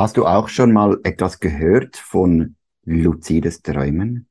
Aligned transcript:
Hast 0.00 0.16
du 0.16 0.24
auch 0.24 0.48
schon 0.48 0.72
mal 0.72 0.98
etwas 1.04 1.40
gehört 1.40 1.98
von 1.98 2.56
luzides 2.86 3.60
Träumen? 3.60 4.26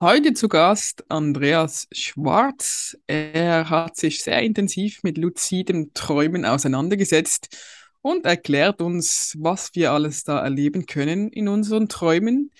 Heute 0.00 0.34
zu 0.34 0.48
Gast 0.48 1.04
Andreas 1.08 1.86
Schwarz. 1.92 2.98
Er 3.06 3.70
hat 3.70 3.96
sich 3.96 4.24
sehr 4.24 4.42
intensiv 4.42 5.04
mit 5.04 5.18
luzidem 5.18 5.94
Träumen 5.94 6.44
auseinandergesetzt 6.44 7.56
und 8.00 8.26
erklärt 8.26 8.82
uns, 8.82 9.36
was 9.38 9.76
wir 9.76 9.92
alles 9.92 10.24
da 10.24 10.40
erleben 10.40 10.86
können 10.86 11.28
in 11.28 11.46
unseren 11.46 11.88
Träumen, 11.88 12.50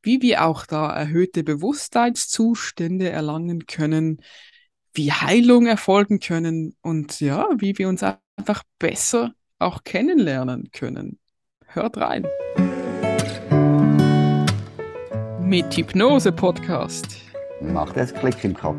wie 0.00 0.22
wir 0.22 0.44
auch 0.44 0.66
da 0.66 0.94
erhöhte 0.94 1.42
Bewusstseinszustände 1.42 3.10
erlangen 3.10 3.66
können, 3.66 4.22
wie 4.94 5.10
Heilung 5.10 5.66
erfolgen 5.66 6.20
können 6.20 6.76
und 6.82 7.18
ja, 7.20 7.48
wie 7.58 7.76
wir 7.78 7.88
uns 7.88 8.04
einfach 8.36 8.62
besser 8.78 9.34
auch 9.58 9.82
kennenlernen 9.82 10.70
können. 10.70 11.19
Hört 11.72 11.98
rein. 11.98 12.26
Mit 15.40 15.72
Hypnose 15.76 16.32
Podcast. 16.32 17.06
Macht 17.60 17.96
es 17.96 18.12
Klick 18.12 18.42
im 18.42 18.54
Kopf. 18.54 18.76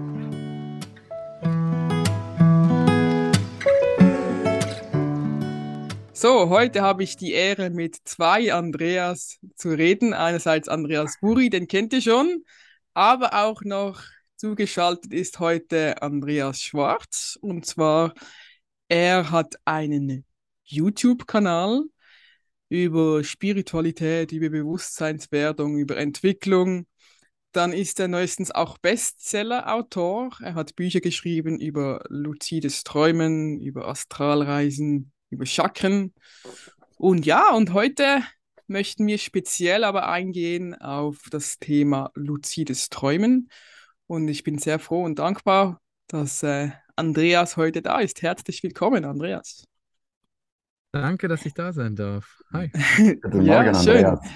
So, 6.12 6.50
heute 6.50 6.82
habe 6.82 7.04
ich 7.04 7.16
die 7.16 7.32
Ehre, 7.32 7.70
mit 7.70 7.96
zwei 8.04 8.54
Andreas 8.54 9.40
zu 9.56 9.70
reden. 9.70 10.14
Einerseits 10.14 10.68
Andreas 10.68 11.16
Buri, 11.22 11.50
den 11.50 11.70
kennt 11.70 11.94
ihr 11.94 12.02
schon, 12.02 12.44
aber 12.94 13.46
auch 13.46 13.62
noch 13.64 14.02
zugeschaltet 14.36 15.14
ist 15.14 15.40
heute 15.40 16.02
Andreas 16.02 16.62
Schwarz. 16.62 17.40
Und 17.42 17.66
zwar, 17.66 18.14
er 18.90 19.32
hat 19.32 19.56
einen 19.64 20.26
YouTube-Kanal, 20.66 21.86
über 22.72 23.22
Spiritualität, 23.26 24.32
über 24.32 24.50
Bewusstseinswerdung, 24.50 25.78
über 25.78 25.98
Entwicklung. 25.98 26.88
Dann 27.52 27.74
ist 27.74 28.00
er 28.00 28.08
neuestens 28.08 28.50
auch 28.50 28.78
Bestseller-Autor. 28.78 30.38
Er 30.42 30.56
hat 30.56 30.78
Bücher 30.78 31.02
geschrieben 31.02 31.60
über 31.60 32.06
luzides 32.08 32.86
Träumen, 32.86 33.60
über 33.60 33.90
Astralreisen, 33.90 35.12
über 35.30 35.46
Chakren. 35.46 36.14
Und 36.96 37.26
ja, 37.26 37.54
und 37.54 37.74
heute 37.74 38.24
möchten 38.68 39.06
wir 39.06 39.18
speziell 39.18 39.84
aber 39.84 40.08
eingehen 40.08 40.74
auf 40.74 41.28
das 41.30 41.60
Thema 41.60 42.12
luzides 42.16 42.88
Träumen. 42.88 43.50
Und 44.08 44.30
ich 44.30 44.46
bin 44.46 44.60
sehr 44.60 44.80
froh 44.80 45.04
und 45.04 45.20
dankbar, 45.20 45.82
dass 46.08 46.42
äh, 46.42 46.70
Andreas 46.96 47.58
heute 47.58 47.82
da 47.82 48.00
ist. 48.00 48.22
Herzlich 48.22 48.64
willkommen, 48.64 49.04
Andreas. 49.04 49.66
Danke, 50.92 51.30
dass 51.30 51.46
ich 51.46 51.54
da 51.54 51.72
sein 51.72 51.96
darf. 51.96 52.42
Hi. 52.52 52.70
Guten 53.22 53.42
ja, 53.44 53.64
Morgen, 53.64 53.84
schön. 53.84 54.06
Andreas. 54.06 54.30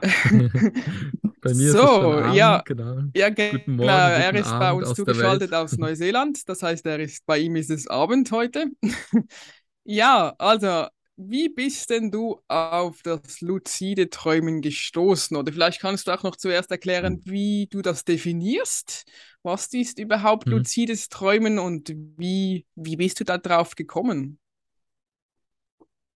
bei 1.42 1.54
mir 1.54 1.72
so, 1.72 1.78
ist 1.78 1.84
es 1.84 1.90
schon 1.90 2.18
Abend, 2.22 2.34
ja, 2.34 2.62
genau. 2.64 2.98
Ja, 3.14 3.28
guten 3.28 3.76
genau. 3.76 3.84
Morgen, 3.84 3.88
er 3.88 4.34
ist 4.34 4.46
Abend 4.46 4.60
bei 4.60 4.72
uns 4.72 4.94
zugeschaltet 4.94 5.52
aus 5.52 5.72
Neuseeland. 5.78 6.48
Das 6.48 6.62
heißt, 6.62 6.86
er 6.86 7.00
ist 7.00 7.26
bei 7.26 7.38
ihm 7.38 7.56
ist 7.56 7.70
es 7.70 7.88
Abend 7.88 8.30
heute. 8.32 8.66
ja, 9.84 10.34
also 10.38 10.86
wie 11.16 11.48
bist 11.48 11.90
denn 11.90 12.10
du 12.10 12.40
auf 12.48 13.02
das 13.02 13.40
luzide 13.40 14.08
Träumen 14.08 14.60
gestoßen? 14.60 15.36
Oder 15.36 15.52
vielleicht 15.52 15.80
kannst 15.80 16.06
du 16.06 16.12
auch 16.12 16.22
noch 16.22 16.36
zuerst 16.36 16.70
erklären, 16.70 17.20
hm. 17.24 17.32
wie 17.32 17.66
du 17.70 17.82
das 17.82 18.04
definierst. 18.04 19.04
Was 19.42 19.66
ist 19.72 19.98
überhaupt 19.98 20.46
hm. 20.46 20.52
luzides 20.52 21.08
Träumen 21.08 21.58
und 21.58 21.92
wie, 22.16 22.66
wie 22.74 22.96
bist 22.96 23.20
du 23.20 23.24
da 23.24 23.38
drauf 23.38 23.74
gekommen? 23.74 24.38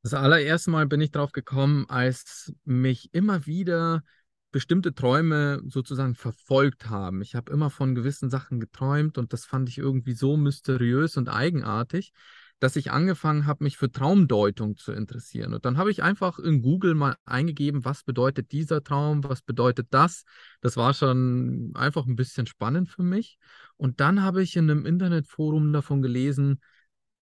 Das 0.06 0.14
allererste 0.14 0.70
Mal 0.70 0.86
bin 0.86 1.00
ich 1.00 1.10
drauf 1.10 1.32
gekommen, 1.32 1.84
als 1.88 2.52
mich 2.64 3.12
immer 3.12 3.44
wieder 3.44 4.04
bestimmte 4.52 4.94
Träume 4.94 5.60
sozusagen 5.66 6.14
verfolgt 6.14 6.88
haben. 6.88 7.22
Ich 7.22 7.34
habe 7.34 7.50
immer 7.50 7.70
von 7.70 7.96
gewissen 7.96 8.30
Sachen 8.30 8.60
geträumt 8.60 9.18
und 9.18 9.32
das 9.32 9.44
fand 9.46 9.68
ich 9.68 9.78
irgendwie 9.78 10.12
so 10.12 10.36
mysteriös 10.36 11.16
und 11.16 11.28
eigenartig, 11.28 12.12
dass 12.60 12.76
ich 12.76 12.92
angefangen 12.92 13.46
habe, 13.46 13.64
mich 13.64 13.78
für 13.78 13.90
Traumdeutung 13.90 14.76
zu 14.76 14.92
interessieren. 14.92 15.52
Und 15.54 15.64
dann 15.64 15.76
habe 15.76 15.90
ich 15.90 16.04
einfach 16.04 16.38
in 16.38 16.62
Google 16.62 16.94
mal 16.94 17.16
eingegeben, 17.24 17.84
was 17.84 18.04
bedeutet 18.04 18.52
dieser 18.52 18.84
Traum, 18.84 19.24
was 19.24 19.42
bedeutet 19.42 19.88
das. 19.90 20.22
Das 20.60 20.76
war 20.76 20.94
schon 20.94 21.72
einfach 21.74 22.06
ein 22.06 22.14
bisschen 22.14 22.46
spannend 22.46 22.90
für 22.90 23.02
mich. 23.02 23.38
Und 23.76 23.98
dann 23.98 24.22
habe 24.22 24.44
ich 24.44 24.54
in 24.54 24.70
einem 24.70 24.86
Internetforum 24.86 25.72
davon 25.72 26.00
gelesen, 26.00 26.60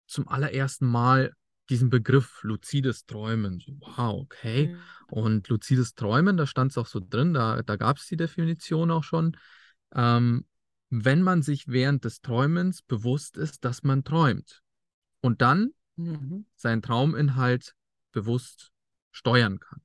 zum 0.06 0.28
allerersten 0.28 0.84
Mal 0.84 1.32
diesen 1.70 1.90
Begriff 1.90 2.42
luzides 2.42 3.06
Träumen. 3.06 3.60
So, 3.60 3.72
wow, 3.80 4.22
okay. 4.22 4.68
Mhm. 4.68 4.78
Und 5.08 5.48
luzides 5.48 5.94
Träumen, 5.94 6.36
da 6.36 6.46
stand 6.46 6.72
es 6.72 6.78
auch 6.78 6.86
so 6.86 7.00
drin, 7.00 7.34
da, 7.34 7.62
da 7.62 7.76
gab 7.76 7.98
es 7.98 8.06
die 8.06 8.16
Definition 8.16 8.90
auch 8.90 9.04
schon. 9.04 9.36
Ähm, 9.94 10.44
wenn 10.90 11.22
man 11.22 11.42
sich 11.42 11.68
während 11.68 12.04
des 12.04 12.20
Träumens 12.20 12.82
bewusst 12.82 13.36
ist, 13.36 13.64
dass 13.64 13.82
man 13.82 14.04
träumt 14.04 14.62
und 15.20 15.42
dann 15.42 15.70
mhm. 15.96 16.46
seinen 16.54 16.82
Trauminhalt 16.82 17.74
bewusst 18.12 18.70
steuern 19.10 19.58
kann. 19.58 19.80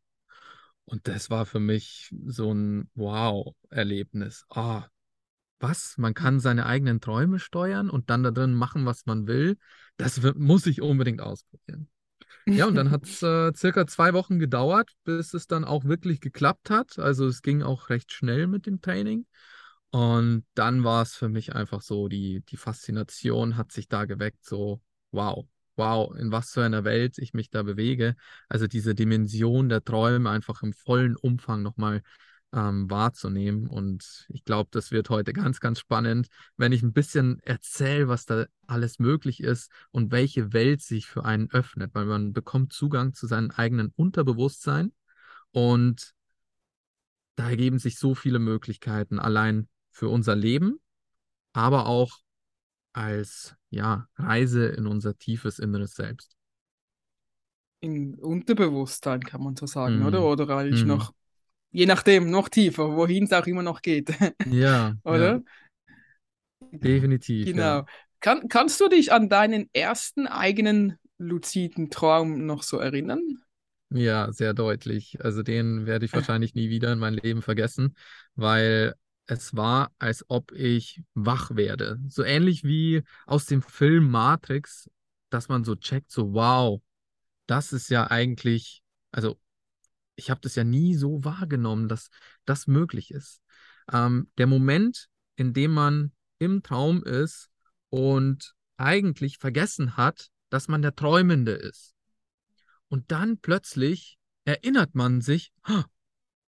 Und 0.86 1.08
das 1.08 1.30
war 1.30 1.46
für 1.46 1.60
mich 1.60 2.14
so 2.26 2.52
ein 2.52 2.90
Wow-Erlebnis. 2.96 4.46
Ah, 4.50 4.88
was? 5.60 5.98
Man 5.98 6.14
kann 6.14 6.40
seine 6.40 6.66
eigenen 6.66 7.00
Träume 7.00 7.40
steuern 7.40 7.90
und 7.90 8.10
dann 8.10 8.24
da 8.24 8.32
drin 8.32 8.54
machen, 8.54 8.86
was 8.86 9.06
man 9.06 9.28
will. 9.28 9.58
Das 10.00 10.22
muss 10.36 10.66
ich 10.66 10.82
unbedingt 10.82 11.22
ausprobieren. 11.22 11.90
Ja, 12.46 12.66
und 12.66 12.76
dann 12.76 12.90
hat 12.92 13.04
es 13.04 13.22
äh, 13.22 13.54
circa 13.54 13.86
zwei 13.86 14.14
Wochen 14.14 14.40
gedauert, 14.40 14.90
bis 15.04 15.34
es 15.34 15.46
dann 15.46 15.66
auch 15.66 15.84
wirklich 15.84 16.22
geklappt 16.22 16.70
hat. 16.70 16.98
Also 16.98 17.28
es 17.28 17.42
ging 17.42 17.62
auch 17.62 17.90
recht 17.90 18.12
schnell 18.12 18.48
mit 18.48 18.66
dem 18.66 18.82
Training. 18.82 19.26
Und 19.92 20.46
dann 20.54 20.84
war 20.84 21.02
es 21.02 21.16
für 21.16 21.30
mich 21.30 21.54
einfach 21.54 21.82
so, 21.82 22.08
die, 22.08 22.42
die 22.48 22.58
Faszination 22.58 23.58
hat 23.58 23.72
sich 23.72 23.88
da 23.88 24.06
geweckt, 24.06 24.46
so, 24.46 24.82
wow, 25.12 25.46
wow, 25.76 26.16
in 26.16 26.32
was 26.32 26.52
für 26.52 26.64
einer 26.64 26.84
Welt 26.84 27.18
ich 27.18 27.34
mich 27.34 27.50
da 27.50 27.64
bewege. 27.64 28.16
Also 28.48 28.68
diese 28.68 28.96
Dimension 28.96 29.68
der 29.68 29.84
Träume 29.84 30.30
einfach 30.30 30.62
im 30.64 30.74
vollen 30.74 31.16
Umfang 31.16 31.62
nochmal 31.62 32.04
ähm, 32.54 32.90
wahrzunehmen. 32.90 33.68
Und 33.68 34.26
ich 34.30 34.44
glaube, 34.44 34.70
das 34.72 34.92
wird 34.92 35.10
heute 35.10 35.34
ganz, 35.34 35.60
ganz 35.60 35.80
spannend, 35.80 36.28
wenn 36.58 36.72
ich 36.72 36.82
ein 36.82 36.94
bisschen 36.94 37.40
erzähle, 37.44 38.08
was 38.08 38.26
da 38.26 38.46
alles 38.68 39.00
möglich 39.00 39.42
ist 39.42 39.72
und 39.92 40.12
welche 40.12 40.54
Welt 40.54 40.82
sich 40.82 41.08
für 41.08 41.26
einen 41.26 41.50
öffnet, 41.52 41.94
weil 41.94 42.06
man 42.06 42.34
bekommt 42.34 42.74
Zugang 42.74 43.14
zu 43.14 43.28
seinem 43.28 43.52
eigenen 43.52 43.92
Unterbewusstsein 43.96 44.92
und 45.52 46.14
da 47.36 47.50
ergeben 47.50 47.80
sich 47.80 47.98
so 47.98 48.16
viele 48.16 48.40
Möglichkeiten 48.40 49.20
allein 49.20 49.70
für 49.92 50.10
unser 50.10 50.36
Leben, 50.36 50.80
aber 51.54 51.86
auch 51.86 52.20
als 52.92 53.56
ja, 53.70 54.08
Reise 54.16 54.66
in 54.66 54.88
unser 54.88 55.18
tiefes 55.18 55.60
inneres 55.60 55.94
Selbst. 55.94 56.36
Im 57.82 58.16
Unterbewusstsein 58.16 59.22
kann 59.22 59.42
man 59.42 59.56
so 59.56 59.66
sagen, 59.68 60.00
mm. 60.00 60.06
oder? 60.06 60.26
Oder 60.26 60.50
eigentlich 60.50 60.84
mm. 60.84 60.88
noch 60.88 61.14
je 61.72 61.86
nachdem, 61.86 62.30
noch 62.30 62.50
tiefer, 62.50 62.96
wohin 62.96 63.26
es 63.26 63.34
auch 63.34 63.48
immer 63.48 63.64
noch 63.64 63.82
geht. 63.82 64.10
Ja. 64.50 64.96
Oder? 65.04 65.34
Ja. 65.36 65.42
Definitiv. 66.72 67.46
Genau. 67.46 67.62
Ja. 67.62 67.86
Kann, 68.20 68.48
kannst 68.50 68.80
du 68.82 68.90
dich 68.90 69.12
an 69.12 69.30
deinen 69.30 69.70
ersten 69.74 70.28
eigenen 70.28 70.98
luziden 71.18 71.90
Traum 71.90 72.46
noch 72.46 72.64
so 72.64 72.78
erinnern? 72.78 73.22
Ja, 73.92 74.32
sehr 74.32 74.54
deutlich. 74.54 75.18
Also 75.24 75.42
den 75.42 75.86
werde 75.86 76.06
ich 76.06 76.14
wahrscheinlich 76.14 76.54
nie 76.54 76.70
wieder 76.70 76.94
in 76.94 77.00
meinem 77.00 77.18
Leben 77.18 77.42
vergessen, 77.42 77.96
weil 78.36 78.94
es 79.26 79.56
war, 79.56 79.92
als 80.00 80.26
ob 80.28 80.52
ich 80.52 81.02
wach 81.14 81.56
werde. 81.56 82.00
So 82.08 82.24
ähnlich 82.24 82.64
wie 82.64 83.04
aus 83.26 83.46
dem 83.46 83.62
Film 83.62 84.10
Matrix, 84.10 84.90
dass 85.30 85.50
man 85.50 85.64
so 85.64 85.76
checkt, 85.76 86.12
so 86.12 86.34
wow, 86.34 86.82
das 87.48 87.74
ist 87.74 87.90
ja 87.90 88.10
eigentlich, 88.10 88.84
also 89.12 89.40
ich 90.20 90.30
habe 90.30 90.42
das 90.42 90.56
ja 90.56 90.64
nie 90.64 90.96
so 90.96 91.24
wahrgenommen, 91.24 91.88
dass 91.88 92.10
das 92.46 92.68
möglich 92.68 93.12
ist. 93.12 93.42
Ähm, 93.92 94.30
der 94.38 94.48
Moment, 94.48 95.08
in 95.36 95.54
dem 95.54 95.72
man 95.72 96.12
im 96.38 96.62
Traum 96.62 97.04
ist 97.04 97.50
und 97.90 98.54
eigentlich 98.78 99.38
vergessen 99.38 99.98
hat, 99.98 100.30
dass 100.50 100.68
man 100.68 100.82
der 100.82 100.96
Träumende 100.96 101.54
ist. 101.54 101.96
Und 102.88 103.12
dann 103.12 103.40
plötzlich 103.40 104.18
erinnert 104.46 104.94
man 104.96 105.22
sich, 105.22 105.54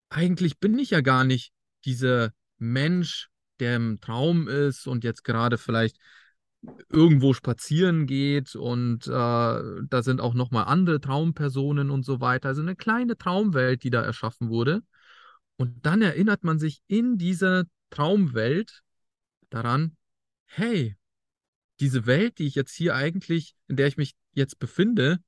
eigentlich 0.09 0.59
bin 0.59 0.79
ich 0.79 0.91
ja 0.91 1.01
gar 1.01 1.25
nicht 1.25 1.53
dieser 1.85 2.33
Mensch, 2.59 3.29
der 3.61 3.77
im 3.77 4.01
Traum 4.01 4.49
ist 4.49 4.87
und 4.87 5.05
jetzt 5.05 5.23
gerade 5.23 5.59
vielleicht 5.59 5.99
irgendwo 6.89 7.33
spazieren 7.33 8.07
geht 8.07 8.55
und 8.55 9.07
äh, 9.07 9.11
da 9.11 10.03
sind 10.03 10.21
auch 10.21 10.35
nochmal 10.35 10.65
andere 10.65 11.01
Traumpersonen 11.01 11.91
und 11.91 12.05
so 12.05 12.21
weiter. 12.21 12.49
Also 12.49 12.63
eine 12.63 12.77
kleine 12.77 13.17
Traumwelt, 13.17 13.83
die 13.83 13.91
da 13.91 14.03
erschaffen 14.03 14.51
wurde. 14.51 14.83
Und 15.57 15.85
dann 15.87 16.03
erinnert 16.03 16.45
man 16.45 16.59
sich 16.59 16.83
in 16.87 17.17
dieser 17.17 17.65
Traumwelt 17.91 18.83
daran, 19.51 19.97
hey, 20.47 20.97
diese 21.81 22.07
Welt, 22.07 22.39
die 22.39 22.47
ich 22.47 22.55
jetzt 22.55 22.75
hier 22.75 22.95
eigentlich, 22.95 23.55
in 23.69 23.77
der 23.77 23.87
ich 23.87 23.97
mich 23.97 24.15
jetzt 24.35 24.59
befinde, 24.59 25.19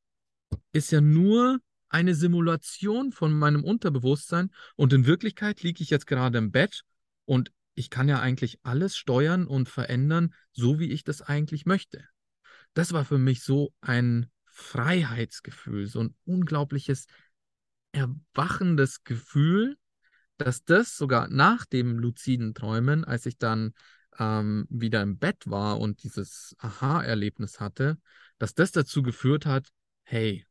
ist 0.73 0.93
ja 0.93 1.01
nur 1.01 1.61
eine 1.89 2.15
Simulation 2.15 3.13
von 3.13 3.33
meinem 3.33 3.65
Unterbewusstsein 3.65 4.51
und 4.77 4.93
in 4.93 5.07
Wirklichkeit 5.07 5.63
liege 5.63 5.83
ich 5.83 5.91
jetzt 5.91 6.07
gerade 6.07 6.39
im 6.39 6.51
Bett 6.51 6.83
und 7.25 7.53
ich 7.75 7.91
kann 7.91 8.09
ja 8.09 8.21
eigentlich 8.21 8.59
alles 8.63 8.97
steuern 8.97 9.47
und 9.47 9.69
verändern, 9.69 10.35
so 10.53 10.79
wie 10.79 10.91
ich 10.91 11.05
das 11.05 11.23
eigentlich 11.23 11.67
möchte. 11.67 12.05
Das 12.75 12.93
war 12.93 13.05
für 13.05 13.19
mich 13.19 13.43
so 13.43 13.73
ein 13.81 14.31
Freiheitsgefühl, 14.47 15.87
so 15.87 16.01
ein 16.01 16.15
unglaubliches 16.25 17.07
erwachendes 17.93 19.05
Gefühl, 19.05 19.77
dass 20.37 20.65
das 20.65 20.97
sogar 20.97 21.29
nach 21.29 21.67
dem 21.67 21.99
luziden 21.99 22.55
Träumen, 22.55 23.05
als 23.05 23.27
ich 23.27 23.39
dann 23.39 23.75
ähm, 24.19 24.67
wieder 24.69 25.03
im 25.03 25.19
Bett 25.19 25.49
war 25.49 25.79
und 25.81 26.03
dieses 26.03 26.55
Aha-Erlebnis 26.59 27.61
hatte, 27.61 27.99
dass 28.39 28.55
das 28.55 28.73
dazu 28.73 29.03
geführt 29.03 29.47
hat, 29.47 29.69
hey, 30.03 30.47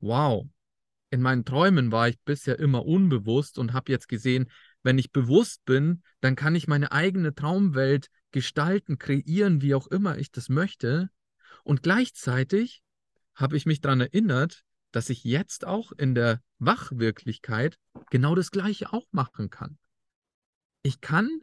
wow, 0.00 0.46
in 1.10 1.20
meinen 1.20 1.44
Träumen 1.44 1.92
war 1.92 2.08
ich 2.08 2.18
bisher 2.20 2.58
immer 2.58 2.86
unbewusst 2.86 3.58
und 3.58 3.72
habe 3.72 3.92
jetzt 3.92 4.08
gesehen, 4.08 4.50
wenn 4.82 4.98
ich 4.98 5.12
bewusst 5.12 5.64
bin, 5.64 6.02
dann 6.20 6.36
kann 6.36 6.54
ich 6.54 6.68
meine 6.68 6.92
eigene 6.92 7.34
Traumwelt 7.34 8.08
gestalten, 8.30 8.98
kreieren, 8.98 9.60
wie 9.62 9.74
auch 9.74 9.86
immer 9.88 10.18
ich 10.18 10.30
das 10.30 10.48
möchte. 10.48 11.10
Und 11.64 11.82
gleichzeitig 11.82 12.82
habe 13.34 13.56
ich 13.56 13.66
mich 13.66 13.80
daran 13.80 14.00
erinnert, 14.00 14.64
dass 14.92 15.10
ich 15.10 15.24
jetzt 15.24 15.64
auch 15.64 15.92
in 15.92 16.14
der 16.14 16.42
Wachwirklichkeit 16.58 17.78
genau 18.10 18.34
das 18.34 18.50
Gleiche 18.50 18.92
auch 18.92 19.06
machen 19.12 19.50
kann. 19.50 19.78
Ich 20.82 21.00
kann 21.00 21.40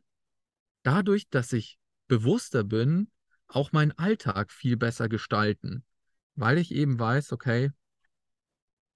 dadurch, 0.84 1.30
dass 1.30 1.54
ich 1.54 1.78
bewusster 2.08 2.64
bin, 2.64 3.12
auch 3.48 3.72
meinen 3.72 3.92
Alltag 3.94 4.52
viel 4.52 4.78
besser 4.78 5.08
gestalten, 5.08 5.86
weil 6.36 6.58
ich 6.58 6.72
eben 6.72 7.00
weiß, 7.00 7.32
okay, 7.32 7.72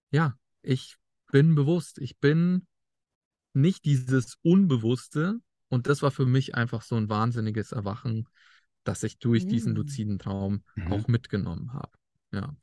ja, 0.10 0.38
ich 0.62 0.98
bin 1.32 1.56
bewusst, 1.56 2.00
ich 2.00 2.18
bin 2.18 2.68
nicht 3.54 3.86
dieses 3.86 4.38
Unbewusste 4.42 5.40
und 5.70 5.88
das 5.88 6.02
war 6.02 6.12
für 6.12 6.26
mich 6.26 6.56
einfach 6.56 6.82
so 6.82 6.96
ein 6.96 7.10
wahnsinniges 7.10 7.72
Erwachen, 7.72 8.28
das 8.84 9.04
ich 9.04 9.20
durch 9.20 9.48
diesen 9.48 9.74
Mhm. 9.74 9.78
luziden 9.78 10.20
Traum 10.20 10.64
Mhm. 10.76 10.92
auch 10.92 11.08
mitgenommen 11.08 11.74
habe. 11.74 11.92
Ja. 12.32 12.56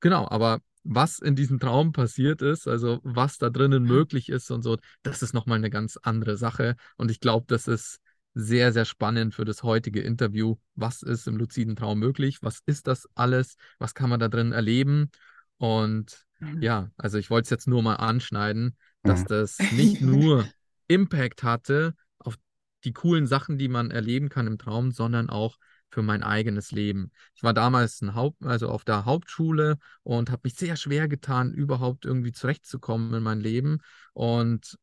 Genau, 0.00 0.28
aber 0.28 0.60
was 0.82 1.18
in 1.18 1.36
diesem 1.36 1.60
Traum 1.60 1.92
passiert 1.92 2.40
ist, 2.42 2.66
also 2.66 3.00
was 3.02 3.38
da 3.38 3.50
drinnen 3.50 3.84
möglich 3.84 4.30
ist 4.30 4.50
und 4.50 4.62
so, 4.62 4.78
das 5.02 5.22
ist 5.22 5.34
nochmal 5.34 5.58
eine 5.58 5.70
ganz 5.70 5.98
andere 5.98 6.36
Sache. 6.36 6.76
Und 6.96 7.10
ich 7.10 7.20
glaube, 7.20 7.46
das 7.48 7.68
ist 7.68 7.98
sehr, 8.32 8.72
sehr 8.72 8.84
spannend 8.84 9.34
für 9.34 9.44
das 9.44 9.62
heutige 9.62 10.00
Interview. 10.00 10.56
Was 10.74 11.02
ist 11.02 11.26
im 11.26 11.36
luziden 11.36 11.76
Traum 11.76 11.98
möglich? 11.98 12.38
Was 12.42 12.60
ist 12.64 12.86
das 12.86 13.08
alles? 13.14 13.56
Was 13.78 13.94
kann 13.94 14.08
man 14.08 14.20
da 14.20 14.28
drin 14.28 14.52
erleben? 14.52 15.10
Und 15.58 16.24
ja, 16.62 16.90
also 16.96 17.18
ich 17.18 17.28
wollte 17.28 17.44
es 17.44 17.50
jetzt 17.50 17.68
nur 17.68 17.82
mal 17.82 17.96
anschneiden, 17.96 18.76
dass 19.02 19.24
das 19.24 19.58
nicht 19.72 20.00
nur 20.00 20.46
Impact 20.88 21.42
hatte 21.42 21.94
auf 22.18 22.36
die 22.84 22.92
coolen 22.92 23.26
Sachen, 23.26 23.58
die 23.58 23.68
man 23.68 23.90
erleben 23.90 24.28
kann 24.28 24.46
im 24.46 24.58
Traum, 24.58 24.90
sondern 24.90 25.30
auch 25.30 25.56
für 25.90 26.02
mein 26.02 26.22
eigenes 26.22 26.70
Leben. 26.70 27.10
Ich 27.34 27.42
war 27.42 27.52
damals 27.52 28.00
ein 28.00 28.14
Haupt, 28.14 28.44
also 28.44 28.68
auf 28.68 28.84
der 28.84 29.04
Hauptschule 29.04 29.78
und 30.02 30.30
habe 30.30 30.42
mich 30.44 30.54
sehr 30.54 30.76
schwer 30.76 31.08
getan, 31.08 31.52
überhaupt 31.52 32.04
irgendwie 32.04 32.32
zurechtzukommen 32.32 33.12
in 33.12 33.22
mein 33.22 33.40
Leben. 33.40 33.78
Und 34.12 34.78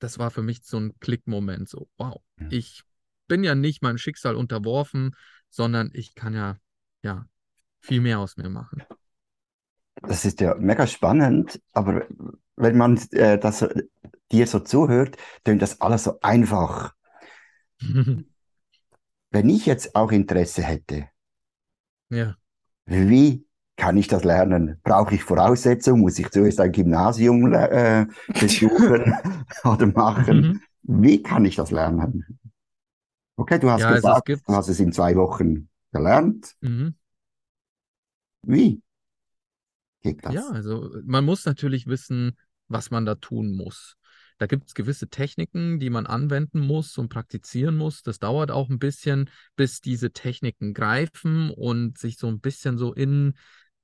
das 0.00 0.18
war 0.18 0.30
für 0.32 0.42
mich 0.42 0.64
so 0.64 0.78
ein 0.78 0.98
Klickmoment. 0.98 1.68
So, 1.68 1.88
wow, 1.96 2.20
Ja. 2.40 2.46
ich 2.50 2.82
bin 3.28 3.44
ja 3.44 3.54
nicht 3.54 3.82
meinem 3.82 3.98
Schicksal 3.98 4.34
unterworfen, 4.34 5.14
sondern 5.48 5.90
ich 5.94 6.14
kann 6.14 6.34
ja, 6.34 6.56
ja, 7.02 7.26
viel 7.78 8.00
mehr 8.00 8.18
aus 8.18 8.36
mir 8.36 8.48
machen. 8.48 8.82
Das 10.02 10.24
ist 10.24 10.40
ja 10.40 10.54
mega 10.56 10.86
spannend, 10.86 11.60
aber 11.72 12.06
wenn 12.56 12.76
man 12.76 12.98
äh, 13.12 13.38
das 13.38 13.64
dir 14.30 14.46
so 14.46 14.60
zuhört, 14.60 15.16
tönt 15.44 15.62
das 15.62 15.80
alles 15.80 16.04
so 16.04 16.18
einfach. 16.20 16.94
Wenn 19.32 19.48
ich 19.48 19.66
jetzt 19.66 19.96
auch 19.96 20.12
Interesse 20.12 20.62
hätte, 20.62 21.08
ja. 22.10 22.36
wie 22.86 23.46
kann 23.76 23.96
ich 23.96 24.06
das 24.08 24.24
lernen? 24.24 24.78
Brauche 24.84 25.14
ich 25.14 25.24
Voraussetzungen? 25.24 26.00
Muss 26.02 26.18
ich 26.18 26.30
zuerst 26.30 26.60
ein 26.60 26.72
Gymnasium 26.72 27.52
äh, 27.52 28.06
besuchen 28.38 29.14
oder 29.64 29.86
machen? 29.86 30.40
Mhm. 30.40 30.60
Wie 30.82 31.22
kann 31.22 31.44
ich 31.44 31.56
das 31.56 31.70
lernen? 31.70 32.38
Okay, 33.36 33.58
du 33.58 33.70
hast 33.70 33.80
Ja, 33.80 33.88
also 33.88 33.98
es 33.98 34.04
gesagt, 34.04 34.26
gibt- 34.26 34.48
du 34.48 34.54
hast 34.54 34.68
es 34.68 34.78
in 34.80 34.92
zwei 34.92 35.16
Wochen 35.16 35.68
gelernt. 35.92 36.54
Mhm. 36.60 36.94
Wie 38.42 38.80
geht 40.02 40.24
das? 40.24 40.34
Ja, 40.34 40.48
also 40.50 40.94
man 41.04 41.24
muss 41.24 41.44
natürlich 41.44 41.86
wissen, 41.86 42.36
was 42.68 42.90
man 42.90 43.06
da 43.06 43.14
tun 43.14 43.52
muss. 43.52 43.96
Da 44.38 44.46
gibt 44.46 44.66
es 44.66 44.74
gewisse 44.74 45.08
Techniken, 45.08 45.78
die 45.78 45.90
man 45.90 46.06
anwenden 46.06 46.60
muss 46.60 46.98
und 46.98 47.08
praktizieren 47.08 47.76
muss. 47.76 48.02
Das 48.02 48.18
dauert 48.18 48.50
auch 48.50 48.70
ein 48.70 48.78
bisschen, 48.78 49.30
bis 49.54 49.80
diese 49.80 50.10
Techniken 50.10 50.74
greifen 50.74 51.50
und 51.50 51.98
sich 51.98 52.16
so 52.18 52.26
ein 52.26 52.40
bisschen 52.40 52.76
so 52.76 52.92
in 52.92 53.34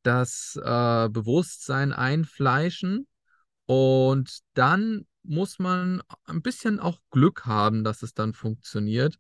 das 0.03 0.59
äh, 0.61 1.09
Bewusstsein 1.11 1.93
einfleischen. 1.93 3.07
Und 3.67 4.41
dann 4.55 5.07
muss 5.23 5.59
man 5.59 6.03
ein 6.25 6.43
bisschen 6.43 6.81
auch 6.81 7.01
Glück 7.11 7.47
haben, 7.47 7.85
dass 7.85 8.03
es 8.03 8.15
dann 8.15 8.33
funktioniert. 8.33 9.19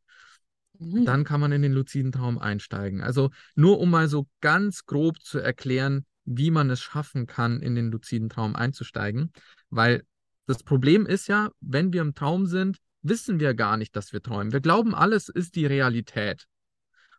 Mhm. 0.78 1.04
Dann 1.04 1.24
kann 1.24 1.40
man 1.40 1.52
in 1.52 1.62
den 1.62 1.72
luziden 1.72 2.12
Traum 2.12 2.38
einsteigen. 2.38 3.02
Also 3.02 3.30
nur 3.54 3.78
um 3.78 3.90
mal 3.90 4.08
so 4.08 4.26
ganz 4.40 4.86
grob 4.86 5.22
zu 5.22 5.38
erklären, 5.38 6.04
wie 6.28 6.50
man 6.50 6.69
es 6.69 6.80
schaffen 6.80 7.26
kann, 7.26 7.60
in 7.62 7.75
den 7.75 7.90
luziden 7.90 8.28
Traum 8.28 8.54
einzusteigen. 8.54 9.32
Weil 9.70 10.04
das 10.46 10.62
Problem 10.62 11.06
ist 11.06 11.26
ja, 11.26 11.50
wenn 11.60 11.92
wir 11.92 12.02
im 12.02 12.14
Traum 12.14 12.46
sind, 12.46 12.78
wissen 13.02 13.40
wir 13.40 13.54
gar 13.54 13.76
nicht, 13.76 13.96
dass 13.96 14.12
wir 14.12 14.22
träumen. 14.22 14.52
Wir 14.52 14.60
glauben, 14.60 14.94
alles 14.94 15.28
ist 15.28 15.56
die 15.56 15.66
Realität. 15.66 16.46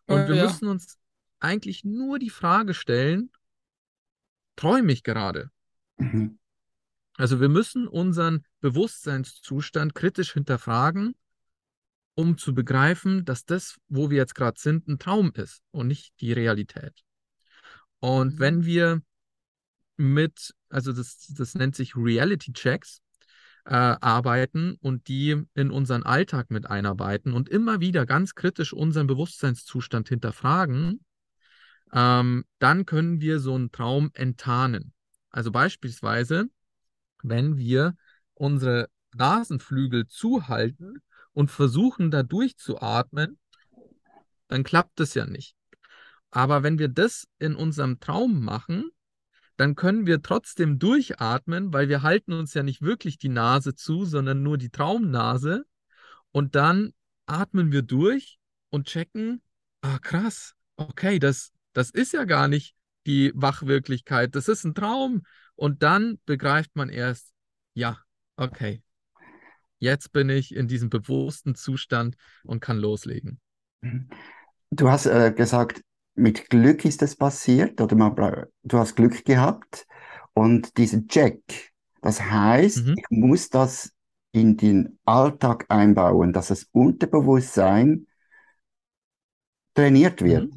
Und 0.06 0.20
Äh, 0.20 0.28
wir 0.30 0.36
ja. 0.36 0.44
müssen 0.44 0.68
uns 0.68 0.98
eigentlich 1.40 1.84
nur 1.84 2.20
die 2.20 2.30
Frage 2.30 2.74
stellen, 2.74 3.32
träume 4.56 4.92
ich 4.92 5.04
gerade? 5.04 5.50
Mhm. 5.98 6.38
Also 7.16 7.42
wir 7.42 7.50
müssen 7.50 7.88
unseren 7.88 8.46
Bewusstseinszustand 8.62 9.96
kritisch 9.96 10.34
hinterfragen, 10.34 11.16
um 12.16 12.38
zu 12.38 12.54
begreifen, 12.54 13.26
dass 13.26 13.46
das, 13.46 13.78
wo 13.88 14.10
wir 14.10 14.18
jetzt 14.18 14.36
gerade 14.36 14.60
sind, 14.60 14.88
ein 14.88 15.00
Traum 15.00 15.32
ist 15.34 15.64
und 15.72 15.88
nicht 15.88 16.14
die 16.22 16.34
Realität. 16.34 17.04
Und 18.00 18.36
Mhm. 18.36 18.40
wenn 18.40 18.66
wir 18.66 19.02
mit, 19.98 20.54
also 20.70 20.94
das, 20.94 21.34
das 21.36 21.56
nennt 21.56 21.76
sich 21.76 21.96
Reality 21.96 22.54
Checks, 22.54 23.02
äh, 23.66 23.74
arbeiten 23.74 24.78
und 24.82 25.08
die 25.08 25.44
in 25.54 25.70
unseren 25.72 26.04
Alltag 26.04 26.50
mit 26.50 26.66
einarbeiten 26.66 27.34
und 27.34 27.50
immer 27.50 27.82
wieder 27.82 28.06
ganz 28.06 28.34
kritisch 28.34 28.74
unseren 28.74 29.08
Bewusstseinszustand 29.08 30.10
hinterfragen, 30.10 31.04
ähm, 31.92 32.46
dann 32.60 32.86
können 32.86 33.20
wir 33.22 33.40
so 33.40 33.56
einen 33.56 33.72
Traum 33.72 34.12
enttarnen. 34.14 34.94
Also 35.30 35.52
beispielsweise, 35.52 36.50
wenn 37.22 37.58
wir 37.58 37.96
unsere 38.34 38.90
Nasenflügel 39.14 40.08
zuhalten 40.08 41.02
und 41.34 41.52
versuchen, 41.52 42.12
da 42.12 42.24
durchzuatmen, 42.24 43.38
dann 44.48 44.64
klappt 44.64 45.00
das 45.00 45.14
ja 45.14 45.26
nicht. 45.26 45.56
Aber 46.32 46.64
wenn 46.64 46.80
wir 46.80 46.88
das 46.88 47.28
in 47.40 47.56
unserem 47.56 48.00
Traum 48.00 48.44
machen, 48.44 48.92
dann 49.58 49.76
können 49.76 50.06
wir 50.06 50.22
trotzdem 50.22 50.80
durchatmen, 50.80 51.74
weil 51.74 51.90
wir 51.90 52.02
halten 52.02 52.34
uns 52.34 52.54
ja 52.54 52.64
nicht 52.64 52.82
wirklich 52.82 53.18
die 53.18 53.30
Nase 53.30 53.76
zu, 53.76 54.06
sondern 54.06 54.42
nur 54.42 54.58
die 54.58 54.70
Traumnase. 54.70 55.66
Und 56.32 56.56
dann 56.56 56.94
atmen 57.26 57.72
wir 57.72 57.82
durch 57.82 58.40
und 58.70 58.88
checken, 58.88 59.42
ah 59.82 60.00
krass, 60.00 60.54
okay, 60.78 61.20
das, 61.20 61.52
das 61.74 61.90
ist 61.90 62.14
ja 62.14 62.24
gar 62.24 62.48
nicht 62.48 62.76
die 63.06 63.32
Wachwirklichkeit, 63.36 64.36
das 64.36 64.48
ist 64.48 64.64
ein 64.64 64.76
Traum. 64.76 65.24
Und 65.56 65.84
dann 65.84 66.20
begreift 66.26 66.76
man 66.76 66.90
erst, 66.90 67.34
ja, 67.74 68.00
okay, 68.38 68.82
jetzt 69.80 70.12
bin 70.12 70.30
ich 70.30 70.56
in 70.56 70.68
diesem 70.68 70.90
bewussten 70.90 71.56
Zustand 71.56 72.16
und 72.44 72.62
kann 72.62 72.78
loslegen. 72.78 73.42
Du 74.72 74.90
hast 74.90 75.06
äh, 75.06 75.34
gesagt, 75.34 75.82
mit 76.16 76.50
Glück 76.50 76.86
ist 76.86 77.02
es 77.02 77.16
passiert 77.16 77.80
oder 77.82 77.96
man, 77.96 78.16
du 78.64 78.78
hast 78.78 78.96
Glück 78.96 79.26
gehabt 79.26 79.88
und 80.34 80.78
diesen 80.78 81.08
Check, 81.08 81.72
das 82.02 82.22
heißt, 82.22 82.92
Mhm. 82.92 82.96
ich 82.96 83.06
muss 83.10 83.50
das 83.50 83.94
in 84.32 84.58
den 84.58 85.00
Alltag 85.06 85.66
einbauen, 85.70 86.34
dass 86.34 86.50
das 86.50 86.66
Unterbewusstsein 86.72 88.08
trainiert 89.74 90.22
wird. 90.22 90.54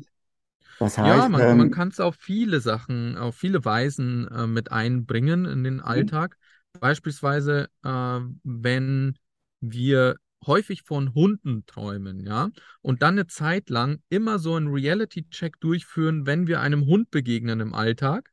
Das 0.78 0.98
Ja, 1.00 1.28
heißt, 1.28 1.28
man, 1.28 1.48
man 1.52 1.70
ähm, 1.70 1.70
kann 1.70 1.88
es 1.88 2.00
auf 2.00 2.16
viele 2.18 2.60
Sachen, 2.60 3.16
auf 3.16 3.36
viele 3.36 3.64
Weisen 3.64 4.28
äh, 4.28 4.46
mit 4.46 4.70
einbringen 4.70 5.44
in 5.46 5.64
den 5.64 5.80
Alltag. 5.80 6.36
Beispielsweise, 6.80 7.68
äh, 7.82 7.88
wenn 8.44 9.18
wir 9.60 10.16
häufig 10.46 10.82
von 10.82 11.14
Hunden 11.14 11.64
träumen, 11.66 12.20
ja, 12.20 12.50
und 12.80 13.02
dann 13.02 13.14
eine 13.14 13.26
Zeit 13.26 13.70
lang 13.70 14.00
immer 14.08 14.38
so 14.38 14.54
einen 14.54 14.68
Reality-Check 14.68 15.60
durchführen, 15.60 16.26
wenn 16.26 16.46
wir 16.46 16.60
einem 16.60 16.86
Hund 16.86 17.10
begegnen 17.10 17.60
im 17.60 17.74
Alltag, 17.74 18.30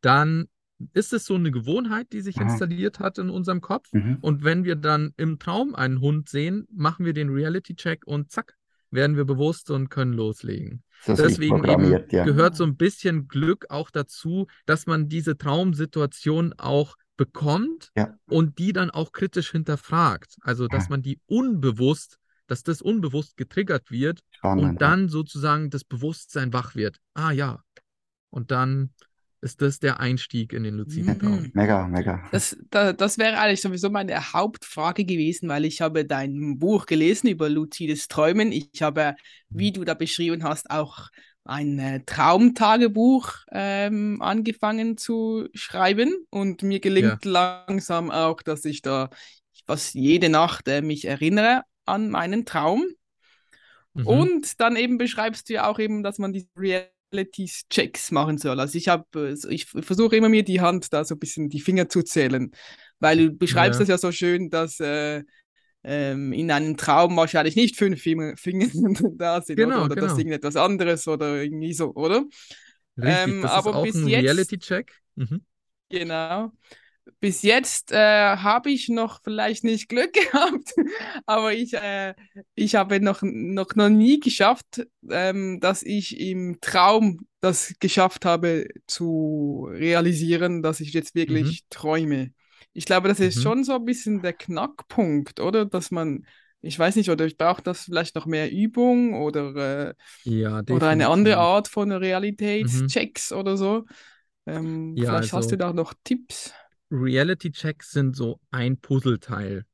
dann 0.00 0.46
ist 0.92 1.12
es 1.12 1.24
so 1.24 1.34
eine 1.34 1.50
Gewohnheit, 1.50 2.12
die 2.12 2.20
sich 2.20 2.38
Aha. 2.38 2.44
installiert 2.44 3.00
hat 3.00 3.18
in 3.18 3.30
unserem 3.30 3.60
Kopf. 3.60 3.92
Mhm. 3.92 4.18
Und 4.20 4.44
wenn 4.44 4.64
wir 4.64 4.76
dann 4.76 5.12
im 5.16 5.38
Traum 5.38 5.74
einen 5.74 6.00
Hund 6.00 6.28
sehen, 6.28 6.66
machen 6.70 7.04
wir 7.04 7.12
den 7.12 7.30
Reality-Check 7.30 8.06
und 8.06 8.30
zack, 8.30 8.54
werden 8.90 9.16
wir 9.16 9.24
bewusst 9.24 9.70
und 9.70 9.90
können 9.90 10.12
loslegen. 10.12 10.82
Deswegen 11.06 11.64
eben 11.64 12.04
ja. 12.10 12.24
gehört 12.24 12.56
so 12.56 12.64
ein 12.64 12.76
bisschen 12.76 13.28
Glück 13.28 13.66
auch 13.68 13.90
dazu, 13.90 14.46
dass 14.66 14.86
man 14.86 15.08
diese 15.08 15.36
Traumsituation 15.36 16.54
auch 16.56 16.96
bekommt 17.18 17.90
Ja. 17.94 18.16
und 18.30 18.58
die 18.58 18.72
dann 18.72 18.90
auch 18.90 19.12
kritisch 19.12 19.50
hinterfragt. 19.50 20.36
Also, 20.40 20.66
dass 20.68 20.84
Ja. 20.84 20.90
man 20.90 21.02
die 21.02 21.20
unbewusst, 21.26 22.18
dass 22.46 22.62
das 22.62 22.80
unbewusst 22.80 23.36
getriggert 23.36 23.90
wird 23.90 24.20
Spannend. 24.30 24.64
und 24.64 24.80
dann 24.80 25.10
sozusagen 25.10 25.68
das 25.68 25.84
Bewusstsein 25.84 26.54
wach 26.54 26.74
wird. 26.74 26.96
Ah 27.12 27.30
ja. 27.32 27.62
Und 28.30 28.50
dann 28.50 28.94
ist 29.40 29.62
das 29.62 29.78
der 29.78 30.00
Einstieg 30.00 30.52
in 30.52 30.64
den 30.64 30.74
luziden 30.76 31.14
Mhm. 31.14 31.18
Traum. 31.20 31.50
Mega, 31.54 31.86
mega. 31.86 32.24
Das, 32.32 32.56
da, 32.70 32.92
das 32.92 33.18
wäre 33.18 33.38
eigentlich 33.38 33.60
sowieso 33.60 33.88
meine 33.90 34.32
Hauptfrage 34.32 35.04
gewesen, 35.04 35.48
weil 35.48 35.64
ich 35.64 35.80
habe 35.80 36.04
dein 36.04 36.58
Buch 36.58 36.86
gelesen 36.86 37.28
über 37.28 37.48
luzides 37.48 38.08
Träumen. 38.08 38.50
Ich 38.50 38.82
habe, 38.82 39.14
wie 39.48 39.70
du 39.70 39.84
da 39.84 39.94
beschrieben 39.94 40.42
hast, 40.42 40.70
auch 40.70 41.08
ein 41.48 41.78
äh, 41.78 42.00
Traumtagebuch 42.04 43.32
ähm, 43.50 44.20
angefangen 44.20 44.98
zu 44.98 45.48
schreiben 45.54 46.14
und 46.30 46.62
mir 46.62 46.78
gelingt 46.78 47.24
langsam 47.24 48.10
auch, 48.10 48.42
dass 48.42 48.64
ich 48.66 48.82
da 48.82 49.08
was 49.66 49.94
jede 49.94 50.28
Nacht 50.28 50.68
äh, 50.68 50.82
mich 50.82 51.06
erinnere 51.06 51.62
an 51.86 52.10
meinen 52.10 52.44
Traum. 52.44 52.84
Mhm. 53.94 54.06
Und 54.06 54.60
dann 54.60 54.76
eben 54.76 54.98
beschreibst 54.98 55.48
du 55.48 55.54
ja 55.54 55.68
auch 55.68 55.78
eben, 55.78 56.02
dass 56.02 56.18
man 56.18 56.34
die 56.34 56.46
Realities-Checks 56.54 58.10
machen 58.10 58.36
soll. 58.36 58.60
Also 58.60 58.76
ich 58.76 58.88
habe, 58.88 59.34
ich 59.48 59.66
versuche 59.66 60.16
immer 60.16 60.28
mir 60.28 60.44
die 60.44 60.60
Hand 60.60 60.92
da 60.92 61.04
so 61.04 61.14
ein 61.14 61.18
bisschen 61.18 61.48
die 61.48 61.60
Finger 61.60 61.88
zu 61.88 62.02
zählen, 62.02 62.52
weil 63.00 63.16
du 63.18 63.30
beschreibst 63.32 63.80
Ja. 63.80 63.84
das 63.84 63.88
ja 63.88 63.98
so 63.98 64.12
schön, 64.12 64.50
dass 64.50 64.80
äh, 64.80 65.24
ähm, 65.84 66.32
in 66.32 66.50
einem 66.50 66.76
Traum 66.76 67.16
wahrscheinlich 67.16 67.56
nicht 67.56 67.76
fünf 67.76 68.00
Finger, 68.02 68.34
da 69.16 69.40
sind 69.42 69.56
Genau, 69.56 69.84
oder, 69.84 69.84
oder 69.84 69.94
das 69.96 70.04
genau. 70.10 70.18
irgendetwas 70.18 70.56
anderes 70.56 71.06
oder 71.08 71.42
irgendwie 71.42 71.72
so, 71.72 71.94
oder? 71.94 72.24
Richtig, 72.96 73.06
Ähm, 73.06 73.42
das 73.42 73.52
aber 73.52 73.70
ist 73.70 73.76
auch 73.76 73.82
bis 73.84 73.94
ein 73.96 74.08
jetzt- 74.08 74.24
Reality-Check. 74.24 74.92
Mhm. 75.16 75.40
Genau. 75.90 76.52
Bis 77.20 77.42
jetzt 77.42 77.90
äh, 77.90 77.96
habe 78.36 78.70
ich 78.70 78.88
noch 78.90 79.22
vielleicht 79.22 79.64
nicht 79.64 79.88
Glück 79.88 80.12
gehabt, 80.12 80.74
aber 81.26 81.54
ich, 81.54 81.72
äh, 81.74 82.14
ich 82.54 82.74
habe 82.74 83.00
noch, 83.00 83.22
noch, 83.22 83.74
noch 83.74 83.88
nie 83.88 84.20
geschafft, 84.20 84.86
ähm, 85.10 85.58
dass 85.60 85.82
ich 85.82 86.20
im 86.20 86.58
Traum 86.60 87.26
das 87.40 87.74
geschafft 87.80 88.26
habe 88.26 88.68
zu 88.86 89.68
realisieren, 89.70 90.62
dass 90.62 90.80
ich 90.80 90.92
jetzt 90.92 91.14
wirklich 91.14 91.64
träume. 91.70 92.32
Ich 92.78 92.84
glaube, 92.84 93.08
das 93.08 93.18
ist 93.18 93.38
Mhm. 93.38 93.42
schon 93.42 93.64
so 93.64 93.74
ein 93.74 93.84
bisschen 93.84 94.22
der 94.22 94.32
Knackpunkt, 94.34 95.40
oder? 95.40 95.66
Dass 95.66 95.90
man, 95.90 96.24
ich 96.60 96.78
weiß 96.78 96.94
nicht, 96.94 97.10
oder 97.10 97.26
ich 97.26 97.36
brauche 97.36 97.60
das 97.60 97.82
vielleicht 97.86 98.14
noch 98.14 98.24
mehr 98.24 98.52
Übung 98.52 99.14
oder, 99.20 99.88
äh, 99.88 99.94
Ja, 100.22 100.60
oder 100.60 100.88
eine 100.88 101.08
andere. 101.08 101.38
Art 101.38 101.66
von 101.66 101.90
Realitätschecks 101.90 103.32
oder 103.32 103.56
so. 103.56 103.84
Ähm, 104.46 104.96
Ja, 104.96 105.06
vielleicht 105.06 105.32
hast 105.32 105.46
also- 105.46 105.50
du 105.50 105.56
da 105.58 105.72
noch 105.72 105.92
Tipps. 106.04 106.52
Reality-Checks 106.92 107.90
sind 107.90 108.14
so 108.14 108.38
ein 108.52 108.78
Puzzleteil. 108.78 109.64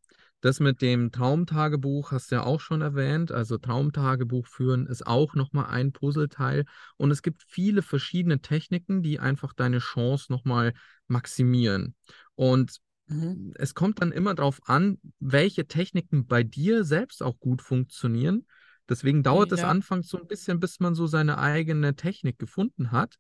Das 0.41 0.59
mit 0.61 0.81
dem 0.81 1.13
Traumtagebuch 1.13 2.11
hast 2.11 2.31
du 2.31 2.37
ja 2.37 2.43
auch 2.45 2.61
schon 2.61 2.81
erwähnt. 2.81 3.33
Also 3.33 3.59
Traumtagebuch 3.59 4.47
führen 4.47 4.87
ist 4.87 5.07
auch 5.07 5.35
nochmal 5.35 5.67
ein 5.67 5.93
Puzzleteil. 5.93 6.65
Und 6.97 7.11
es 7.11 7.21
gibt 7.21 7.45
viele 7.47 7.83
verschiedene 7.83 8.41
Techniken, 8.41 9.03
die 9.03 9.21
einfach 9.21 9.53
deine 9.53 9.79
Chance 9.79 10.33
nochmal 10.33 10.73
maximieren. 11.07 11.95
Und 12.35 12.79
Mhm. 13.09 13.53
es 13.57 13.75
kommt 13.75 14.01
dann 14.01 14.13
immer 14.13 14.35
darauf 14.35 14.61
an, 14.67 14.99
welche 15.21 15.67
Techniken 15.67 16.27
bei 16.27 16.43
dir 16.43 16.85
selbst 16.85 17.23
auch 17.23 17.39
gut 17.39 17.63
funktionieren. 17.63 18.47
Deswegen 18.89 19.23
dauert 19.23 19.53
es 19.53 19.61
Ja. 19.61 19.71
anfangs 19.71 20.09
so 20.09 20.19
ein 20.19 20.27
bisschen, 20.27 20.61
bis 20.61 20.81
man 20.81 20.95
so 20.95 21.07
seine 21.07 21.39
eigene 21.39 21.97
Technik 21.97 22.39
gefunden 22.39 22.93
hat. 22.93 23.17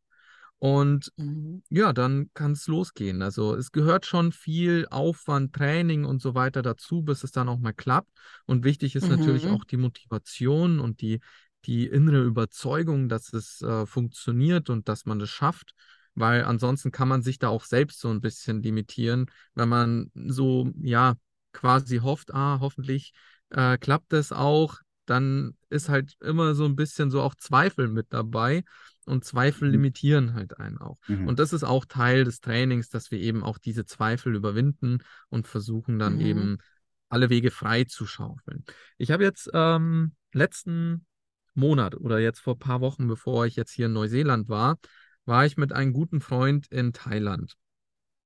Und 0.58 1.12
Mhm. 1.18 1.62
ja, 1.70 1.92
dann 1.92 2.30
kann 2.34 2.52
es 2.52 2.66
losgehen. 2.66 3.22
Also 3.22 3.54
es 3.54 3.72
gehört 3.72 4.06
schon 4.06 4.32
viel 4.32 4.86
Aufwand, 4.90 5.54
Training 5.54 6.04
und 6.04 6.20
so 6.20 6.34
weiter 6.34 6.62
dazu, 6.62 7.02
bis 7.02 7.24
es 7.24 7.32
dann 7.32 7.48
auch 7.48 7.58
mal 7.58 7.72
klappt. 7.72 8.10
Und 8.46 8.64
wichtig 8.64 8.94
ist 8.96 9.08
natürlich 9.08 9.46
Mhm. 9.46 9.54
auch 9.54 9.64
die 9.64 9.76
Motivation 9.78 10.80
und 10.80 11.00
die, 11.00 11.20
die 11.64 11.86
innere 11.86 12.22
Überzeugung, 12.22 13.08
dass 13.08 13.32
es 13.32 13.62
äh, 13.62 13.86
funktioniert 13.86 14.70
und 14.70 14.88
dass 14.88 15.06
man 15.06 15.20
es 15.20 15.30
schafft. 15.30 15.74
Weil 16.14 16.44
ansonsten 16.44 16.92
kann 16.92 17.08
man 17.08 17.22
sich 17.22 17.38
da 17.38 17.48
auch 17.48 17.64
selbst 17.64 18.00
so 18.00 18.08
ein 18.08 18.20
bisschen 18.20 18.62
limitieren, 18.62 19.26
wenn 19.54 19.68
man 19.68 20.10
so, 20.14 20.70
ja, 20.80 21.14
quasi 21.52 21.98
hofft, 21.98 22.32
ah, 22.34 22.58
hoffentlich 22.60 23.12
äh, 23.50 23.78
klappt 23.78 24.12
es 24.12 24.32
auch, 24.32 24.78
dann 25.06 25.56
ist 25.70 25.88
halt 25.88 26.14
immer 26.20 26.54
so 26.54 26.64
ein 26.64 26.76
bisschen 26.76 27.10
so 27.10 27.20
auch 27.20 27.34
Zweifel 27.34 27.88
mit 27.88 28.06
dabei. 28.10 28.64
Und 29.06 29.24
Zweifel 29.24 29.68
Mhm. 29.68 29.72
limitieren 29.72 30.34
halt 30.34 30.58
einen 30.58 30.78
auch. 30.78 30.98
Mhm. 31.08 31.28
Und 31.28 31.38
das 31.38 31.52
ist 31.52 31.62
auch 31.62 31.84
Teil 31.84 32.24
des 32.24 32.40
Trainings, 32.40 32.88
dass 32.88 33.10
wir 33.10 33.18
eben 33.18 33.42
auch 33.42 33.58
diese 33.58 33.84
Zweifel 33.84 34.34
überwinden 34.34 34.98
und 35.28 35.46
versuchen 35.46 35.98
dann 35.98 36.14
Mhm. 36.14 36.20
eben 36.20 36.58
alle 37.10 37.28
Wege 37.28 37.50
frei 37.50 37.84
zu 37.84 38.06
schaufeln. 38.06 38.64
Ich 38.96 39.10
habe 39.10 39.22
jetzt 39.22 39.50
ähm, 39.52 40.12
letzten 40.32 41.04
Monat 41.54 41.94
oder 41.96 42.18
jetzt 42.18 42.40
vor 42.40 42.54
ein 42.54 42.58
paar 42.58 42.80
Wochen, 42.80 43.06
bevor 43.06 43.46
ich 43.46 43.56
jetzt 43.56 43.72
hier 43.72 43.86
in 43.86 43.92
Neuseeland 43.92 44.48
war, 44.48 44.78
war 45.24 45.46
ich 45.46 45.56
mit 45.56 45.72
einem 45.72 45.92
guten 45.92 46.20
Freund 46.20 46.66
in 46.68 46.92
Thailand. 46.92 47.56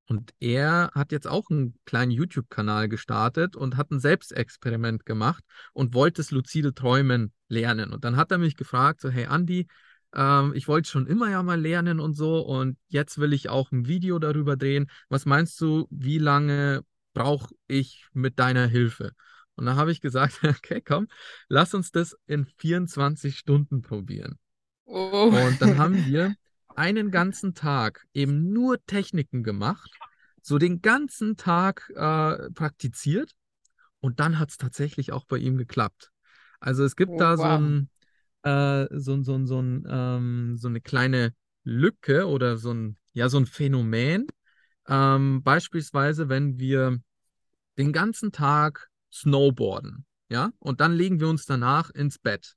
Und 0.06 0.32
er 0.40 0.90
hat 0.94 1.12
jetzt 1.12 1.28
auch 1.28 1.50
einen 1.50 1.78
kleinen 1.84 2.10
YouTube-Kanal 2.10 2.88
gestartet 2.88 3.56
und 3.56 3.76
hat 3.76 3.90
ein 3.90 4.00
Selbstexperiment 4.00 5.04
gemacht 5.04 5.44
und 5.74 5.94
wollte 5.94 6.22
das 6.22 6.30
luzide 6.30 6.72
Träumen 6.72 7.32
lernen. 7.48 7.92
Und 7.92 8.04
dann 8.04 8.16
hat 8.16 8.32
er 8.32 8.38
mich 8.38 8.56
gefragt, 8.56 9.02
so, 9.02 9.10
hey 9.10 9.26
Andi, 9.26 9.66
ähm, 10.14 10.52
ich 10.54 10.66
wollte 10.66 10.88
schon 10.88 11.06
immer 11.06 11.30
ja 11.30 11.42
mal 11.42 11.60
lernen 11.60 12.00
und 12.00 12.14
so 12.14 12.40
und 12.40 12.78
jetzt 12.88 13.18
will 13.18 13.34
ich 13.34 13.50
auch 13.50 13.70
ein 13.70 13.86
Video 13.86 14.18
darüber 14.18 14.56
drehen. 14.56 14.90
Was 15.10 15.26
meinst 15.26 15.60
du, 15.60 15.86
wie 15.90 16.18
lange 16.18 16.82
brauche 17.12 17.54
ich 17.66 18.06
mit 18.14 18.38
deiner 18.38 18.66
Hilfe? 18.66 19.12
Und 19.56 19.66
dann 19.66 19.76
habe 19.76 19.92
ich 19.92 20.00
gesagt, 20.00 20.40
okay, 20.42 20.80
komm, 20.80 21.08
lass 21.48 21.74
uns 21.74 21.90
das 21.90 22.16
in 22.26 22.46
24 22.56 23.36
Stunden 23.36 23.82
probieren. 23.82 24.38
Oh. 24.86 25.30
Und 25.30 25.60
dann 25.60 25.76
haben 25.76 26.06
wir 26.06 26.34
einen 26.78 27.10
ganzen 27.10 27.54
Tag 27.54 28.06
eben 28.14 28.52
nur 28.52 28.84
Techniken 28.86 29.42
gemacht, 29.42 30.00
so 30.42 30.58
den 30.58 30.82
ganzen 30.82 31.36
Tag 31.36 31.90
äh, 31.96 32.50
praktiziert 32.52 33.34
und 34.00 34.20
dann 34.20 34.38
hat 34.38 34.50
es 34.50 34.56
tatsächlich 34.58 35.12
auch 35.12 35.24
bei 35.26 35.38
ihm 35.38 35.56
geklappt. 35.56 36.10
Also 36.60 36.84
es 36.84 36.96
gibt 36.96 37.12
Oh, 37.12 37.20
da 37.20 37.36
so 37.36 37.42
wow. 37.42 37.58
ein, 37.58 37.90
äh, 38.42 38.86
so, 38.98 39.22
so, 39.22 39.44
so, 39.46 39.60
ähm, 39.60 40.56
so 40.56 40.68
eine 40.68 40.80
kleine 40.80 41.34
Lücke 41.64 42.26
oder 42.28 42.56
so 42.56 42.72
ein, 42.72 42.96
ja, 43.12 43.28
so 43.28 43.38
ein 43.38 43.46
Phänomen. 43.46 44.26
Ähm, 44.88 45.42
beispielsweise, 45.42 46.28
wenn 46.28 46.58
wir 46.58 46.98
den 47.78 47.92
ganzen 47.92 48.32
Tag 48.32 48.88
snowboarden, 49.12 50.04
ja, 50.30 50.52
und 50.58 50.80
dann 50.80 50.92
legen 50.92 51.20
wir 51.20 51.28
uns 51.28 51.46
danach 51.46 51.90
ins 51.90 52.18
Bett. 52.18 52.54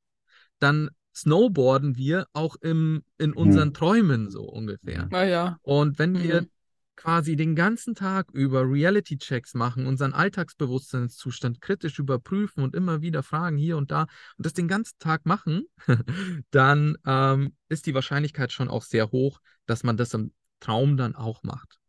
Dann 0.60 0.90
snowboarden 1.15 1.98
wir 1.98 2.27
auch 2.34 2.56
im, 2.58 3.03
in 3.18 3.34
unseren 3.34 3.70
Mhm. 3.70 3.74
Träumen 3.74 4.30
so 4.30 4.44
ungefähr. 4.44 5.08
Ah 5.12 5.24
ja. 5.24 5.60
Und 5.63 6.00
wenn 6.00 6.20
wir 6.20 6.41
Mhm. 6.41 6.50
quasi 6.96 7.36
den 7.36 7.56
ganzen 7.56 7.96
Tag 7.96 8.30
über 8.32 8.62
Reality-Checks 8.63 9.53
machen, 9.56 9.88
unseren 9.88 10.13
Alltagsbewusstseinszustand 10.13 11.60
kritisch 11.62 12.00
überprüfen 12.00 12.63
und 12.63 12.75
immer 12.75 13.01
wieder 13.01 13.24
fragen 13.24 13.58
hier 13.58 13.77
und 13.77 13.91
da 13.91 14.03
und 14.38 14.46
das 14.46 14.53
den 14.53 14.68
ganzen 14.68 14.98
Tag 15.00 15.25
machen, 15.25 15.65
dann 16.51 16.98
ähm, 17.06 17.56
ist 17.70 17.86
die 17.88 17.94
Wahrscheinlichkeit 17.94 18.51
schon 18.51 18.70
auch 18.70 18.84
sehr 18.84 19.12
hoch, 19.12 19.39
dass 19.65 19.84
man 19.84 19.98
das 19.98 20.13
im 20.13 20.32
Traum 20.60 20.96
dann 20.98 21.15
auch 21.15 21.44
macht. 21.44 21.80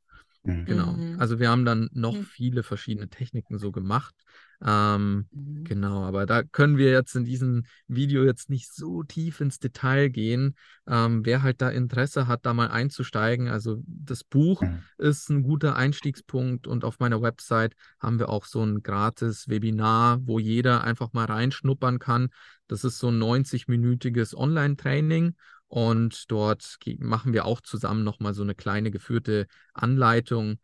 Mhm. 0.45 0.64
Genau. 0.64 0.93
Mhm. 0.93 1.21
Also 1.21 1.38
wir 1.38 1.50
haben 1.50 1.64
dann 1.64 1.88
noch 1.93 2.17
Mhm. 2.17 2.25
viele 2.25 2.62
verschiedene 2.62 3.09
Techniken 3.09 3.59
so 3.59 3.71
gemacht. 3.71 4.14
Ähm, 4.64 5.28
Mhm. 5.31 5.64
Genau, 5.64 6.02
aber 6.04 6.26
da 6.26 6.42
können 6.42 6.76
wir 6.76 6.90
jetzt 6.90 7.14
in 7.14 7.25
diesem 7.25 7.64
Video 7.87 8.25
jetzt 8.25 8.50
nicht 8.50 8.73
so 8.73 9.04
tief 9.04 9.40
ins 9.40 9.59
Detail 9.59 10.09
gehen. 10.09 10.57
Ähm, 10.87 11.25
wer 11.25 11.42
halt 11.42 11.62
da 11.62 11.71
Interesse 11.71 12.26
hat, 12.26 12.45
da 12.45 12.52
mal 12.52 12.69
einzusteigen, 12.69 13.49
also 13.49 13.83
das 13.87 14.25
Buch 14.25 14.61
Mhm. 14.62 14.83
ist 14.99 15.31
ein 15.31 15.42
guter 15.42 15.76
Einstiegspunkt 15.76 16.66
und 16.66 16.85
auf 16.85 16.99
meiner 16.99 17.23
Website 17.23 17.75
haben 18.00 18.19
wir 18.19 18.28
auch 18.28 18.45
so 18.45 18.62
ein 18.62 18.83
gratis 18.83 19.49
Webinar, 19.49 20.19
wo 20.26 20.38
jeder 20.38 20.85
einfach 20.85 21.12
mal 21.12 21.26
reinschnuppern 21.26 21.99
kann. 21.99 22.31
Das 22.66 22.85
ist 22.85 22.99
so 22.99 23.09
ein 23.09 23.19
90-minütiges 23.19 24.35
Online-Training 24.35 25.37
und 25.69 26.31
dort 26.31 26.76
machen 26.99 27.33
wir 27.33 27.45
auch 27.45 27.61
zusammen 27.61 28.04
nochmal 28.04 28.35
so 28.35 28.42
eine 28.42 28.54
kleine 28.54 28.90
geführte 28.90 29.47
Anleitung. 29.75 30.59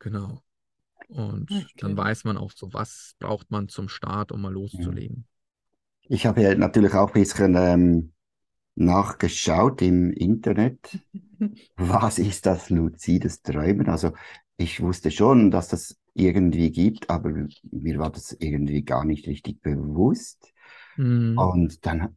Genau. 0.00 0.42
Und 1.10 1.68
dann 1.80 1.94
Okay. 1.94 1.96
weiß 1.96 2.24
man 2.24 2.36
auch 2.38 2.52
so, 2.54 2.72
was 2.72 3.14
braucht 3.18 3.50
man 3.50 3.68
zum 3.68 3.88
Start, 3.88 4.32
um 4.32 4.42
mal 4.42 4.52
loszulegen. 4.52 5.26
Ich 6.08 6.26
habe 6.26 6.42
ja 6.42 6.54
natürlich 6.54 6.94
auch 6.94 7.08
ein 7.08 7.12
bisschen 7.22 7.54
ähm, 7.56 8.12
nachgeschaut 8.76 9.82
im 9.82 10.12
Internet, 10.12 11.06
was 11.76 12.18
ist 12.18 12.46
das 12.46 12.70
luzides 12.70 13.42
Träumen? 13.42 13.88
Also 13.88 14.12
ich 14.56 14.82
wusste 14.82 15.10
schon, 15.10 15.50
dass 15.50 15.68
das 15.68 15.98
irgendwie 16.14 16.70
gibt, 16.72 17.10
aber 17.10 17.30
mir 17.70 17.98
war 17.98 18.10
das 18.12 18.32
irgendwie 18.38 18.84
gar 18.84 19.04
nicht 19.04 19.26
richtig 19.28 19.62
bewusst. 19.62 20.52
Mhm. 20.96 21.50
Und 21.50 21.86
dann 21.86 22.16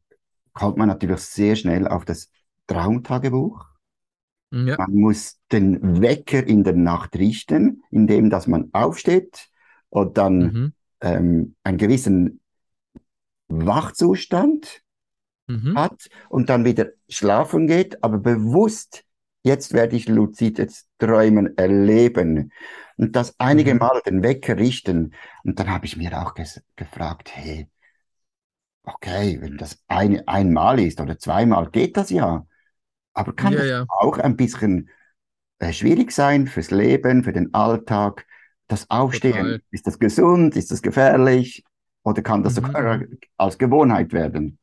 kommt 0.53 0.77
man 0.77 0.89
natürlich 0.89 1.21
sehr 1.21 1.55
schnell 1.57 1.87
auf 1.87 2.05
das 2.05 2.29
Traumtagebuch. 2.67 3.65
Ja. 4.53 4.77
Man 4.77 4.93
muss 4.95 5.39
den 5.51 6.01
Wecker 6.01 6.45
in 6.45 6.63
der 6.63 6.73
Nacht 6.73 7.15
richten, 7.15 7.83
indem 7.91 8.29
dass 8.29 8.47
man 8.47 8.69
aufsteht 8.73 9.49
und 9.89 10.17
dann 10.17 10.39
Mhm. 10.39 10.73
ähm, 11.01 11.55
einen 11.63 11.77
gewissen 11.77 12.39
Wachzustand 13.47 14.81
Mhm. 15.47 15.75
hat 15.75 16.09
und 16.29 16.49
dann 16.49 16.65
wieder 16.65 16.89
schlafen 17.09 17.67
geht, 17.67 18.03
aber 18.03 18.17
bewusst, 18.19 19.05
jetzt 19.43 19.73
werde 19.73 19.95
ich 19.95 20.07
luzides 20.07 20.87
Träumen 20.99 21.57
erleben. 21.57 22.51
Und 22.97 23.15
das 23.15 23.35
einige 23.39 23.73
Mhm. 23.73 23.79
Mal 23.79 24.01
den 24.05 24.23
Wecker 24.23 24.57
richten. 24.57 25.13
Und 25.43 25.59
dann 25.59 25.69
habe 25.69 25.85
ich 25.85 25.97
mir 25.97 26.21
auch 26.21 26.35
gefragt, 26.75 27.31
hey, 27.35 27.69
okay, 28.83 29.39
wenn 29.41 29.57
das 29.57 29.83
ein, 29.87 30.27
einmal 30.27 30.79
ist 30.79 30.99
oder 31.01 31.17
zweimal, 31.19 31.69
geht 31.71 31.97
das 31.97 32.09
ja. 32.09 32.45
Aber 33.13 33.33
kann 33.35 33.55
Ja, 33.55 33.63
das 33.65 33.65
ja, 33.65 33.87
auch 33.87 34.17
ein 34.17 34.35
bisschen 34.37 34.89
äh, 35.59 35.73
schwierig 35.73 36.11
sein 36.11 36.47
fürs 36.47 36.71
Leben, 36.71 37.23
für 37.23 37.33
den 37.33 37.53
Alltag? 37.53 38.25
Das 38.67 38.89
Aufstehen, 38.89 39.47
total. 39.47 39.61
ist 39.71 39.87
das 39.87 39.99
gesund? 39.99 40.55
Ist 40.55 40.71
das 40.71 40.81
gefährlich? 40.81 41.63
Oder 42.03 42.21
kann 42.23 42.43
das 42.43 42.55
Mhm, 42.55 42.55
sogar 42.55 43.01
als 43.37 43.57
Gewohnheit 43.57 44.13
werden? 44.13 44.59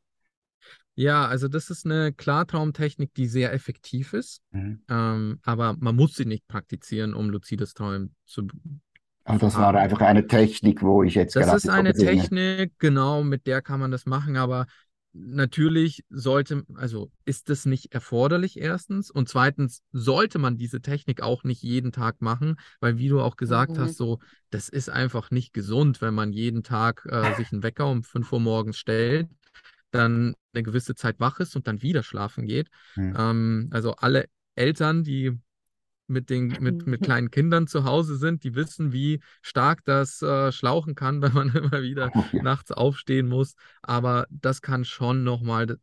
Ja, 0.94 1.26
also 1.26 1.48
das 1.48 1.70
ist 1.70 1.86
eine 1.86 2.12
Klartraumtechnik, 2.12 3.14
die 3.14 3.26
sehr 3.26 3.52
effektiv 3.52 4.12
ist, 4.12 4.42
Mhm. 4.52 4.80
ähm, 4.88 5.38
aber 5.44 5.76
man 5.78 5.96
muss 5.96 6.14
sie 6.16 6.24
nicht 6.26 6.46
praktizieren, 6.48 7.14
um 7.14 7.30
luzides 7.30 7.74
Träumen 7.74 8.14
zu, 8.26 8.46
zu 8.46 9.38
das 9.38 9.56
war 9.58 9.74
einfach 9.74 10.00
eine 10.02 10.26
Technik, 10.26 10.82
wo 10.82 11.02
ich 11.02 11.14
jetzt 11.14 11.34
Das 11.34 11.52
gerade 11.52 11.52
ist 11.52 11.68
so 11.68 11.82
eine. 11.82 11.94
Technik, 11.94 12.72
genau, 12.78 13.22
mit 13.22 13.46
der 13.46 13.62
kann 13.62 13.78
man 13.80 13.90
das 13.92 14.04
machen, 14.06 14.36
aber 14.36 14.66
natürlich 15.12 16.04
sollte, 16.08 16.64
also 16.74 17.10
ist 17.24 17.50
es 17.50 17.66
nicht 17.66 17.92
erforderlich 17.92 18.58
erstens 18.58 19.10
und 19.10 19.28
zweitens 19.28 19.82
sollte 19.92 20.38
man 20.38 20.56
diese 20.56 20.80
Technik 20.80 21.20
auch 21.20 21.42
nicht 21.44 21.62
jeden 21.62 21.92
Tag 21.92 22.20
machen, 22.22 22.56
weil 22.80 22.98
wie 22.98 23.08
du 23.08 23.20
auch 23.20 23.36
gesagt 23.36 23.72
Mhm. 23.72 23.82
hast, 23.82 23.96
so, 23.96 24.18
das 24.50 24.68
ist 24.68 24.88
einfach 24.88 25.30
nicht 25.30 25.52
gesund, 25.52 26.00
wenn 26.00 26.14
man 26.14 26.32
jeden 26.32 26.62
Tag 26.62 27.06
äh, 27.06 27.32
sich 27.32 27.52
einen 27.52 27.62
Wecker 27.62 27.88
um 27.88 28.02
5 28.04 28.32
Uhr 28.32 28.40
morgens 28.40 28.78
stellt, 28.78 29.28
dann 29.90 30.34
eine 30.52 30.62
gewisse 30.62 30.94
Zeit 30.94 31.18
wach 31.20 31.40
ist 31.40 31.56
und 31.56 31.66
dann 31.66 31.82
wieder 31.82 32.02
schlafen 32.02 32.46
geht. 32.46 32.68
Mhm. 32.96 33.14
Ähm, 33.16 33.68
also 33.72 33.94
alle 33.96 34.26
Eltern, 34.54 35.04
die 35.04 35.38
mit 36.10 36.28
den 36.28 36.48
mit, 36.60 36.86
mit 36.86 37.02
kleinen 37.02 37.30
Kindern 37.30 37.66
zu 37.66 37.84
Hause 37.84 38.16
sind, 38.16 38.44
die 38.44 38.54
wissen, 38.54 38.92
wie 38.92 39.20
stark 39.40 39.84
das 39.84 40.20
äh, 40.22 40.52
schlauchen 40.52 40.94
kann, 40.94 41.22
wenn 41.22 41.32
man 41.32 41.54
immer 41.54 41.82
wieder 41.82 42.10
Oh, 42.14 42.24
nachts 42.42 42.72
aufstehen 42.72 43.28
muss. 43.28 43.54
Aber 43.82 44.26
das 44.30 44.60
kann 44.60 44.84
schon 44.84 45.24
nochmal, 45.24 45.78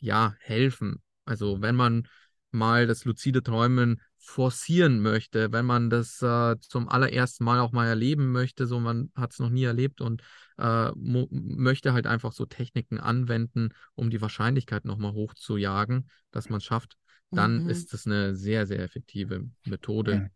ja, 0.00 0.34
helfen. 0.40 1.02
Also 1.24 1.60
wenn 1.60 1.74
man 1.74 2.06
mal 2.50 2.86
das 2.86 3.04
luzide 3.04 3.42
Träumen 3.42 4.00
forcieren 4.18 5.00
möchte, 5.00 5.52
wenn 5.52 5.64
man 5.64 5.90
das 5.90 6.20
äh, 6.22 6.56
zum 6.60 6.88
allerersten 6.88 7.44
Mal 7.44 7.60
auch 7.60 7.72
mal 7.72 7.86
erleben 7.86 8.30
möchte, 8.32 8.66
so 8.66 8.78
man 8.80 9.10
hat 9.14 9.32
es 9.32 9.38
noch 9.38 9.48
nie 9.50 9.64
erlebt 9.64 10.00
und 10.00 10.22
äh, 10.58 10.90
möchte 10.94 11.92
halt 11.92 12.06
einfach 12.06 12.32
so 12.32 12.44
Techniken 12.44 12.98
anwenden, 13.00 13.70
um 13.94 14.10
die 14.10 14.20
Wahrscheinlichkeit 14.20 14.84
nochmal 14.84 15.12
hochzujagen, 15.12 16.10
dass 16.30 16.50
man 16.50 16.58
es 16.58 16.64
schafft, 16.64 16.97
dann 17.30 17.64
Mhm. 17.64 17.70
ist 17.70 17.92
es 17.94 18.06
eine 18.06 18.34
sehr, 18.34 18.66
sehr 18.66 18.80
effektive 18.80 19.44
Methode. 19.64 20.30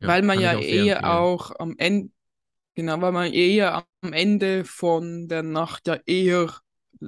Ja, 0.00 0.08
Weil 0.08 0.22
man 0.22 0.40
ja 0.40 0.56
auch 0.56 0.62
eher 0.62 0.96
empfehlen. 0.96 1.04
auch 1.04 1.52
am 1.58 1.74
Ende, 1.78 2.10
genau, 2.74 3.00
weil 3.00 3.12
man 3.12 3.32
eher 3.32 3.84
am 4.02 4.12
Ende 4.12 4.64
von 4.64 5.28
der 5.28 5.42
Nacht 5.42 5.88
ja 5.88 5.98
eher 6.06 6.50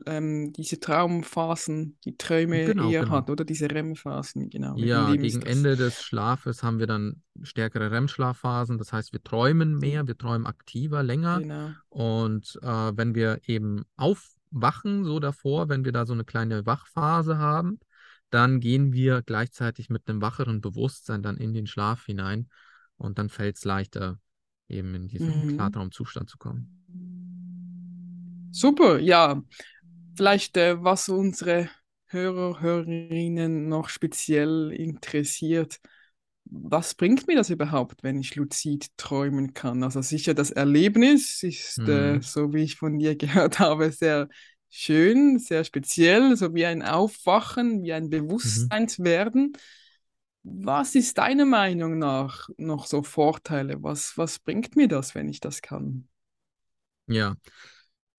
ähm, 0.06 0.52
diese 0.54 0.80
Traumphasen, 0.80 1.98
die 2.06 2.16
Träume 2.16 2.64
Genau, 2.64 2.90
eher 2.90 3.02
genau. 3.04 3.16
hat, 3.16 3.28
oder 3.28 3.44
diese 3.44 3.70
REM-Phasen, 3.70 4.48
genau. 4.48 4.76
Ja, 4.76 5.14
gegen 5.14 5.40
das. 5.40 5.48
Ende 5.50 5.76
des 5.76 6.02
Schlafes 6.02 6.62
haben 6.62 6.78
wir 6.78 6.86
dann 6.86 7.22
stärkere 7.42 7.90
REM-Schlafphasen. 7.90 8.78
Das 8.78 8.92
heißt, 8.92 9.12
wir 9.12 9.22
träumen 9.22 9.76
mehr, 9.78 10.06
wir 10.06 10.16
träumen 10.16 10.46
aktiver, 10.46 11.02
länger. 11.02 11.40
Genau. 11.40 11.70
Und 11.90 12.58
äh, 12.62 12.66
wenn 12.96 13.14
wir 13.14 13.40
eben 13.46 13.84
aufwachen, 13.96 15.04
so 15.04 15.20
davor, 15.20 15.68
wenn 15.68 15.84
wir 15.84 15.92
da 15.92 16.06
so 16.06 16.14
eine 16.14 16.24
kleine 16.24 16.64
Wachphase 16.64 17.36
haben, 17.36 17.78
dann 18.34 18.60
gehen 18.60 18.92
wir 18.92 19.22
gleichzeitig 19.22 19.90
mit 19.90 20.08
einem 20.08 20.20
wacheren 20.22 20.60
Bewusstsein 20.60 21.22
dann 21.22 21.36
in 21.38 21.52
den 21.54 21.66
Schlaf 21.66 22.06
hinein. 22.06 22.48
Und 22.96 23.18
dann 23.18 23.28
fällt 23.30 23.56
es 23.56 23.64
leichter, 23.64 24.18
eben 24.68 24.94
in 24.94 25.08
diesen 25.08 25.46
Mhm. 25.46 25.48
Klartraumzustand 25.48 26.30
zu 26.30 26.38
kommen. 26.38 26.68
Super, 28.50 28.98
ja. 28.98 29.42
Vielleicht, 30.16 30.56
äh, 30.56 30.82
was 30.82 31.08
unsere 31.08 31.70
Hörer, 32.08 32.60
Hörerinnen 32.60 33.68
noch 33.68 33.88
speziell 33.88 34.72
interessiert, 34.72 35.80
was 36.44 36.94
bringt 36.94 37.26
mir 37.28 37.36
das 37.36 37.50
überhaupt, 37.50 38.02
wenn 38.02 38.20
ich 38.20 38.36
luzid 38.36 38.88
träumen 38.98 39.54
kann? 39.54 39.82
Also 39.82 40.02
sicher 40.02 40.34
das 40.34 40.50
Erlebnis 40.50 41.42
ist, 41.42 41.88
äh, 41.88 42.20
Hm. 42.20 42.22
so 42.22 42.52
wie 42.52 42.64
ich 42.64 42.76
von 42.76 42.98
dir 42.98 43.16
gehört 43.18 43.58
habe, 43.58 43.92
sehr 43.92 44.28
schön, 44.72 45.38
sehr 45.38 45.64
speziell, 45.64 46.36
so 46.36 46.54
wie 46.54 46.66
ein 46.66 46.82
Aufwachen, 46.82 47.84
wie 47.84 47.92
ein 47.92 48.10
Mhm. 48.44 48.72
Bewusstseinswerden. 48.80 49.54
Was 50.44 50.94
ist 50.96 51.18
deiner 51.18 51.46
Meinung 51.46 51.98
nach 51.98 52.48
noch 52.58 52.86
so 52.86 53.02
Vorteile? 53.04 53.82
Was, 53.82 54.18
was 54.18 54.38
bringt 54.40 54.76
mir 54.76 54.88
das, 54.88 55.14
wenn 55.14 55.28
ich 55.28 55.40
das 55.40 55.62
kann? 55.62 56.08
Ja. 57.06 57.36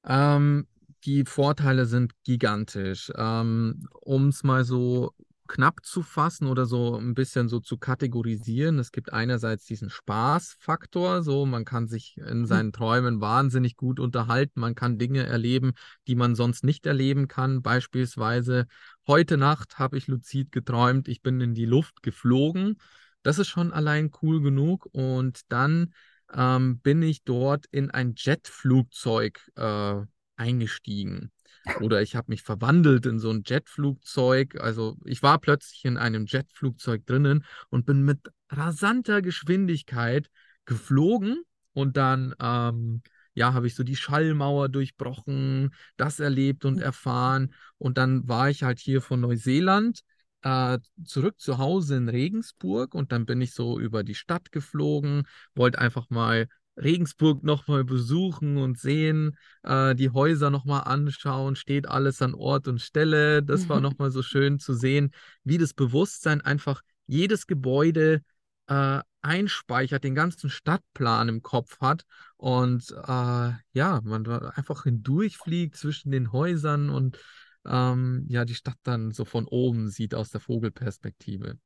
Ähm, 0.06 0.68
die 1.06 1.26
Vorteile 1.26 1.86
sind 1.86 2.14
gigantisch. 2.26 3.12
Ähm, 3.18 3.88
um 4.02 4.30
es 4.30 4.44
mal 4.44 4.66
so 4.66 5.14
knapp 5.48 5.86
zu 5.86 6.02
fassen 6.02 6.48
oder 6.48 6.66
so 6.66 6.98
ein 6.98 7.14
bisschen 7.14 7.50
so 7.50 7.60
zu 7.60 7.78
kategorisieren, 7.78 8.80
es 8.80 8.92
gibt 8.92 9.12
einerseits 9.12 9.66
diesen 9.66 9.90
Spaßfaktor, 9.90 11.22
so 11.22 11.46
man 11.46 11.66
kann 11.66 11.88
sich 11.88 12.18
in 12.18 12.46
seinen 12.46 12.72
Träumen 12.72 13.20
wahnsinnig 13.20 13.76
gut 13.76 14.00
unterhalten, 14.00 14.62
man 14.62 14.76
kann 14.76 14.98
Dinge 14.98 15.26
erleben, 15.26 15.74
die 16.08 16.16
man 16.16 16.36
sonst 16.36 16.64
nicht 16.64 16.86
erleben 16.86 17.28
kann. 17.28 17.62
Beispielsweise 17.62 18.68
heute 19.06 19.38
Nacht 19.38 19.80
habe 19.80 19.98
ich 19.98 20.08
luzid 20.08 20.52
geträumt, 20.52 21.08
ich 21.08 21.22
bin 21.22 21.42
in 21.42 21.54
die 21.54 21.66
Luft 21.66 22.04
geflogen. 22.04 22.78
Das 23.22 23.38
ist 23.40 23.50
schon 23.50 23.74
allein 23.74 24.12
cool 24.22 24.42
genug 24.42 24.88
und 24.92 25.42
dann 25.50 25.94
ähm, 26.34 26.80
bin 26.80 27.02
ich 27.02 27.24
dort 27.24 27.66
in 27.72 27.92
ein 27.92 28.14
Jetflugzeug 28.16 29.40
äh, 29.56 30.02
eingestiegen. 30.36 31.33
Oder 31.82 32.02
ich 32.02 32.16
habe 32.16 32.32
mich 32.32 32.44
verwandelt 32.44 33.06
in 33.06 33.20
so 33.20 33.30
ein 33.30 33.44
Jetflugzeug. 33.46 34.60
Also 34.60 34.98
ich 35.06 35.24
war 35.24 35.40
plötzlich 35.40 35.86
in 35.86 35.98
einem 35.98 36.26
Jetflugzeug 36.26 37.06
drinnen 37.06 37.46
und 37.70 37.86
bin 37.86 38.04
mit 38.04 38.20
rasanter 38.50 39.22
Geschwindigkeit 39.22 40.30
geflogen. 40.66 41.44
Und 41.74 41.98
dann, 41.98 42.36
ähm, 42.40 43.02
ja, 43.34 43.54
habe 43.54 43.68
ich 43.68 43.76
so 43.76 43.84
die 43.84 43.96
Schallmauer 43.96 44.70
durchbrochen, 44.70 45.74
das 45.98 46.20
erlebt 46.20 46.66
und 46.66 46.80
erfahren. 46.80 47.54
Und 47.78 47.98
dann 47.98 48.28
war 48.28 48.50
ich 48.50 48.64
halt 48.64 48.80
hier 48.80 49.02
von 49.02 49.22
Neuseeland 49.22 50.04
äh, 50.44 50.80
zurück 51.06 51.40
zu 51.40 51.58
Hause 51.58 51.96
in 51.96 52.10
Regensburg 52.10 52.94
und 52.94 53.12
dann 53.12 53.26
bin 53.26 53.42
ich 53.42 53.54
so 53.54 53.80
über 53.80 54.04
die 54.04 54.16
Stadt 54.16 54.52
geflogen, 54.52 55.24
wollte 55.56 55.80
einfach 55.80 56.10
mal 56.10 56.48
Regensburg 56.78 57.44
nochmal 57.44 57.84
besuchen 57.84 58.58
und 58.58 58.80
sehen, 58.80 59.38
äh, 59.64 59.96
die 59.96 60.10
Häuser 60.10 60.50
nochmal 60.50 60.84
anschauen, 60.86 61.56
steht 61.56 61.88
alles 61.88 62.22
an 62.22 62.34
Ort 62.34 62.68
und 62.68 62.82
Stelle. 62.82 63.44
Das 63.44 63.70
war 63.70 63.80
nochmal 63.80 64.12
so 64.12 64.24
schön 64.24 64.60
zu 64.60 64.74
sehen, 64.74 65.12
wie 65.44 65.58
das 65.58 65.74
Bewusstsein 65.74 66.42
einfach 66.42 66.82
jedes 67.06 67.48
Gebäude 67.48 68.22
äh, 68.68 69.02
einspeichert, 69.22 70.04
den 70.04 70.16
ganzen 70.16 70.50
Stadtplan 70.50 71.30
im 71.30 71.42
Kopf 71.42 71.80
hat 71.80 72.06
und 72.38 72.92
äh, 72.92 73.52
ja, 73.74 74.02
man 74.04 74.26
einfach 74.28 74.84
hindurchfliegt 74.84 75.76
zwischen 75.76 76.12
den 76.12 76.32
Häusern 76.32 76.90
und 76.90 77.20
ähm, 77.66 78.26
ja, 78.28 78.46
die 78.46 78.56
Stadt 78.56 78.78
dann 78.84 79.12
so 79.12 79.26
von 79.26 79.46
oben 79.46 79.90
sieht 79.90 80.14
aus 80.14 80.30
der 80.30 80.42
Vogelperspektive. 80.42 81.58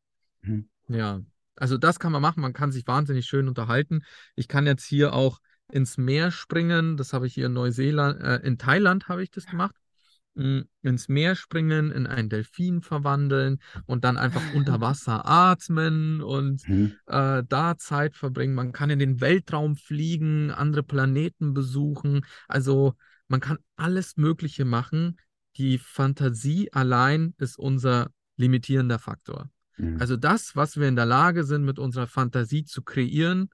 Mhm. 0.42 0.70
Ja, 0.88 1.22
also 1.58 1.78
das 1.78 2.00
kann 2.00 2.12
man 2.12 2.22
machen, 2.22 2.42
man 2.42 2.54
kann 2.54 2.72
sich 2.72 2.88
wahnsinnig 2.88 3.26
schön 3.26 3.48
unterhalten. 3.48 4.04
Ich 4.36 4.48
kann 4.48 4.66
jetzt 4.66 4.86
hier 4.86 5.14
auch 5.14 5.40
ins 5.72 5.98
Meer 5.98 6.32
springen, 6.32 6.98
das 6.98 7.14
habe 7.14 7.28
ich 7.28 7.34
hier 7.34 7.48
in 7.48 7.54
Neuseeland, 7.54 8.22
äh, 8.22 8.38
in 8.38 8.58
Thailand 8.58 9.10
habe 9.10 9.24
ich 9.24 9.32
das 9.32 9.46
gemacht. 9.46 9.76
Mm, 10.36 10.62
Ins 10.84 11.08
Meer 11.10 11.36
springen, 11.36 11.92
in 11.92 12.06
einen 12.06 12.30
Delfin 12.30 12.82
verwandeln 12.82 13.60
und 13.88 14.04
dann 14.04 14.18
einfach 14.18 14.42
unter 14.56 14.80
Wasser 14.82 15.26
atmen 15.26 16.22
und 16.22 16.68
Mhm. 16.68 16.94
äh, 17.08 17.44
da 17.48 17.78
Zeit 17.78 18.16
verbringen. 18.16 18.54
Man 18.54 18.72
kann 18.72 18.90
in 18.92 19.00
den 19.00 19.20
Weltraum 19.20 19.76
fliegen, 19.76 20.52
andere 20.52 20.84
Planeten 20.84 21.54
besuchen. 21.54 22.24
Also 22.48 22.94
man 23.28 23.40
kann 23.40 23.58
alles 23.76 24.18
Mögliche 24.18 24.64
machen. 24.66 25.18
die 25.58 25.80
Fantasie 25.80 26.72
allein 26.72 27.34
ist 27.40 27.58
unser 27.58 28.12
limitierender 28.36 29.00
Faktor. 29.00 29.50
Mhm. 29.78 30.00
Also 30.00 30.18
das, 30.18 30.56
was 30.56 30.78
wir 30.78 30.88
in 30.88 30.96
der 30.96 31.06
Lage 31.06 31.44
sind, 31.44 31.64
mit 31.64 31.80
unserer 31.80 32.08
Fantasie 32.08 32.66
zu 32.66 32.82
kreieren, 32.82 33.50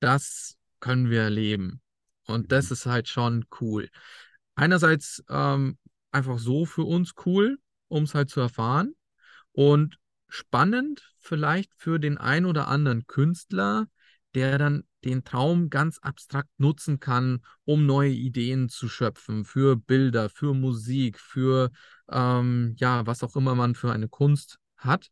das 0.00 0.56
können 0.80 1.10
wir 1.10 1.22
erleben. 1.22 1.80
Und 2.26 2.52
das 2.52 2.70
ist 2.70 2.86
halt 2.86 3.08
schon 3.08 3.44
cool. 3.60 3.88
Einerseits 4.54 5.22
ähm, 5.28 5.78
einfach 6.10 6.38
so 6.38 6.64
für 6.64 6.84
uns 6.84 7.14
cool, 7.24 7.58
um 7.88 8.04
es 8.04 8.14
halt 8.14 8.30
zu 8.30 8.40
erfahren. 8.40 8.94
Und 9.52 9.98
spannend 10.28 11.12
vielleicht 11.18 11.72
für 11.76 11.98
den 11.98 12.18
ein 12.18 12.46
oder 12.46 12.68
anderen 12.68 13.06
Künstler, 13.06 13.86
der 14.34 14.58
dann 14.58 14.84
den 15.04 15.24
Traum 15.24 15.70
ganz 15.70 15.98
abstrakt 15.98 16.50
nutzen 16.58 17.00
kann, 17.00 17.40
um 17.64 17.86
neue 17.86 18.12
Ideen 18.12 18.68
zu 18.68 18.88
schöpfen 18.88 19.44
für 19.44 19.76
Bilder, 19.76 20.28
für 20.28 20.54
Musik, 20.54 21.18
für 21.18 21.70
ähm, 22.10 22.74
ja, 22.76 23.06
was 23.06 23.22
auch 23.22 23.34
immer 23.34 23.54
man 23.54 23.74
für 23.74 23.92
eine 23.92 24.08
Kunst 24.08 24.58
hat. 24.76 25.10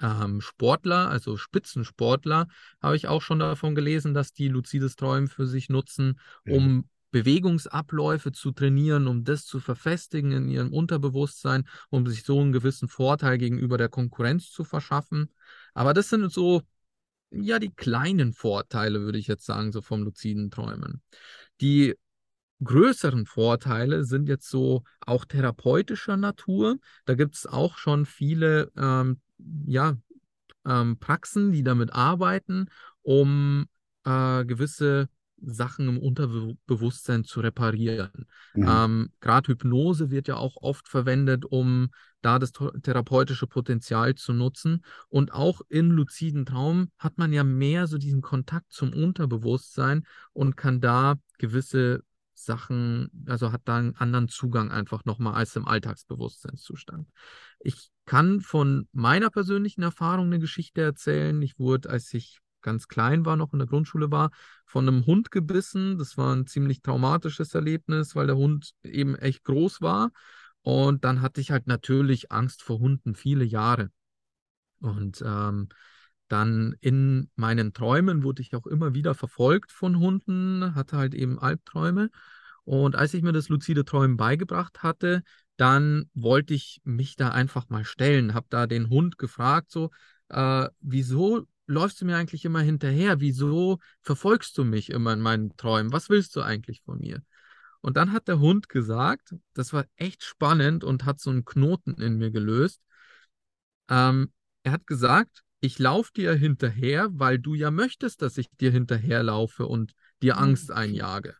Ähm, 0.00 0.40
Sportler, 0.40 1.08
also 1.08 1.36
Spitzensportler, 1.36 2.46
habe 2.80 2.96
ich 2.96 3.08
auch 3.08 3.22
schon 3.22 3.38
davon 3.40 3.74
gelesen, 3.74 4.14
dass 4.14 4.32
die 4.32 4.48
luzides 4.48 4.96
Träumen 4.96 5.28
für 5.28 5.46
sich 5.46 5.68
nutzen, 5.68 6.20
Ja. 6.44 6.56
um 6.56 6.88
Bewegungsabläufe 7.10 8.32
zu 8.32 8.52
trainieren, 8.52 9.06
um 9.06 9.24
das 9.24 9.46
zu 9.46 9.60
verfestigen 9.60 10.30
in 10.32 10.48
ihrem 10.48 10.72
Unterbewusstsein, 10.72 11.66
um 11.88 12.06
sich 12.06 12.22
so 12.24 12.40
einen 12.40 12.52
gewissen 12.52 12.88
Vorteil 12.88 13.38
gegenüber 13.38 13.78
der 13.78 13.88
Konkurrenz 13.88 14.50
zu 14.50 14.62
verschaffen. 14.62 15.32
Aber 15.74 15.94
das 15.94 16.10
sind 16.10 16.30
so, 16.30 16.62
ja, 17.30 17.58
die 17.58 17.70
kleinen 17.74 18.34
Vorteile, 18.34 19.00
würde 19.00 19.18
ich 19.18 19.26
jetzt 19.26 19.46
sagen, 19.46 19.72
so 19.72 19.80
vom 19.80 20.02
luziden 20.02 20.50
Träumen. 20.50 21.02
Die 21.60 21.94
größeren 22.62 23.26
Vorteile 23.26 24.04
sind 24.04 24.28
jetzt 24.28 24.48
so 24.48 24.82
auch 25.00 25.24
therapeutischer 25.24 26.16
Natur. 26.16 26.76
Da 27.04 27.14
gibt 27.14 27.36
es 27.36 27.46
auch 27.46 27.78
schon 27.78 28.04
viele 28.04 28.70
ähm, 28.76 29.20
ja, 29.66 29.96
ähm, 30.66 30.98
Praxen, 30.98 31.52
die 31.52 31.62
damit 31.62 31.92
arbeiten, 31.92 32.66
um 33.02 33.66
äh, 34.04 34.44
gewisse 34.44 35.08
Sachen 35.40 35.88
im 35.88 35.98
Unterbewusstsein 35.98 37.24
zu 37.24 37.40
reparieren. 37.40 38.26
Mhm. 38.54 38.66
Ähm, 38.68 39.08
Gerade 39.20 39.48
Hypnose 39.48 40.10
wird 40.10 40.28
ja 40.28 40.36
auch 40.36 40.56
oft 40.56 40.88
verwendet, 40.88 41.44
um 41.44 41.90
da 42.22 42.38
das 42.38 42.52
therapeutische 42.82 43.46
Potenzial 43.46 44.16
zu 44.16 44.32
nutzen. 44.32 44.84
Und 45.08 45.32
auch 45.32 45.60
in 45.68 45.90
luziden 45.90 46.44
Traum 46.44 46.90
hat 46.98 47.18
man 47.18 47.32
ja 47.32 47.44
mehr 47.44 47.86
so 47.86 47.98
diesen 47.98 48.22
Kontakt 48.22 48.72
zum 48.72 48.92
Unterbewusstsein 48.92 50.04
und 50.32 50.56
kann 50.56 50.80
da 50.80 51.14
gewisse 51.38 52.02
Sachen, 52.44 53.10
also 53.26 53.52
hat 53.52 53.62
da 53.64 53.76
einen 53.76 53.96
anderen 53.96 54.28
Zugang 54.28 54.70
einfach 54.70 55.04
nochmal 55.04 55.34
als 55.34 55.56
im 55.56 55.66
Alltagsbewusstseinszustand. 55.66 57.08
Ich 57.60 57.90
kann 58.06 58.40
von 58.40 58.88
meiner 58.92 59.30
persönlichen 59.30 59.82
Erfahrung 59.82 60.26
eine 60.26 60.38
Geschichte 60.38 60.80
erzählen. 60.80 61.40
Ich 61.42 61.58
wurde, 61.58 61.90
als 61.90 62.12
ich 62.14 62.40
ganz 62.62 62.88
klein 62.88 63.24
war, 63.24 63.36
noch 63.36 63.52
in 63.52 63.58
der 63.58 63.68
Grundschule 63.68 64.10
war, 64.10 64.30
von 64.64 64.88
einem 64.88 65.06
Hund 65.06 65.30
gebissen. 65.30 65.98
Das 65.98 66.16
war 66.16 66.34
ein 66.34 66.46
ziemlich 66.46 66.82
traumatisches 66.82 67.54
Erlebnis, 67.54 68.14
weil 68.14 68.26
der 68.26 68.36
Hund 68.36 68.72
eben 68.82 69.14
echt 69.16 69.44
groß 69.44 69.80
war. 69.80 70.10
Und 70.62 71.04
dann 71.04 71.22
hatte 71.22 71.40
ich 71.40 71.50
halt 71.50 71.66
natürlich 71.66 72.32
Angst 72.32 72.62
vor 72.62 72.78
Hunden 72.78 73.14
viele 73.14 73.44
Jahre. 73.44 73.90
Und 74.80 75.22
ähm, 75.24 75.68
dann 76.28 76.76
in 76.80 77.30
meinen 77.36 77.72
Träumen 77.72 78.22
wurde 78.22 78.42
ich 78.42 78.54
auch 78.54 78.66
immer 78.66 78.94
wieder 78.94 79.14
verfolgt 79.14 79.72
von 79.72 79.98
Hunden, 79.98 80.74
hatte 80.74 80.96
halt 80.96 81.14
eben 81.14 81.38
Albträume. 81.38 82.10
Und 82.64 82.96
als 82.96 83.14
ich 83.14 83.22
mir 83.22 83.32
das 83.32 83.48
luzide 83.48 83.84
Träumen 83.84 84.16
beigebracht 84.16 84.82
hatte, 84.82 85.22
dann 85.56 86.10
wollte 86.14 86.54
ich 86.54 86.80
mich 86.84 87.16
da 87.16 87.30
einfach 87.30 87.68
mal 87.68 87.84
stellen, 87.84 88.34
habe 88.34 88.46
da 88.50 88.66
den 88.66 88.90
Hund 88.90 89.18
gefragt, 89.18 89.70
so, 89.70 89.90
äh, 90.28 90.68
wieso 90.80 91.46
läufst 91.66 92.00
du 92.00 92.04
mir 92.04 92.16
eigentlich 92.16 92.44
immer 92.44 92.60
hinterher? 92.60 93.20
Wieso 93.20 93.78
verfolgst 94.02 94.56
du 94.58 94.64
mich 94.64 94.90
immer 94.90 95.12
in 95.12 95.20
meinen 95.20 95.56
Träumen? 95.56 95.92
Was 95.92 96.10
willst 96.10 96.36
du 96.36 96.42
eigentlich 96.42 96.82
von 96.82 96.98
mir? 96.98 97.22
Und 97.80 97.96
dann 97.96 98.12
hat 98.12 98.28
der 98.28 98.38
Hund 98.38 98.68
gesagt, 98.68 99.34
das 99.54 99.72
war 99.72 99.84
echt 99.96 100.22
spannend 100.24 100.84
und 100.84 101.04
hat 101.04 101.20
so 101.20 101.30
einen 101.30 101.44
Knoten 101.44 101.94
in 102.00 102.16
mir 102.18 102.30
gelöst. 102.30 102.82
Ähm, 103.88 104.32
er 104.62 104.72
hat 104.72 104.86
gesagt, 104.86 105.42
ich 105.60 105.78
laufe 105.78 106.12
dir 106.14 106.34
hinterher, 106.34 107.08
weil 107.12 107.38
du 107.38 107.54
ja 107.54 107.70
möchtest, 107.70 108.22
dass 108.22 108.38
ich 108.38 108.48
dir 108.60 108.70
hinterherlaufe 108.70 109.66
und 109.66 109.92
dir 110.22 110.36
Mhm. 110.36 110.42
Angst 110.42 110.70
einjage. 110.70 111.36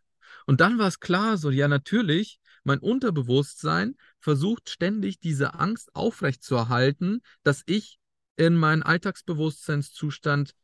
Und 0.46 0.60
dann 0.60 0.78
war 0.78 0.88
es 0.88 1.00
klar, 1.00 1.36
so, 1.36 1.50
ja, 1.50 1.68
natürlich, 1.68 2.40
mein 2.64 2.78
Unterbewusstsein 2.80 3.96
versucht 4.18 4.70
ständig 4.70 5.20
diese 5.20 5.54
Angst 5.54 5.94
aufrechtzuerhalten, 5.94 7.20
dass 7.42 7.62
ich 7.66 7.98
in 8.36 8.56
meinen 8.56 8.82
Alltagsbewusstseinszustand 8.82 10.54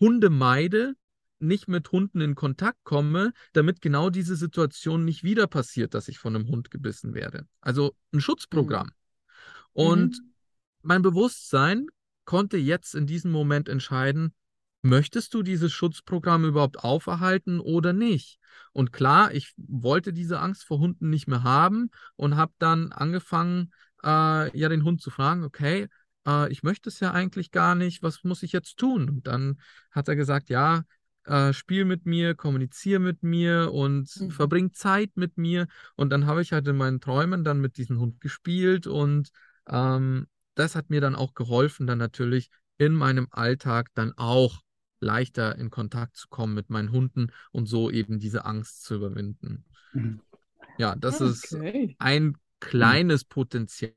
Hunde 0.00 0.30
meide, 0.30 0.94
nicht 1.38 1.66
mit 1.68 1.90
Hunden 1.90 2.20
in 2.20 2.34
Kontakt 2.34 2.78
komme, 2.84 3.32
damit 3.52 3.80
genau 3.80 4.10
diese 4.10 4.36
Situation 4.36 5.04
nicht 5.04 5.24
wieder 5.24 5.46
passiert, 5.48 5.92
dass 5.94 6.08
ich 6.08 6.18
von 6.18 6.36
einem 6.36 6.48
Hund 6.48 6.70
gebissen 6.70 7.14
werde. 7.14 7.46
Also 7.60 7.96
ein 8.12 8.20
Schutzprogramm. 8.20 8.92
Und 9.72 10.18
Mhm. 10.18 10.34
mein 10.82 11.02
Bewusstsein 11.02 11.86
konnte 12.24 12.56
jetzt 12.56 12.94
in 12.94 13.06
diesem 13.06 13.30
Moment 13.30 13.68
entscheiden, 13.68 14.34
möchtest 14.82 15.34
du 15.34 15.42
dieses 15.42 15.72
Schutzprogramm 15.72 16.44
überhaupt 16.44 16.78
auferhalten 16.80 17.60
oder 17.60 17.92
nicht? 17.92 18.38
Und 18.72 18.92
klar, 18.92 19.32
ich 19.32 19.54
wollte 19.56 20.12
diese 20.12 20.40
Angst 20.40 20.64
vor 20.64 20.78
Hunden 20.78 21.10
nicht 21.10 21.28
mehr 21.28 21.42
haben 21.42 21.90
und 22.16 22.36
habe 22.36 22.52
dann 22.58 22.92
angefangen, 22.92 23.72
äh, 24.02 24.58
ja, 24.58 24.68
den 24.68 24.84
Hund 24.84 25.00
zu 25.00 25.10
fragen, 25.10 25.44
okay, 25.44 25.88
äh, 26.26 26.50
ich 26.50 26.62
möchte 26.62 26.88
es 26.88 27.00
ja 27.00 27.12
eigentlich 27.12 27.50
gar 27.50 27.74
nicht, 27.74 28.02
was 28.02 28.24
muss 28.24 28.42
ich 28.42 28.52
jetzt 28.52 28.76
tun? 28.76 29.08
Und 29.08 29.26
dann 29.26 29.60
hat 29.90 30.08
er 30.08 30.16
gesagt, 30.16 30.50
ja, 30.50 30.82
äh, 31.24 31.52
spiel 31.52 31.84
mit 31.84 32.04
mir, 32.04 32.34
kommuniziere 32.34 32.98
mit 32.98 33.22
mir 33.22 33.72
und 33.72 34.10
Mhm. 34.20 34.30
verbring 34.30 34.72
Zeit 34.72 35.12
mit 35.14 35.38
mir. 35.38 35.68
Und 35.94 36.10
dann 36.10 36.26
habe 36.26 36.42
ich 36.42 36.52
halt 36.52 36.66
in 36.66 36.76
meinen 36.76 37.00
Träumen 37.00 37.44
dann 37.44 37.60
mit 37.60 37.76
diesem 37.76 38.00
Hund 38.00 38.20
gespielt 38.20 38.86
und 38.86 39.30
ähm, 39.68 40.26
das 40.54 40.74
hat 40.74 40.90
mir 40.90 41.00
dann 41.00 41.14
auch 41.14 41.34
geholfen, 41.34 41.86
dann 41.86 41.98
natürlich 41.98 42.50
in 42.78 42.94
meinem 42.94 43.28
Alltag 43.30 43.88
dann 43.94 44.12
auch 44.16 44.60
leichter 45.00 45.56
in 45.56 45.70
Kontakt 45.70 46.16
zu 46.16 46.28
kommen 46.28 46.54
mit 46.54 46.70
meinen 46.70 46.92
Hunden 46.92 47.32
und 47.50 47.66
so 47.66 47.90
eben 47.90 48.18
diese 48.18 48.44
Angst 48.44 48.84
zu 48.84 48.94
überwinden. 48.96 49.64
Mhm. 49.94 50.20
Ja, 50.76 50.94
das 50.96 51.20
ist 51.20 51.52
Okay. 51.54 51.96
ein 51.98 52.36
kleines 52.60 53.24
Potenzial 53.24 53.92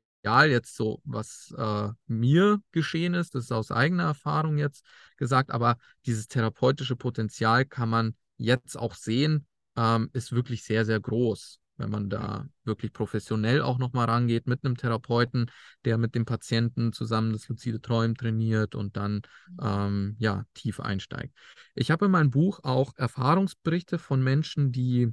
jetzt 0.50 0.76
so, 0.76 1.00
was 1.04 1.54
äh, 1.56 1.88
mir 2.06 2.60
geschehen 2.72 3.14
ist. 3.14 3.34
Das 3.34 3.44
ist 3.44 3.52
aus 3.52 3.70
eigener 3.70 4.04
Erfahrung 4.04 4.58
jetzt 4.58 4.84
gesagt, 5.16 5.50
aber 5.50 5.78
dieses 6.04 6.28
therapeutische 6.28 6.96
Potenzial 6.96 7.64
kann 7.64 7.88
man 7.88 8.14
jetzt 8.36 8.76
auch 8.76 8.94
sehen, 8.94 9.46
ähm, 9.76 10.10
ist 10.12 10.32
wirklich 10.32 10.64
sehr, 10.64 10.84
sehr 10.84 11.00
groß, 11.00 11.60
wenn 11.76 11.90
man 11.90 12.08
da 12.08 12.46
wirklich 12.64 12.92
professionell 12.92 13.60
auch 13.62 13.78
nochmal 13.78 14.06
rangeht 14.06 14.46
mit 14.46 14.64
einem 14.64 14.76
Therapeuten, 14.76 15.50
der 15.84 15.98
mit 15.98 16.14
dem 16.14 16.24
Patienten 16.24 16.92
zusammen 16.92 17.32
das 17.32 17.48
luzide 17.48 17.80
Träumen 17.80 18.14
trainiert 18.16 18.74
und 18.74 18.96
dann 18.96 19.22
ähm, 19.60 20.16
ja 20.18 20.44
tief 20.54 20.80
einsteigt. 20.80 21.34
Ich 21.74 21.90
habe 21.90 22.06
in 22.06 22.10
meinem 22.10 22.30
Buch 22.30 22.60
auch 22.62 22.92
Erfahrungsberichte 22.96 23.98
von 23.98 24.22
Menschen, 24.22 24.72
die 24.72 25.12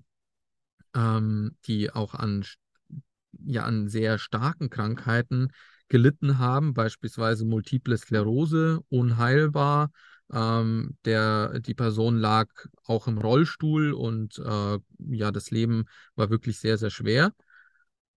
ähm, 0.95 1.55
die 1.65 1.91
auch 1.91 2.13
an, 2.13 2.45
ja, 3.45 3.63
an 3.63 3.87
sehr 3.87 4.17
starken 4.17 4.69
Krankheiten 4.69 5.49
gelitten 5.87 6.39
haben, 6.39 6.73
beispielsweise 6.73 7.45
Multiple 7.45 7.97
Sklerose, 7.97 8.79
unheilbar. 8.89 9.91
Ähm, 10.33 10.97
der, 11.05 11.59
die 11.59 11.75
Person 11.75 12.17
lag 12.17 12.49
auch 12.85 13.07
im 13.07 13.17
Rollstuhl 13.17 13.93
und 13.93 14.39
äh, 14.39 14.79
ja, 15.09 15.31
das 15.31 15.51
Leben 15.51 15.85
war 16.15 16.29
wirklich 16.29 16.59
sehr, 16.59 16.77
sehr 16.77 16.89
schwer. 16.89 17.33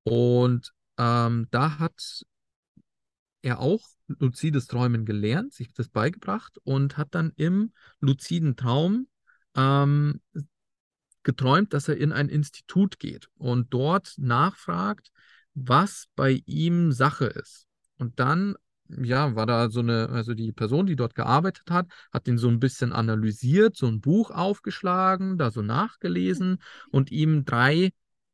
Und 0.02 0.72
ähm, 0.98 1.46
da 1.50 1.79
hat 1.79 2.24
er 3.42 3.61
auch 3.61 3.87
luzides 4.09 4.66
Träumen 4.66 5.05
gelernt, 5.05 5.52
sich 5.52 5.72
das 5.72 5.88
beigebracht 5.88 6.59
und 6.64 6.96
hat 6.96 7.14
dann 7.14 7.33
im 7.37 7.72
luziden 8.00 8.57
Traum 8.57 9.09
ähm, 9.55 10.20
geträumt, 11.22 11.72
dass 11.74 11.88
er 11.88 11.96
in 11.96 12.12
ein 12.12 12.29
Institut 12.29 12.98
geht 12.98 13.29
und 13.37 13.74
dort 13.74 14.14
nachfragt, 14.16 15.11
was 15.55 16.07
bei 16.14 16.42
ihm 16.46 16.92
Sache 16.92 17.26
ist. 17.26 17.66
Und 17.98 18.20
dann, 18.20 18.55
ja, 18.88 19.35
war 19.35 19.46
da 19.46 19.70
so 19.70 19.81
eine, 19.81 20.09
also 20.11 20.35
die 20.35 20.53
Person, 20.53 20.87
die 20.87 20.96
dort 20.96 21.14
gearbeitet 21.14 21.70
hat, 21.70 21.87
hat 22.12 22.29
ihn 22.29 22.38
so 22.38 22.49
ein 22.49 22.61
bisschen 22.61 22.92
analysiert, 22.92 23.77
so 23.77 23.87
ein 23.87 24.01
Buch 24.01 24.31
aufgeschlagen, 24.31 25.38
da 25.38 25.51
so 25.51 25.62
nachgelesen 25.62 26.59
und 26.90 27.11
ihm 27.11 27.44
drei 27.44 27.90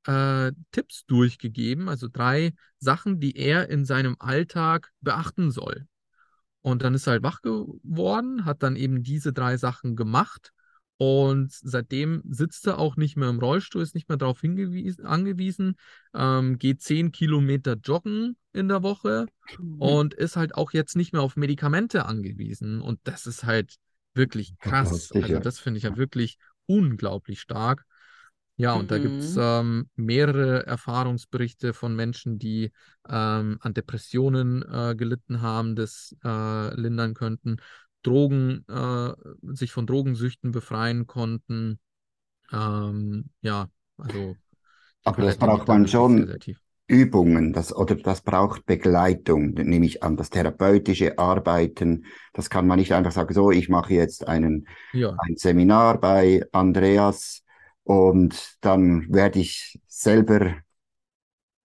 äh, 0.06 0.52
Tipps 0.72 1.04
durchgegeben, 1.06 1.88
also 1.88 2.08
drei 2.12 2.52
Sachen, 2.78 3.20
die 3.20 3.36
er 3.36 3.68
in 3.70 3.84
seinem 3.84 4.16
Alltag 4.18 4.90
beachten 5.00 5.50
soll. 5.50 5.86
Und 6.60 6.82
dann 6.82 6.94
ist 6.94 7.06
er 7.06 7.12
halt 7.12 7.22
wach 7.22 7.42
geworden, 7.42 8.44
hat 8.44 8.62
dann 8.62 8.76
eben 8.76 9.02
diese 9.02 9.32
drei 9.32 9.56
Sachen 9.56 9.96
gemacht 9.96 10.52
Und 11.02 11.50
seitdem 11.52 12.22
sitzt 12.28 12.64
er 12.68 12.78
auch 12.78 12.94
nicht 12.94 13.16
mehr 13.16 13.28
im 13.28 13.40
Rollstuhl, 13.40 13.82
ist 13.82 13.96
nicht 13.96 14.08
mehr 14.08 14.18
darauf 14.18 14.44
angewiesen, 14.44 15.74
ähm, 16.14 16.58
geht 16.58 16.80
zehn 16.80 17.10
Kilometer 17.10 17.74
joggen 17.74 18.36
in 18.52 18.68
der 18.68 18.84
Woche 18.84 19.26
Mhm. 19.58 19.80
und 19.80 20.14
ist 20.14 20.36
halt 20.36 20.54
auch 20.54 20.72
jetzt 20.72 20.94
nicht 20.94 21.12
mehr 21.12 21.22
auf 21.22 21.34
Medikamente 21.34 22.06
angewiesen. 22.06 22.80
Und 22.80 23.00
das 23.02 23.26
ist 23.26 23.42
halt 23.42 23.74
wirklich 24.14 24.54
krass. 24.60 25.10
Also 25.12 25.40
das 25.40 25.58
finde 25.58 25.78
ich 25.78 25.84
ja 25.84 25.96
wirklich 25.96 26.38
unglaublich 26.66 27.40
stark. 27.40 27.84
Ja, 28.56 28.74
und 28.74 28.92
da 28.92 28.98
gibt 28.98 29.20
es 29.20 29.34
Mhm. 29.34 29.42
ähm, 29.42 29.90
mehrere 29.96 30.66
Erfahrungsberichte 30.66 31.74
von 31.74 31.96
Menschen, 31.96 32.38
die 32.38 32.70
ähm, 33.08 33.58
an 33.60 33.74
Depressionen 33.74 34.62
äh, 34.62 34.94
gelitten 34.94 35.40
haben, 35.42 35.74
das 35.74 36.14
äh, 36.22 36.74
lindern 36.80 37.14
könnten, 37.14 37.56
Drogen, 38.02 38.64
äh, 38.68 39.12
sich 39.54 39.72
von 39.72 39.86
Drogensüchten 39.86 40.50
befreien 40.50 41.06
konnten. 41.06 41.78
Ähm, 42.52 43.26
ja, 43.40 43.68
also 43.96 44.36
Aber 45.04 45.22
das 45.22 45.36
braucht 45.36 45.68
man 45.68 45.86
schon. 45.88 46.34
Übungen, 46.88 47.54
das, 47.54 47.74
oder 47.74 47.94
das 47.94 48.20
braucht 48.20 48.66
Begleitung, 48.66 49.54
nehme 49.54 49.86
ich 49.86 50.02
an, 50.02 50.16
das 50.16 50.28
therapeutische 50.28 51.18
Arbeiten. 51.18 52.04
Das 52.34 52.50
kann 52.50 52.66
man 52.66 52.78
nicht 52.78 52.92
einfach 52.92 53.12
sagen, 53.12 53.32
so, 53.32 53.50
ich 53.50 53.70
mache 53.70 53.94
jetzt 53.94 54.28
einen, 54.28 54.68
Ja, 54.92 55.14
ein 55.16 55.36
Seminar 55.36 55.98
bei 55.98 56.44
Andreas 56.52 57.44
und 57.84 58.58
dann 58.60 59.10
werde 59.10 59.38
ich 59.38 59.80
selber 59.86 60.56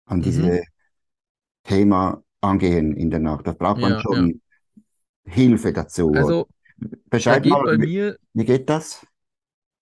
an 0.05 0.19
mhm. 0.19 0.23
diese 0.23 0.63
Thema 1.63 2.23
angehen 2.39 2.95
in 2.95 3.09
der 3.09 3.19
Nacht. 3.19 3.47
Das 3.47 3.57
braucht 3.57 3.81
man 3.81 3.91
Ja, 3.91 4.03
ja. 4.09 4.27
Hilfe 5.27 5.73
dazu. 5.73 6.11
Also 6.11 6.49
da 7.27 7.37
Beschreib 7.37 7.39
geht 7.39 7.63
mal, 7.63 7.77
mir 7.77 8.17
wie 8.33 8.45
geht 8.45 8.69
das? 8.69 9.05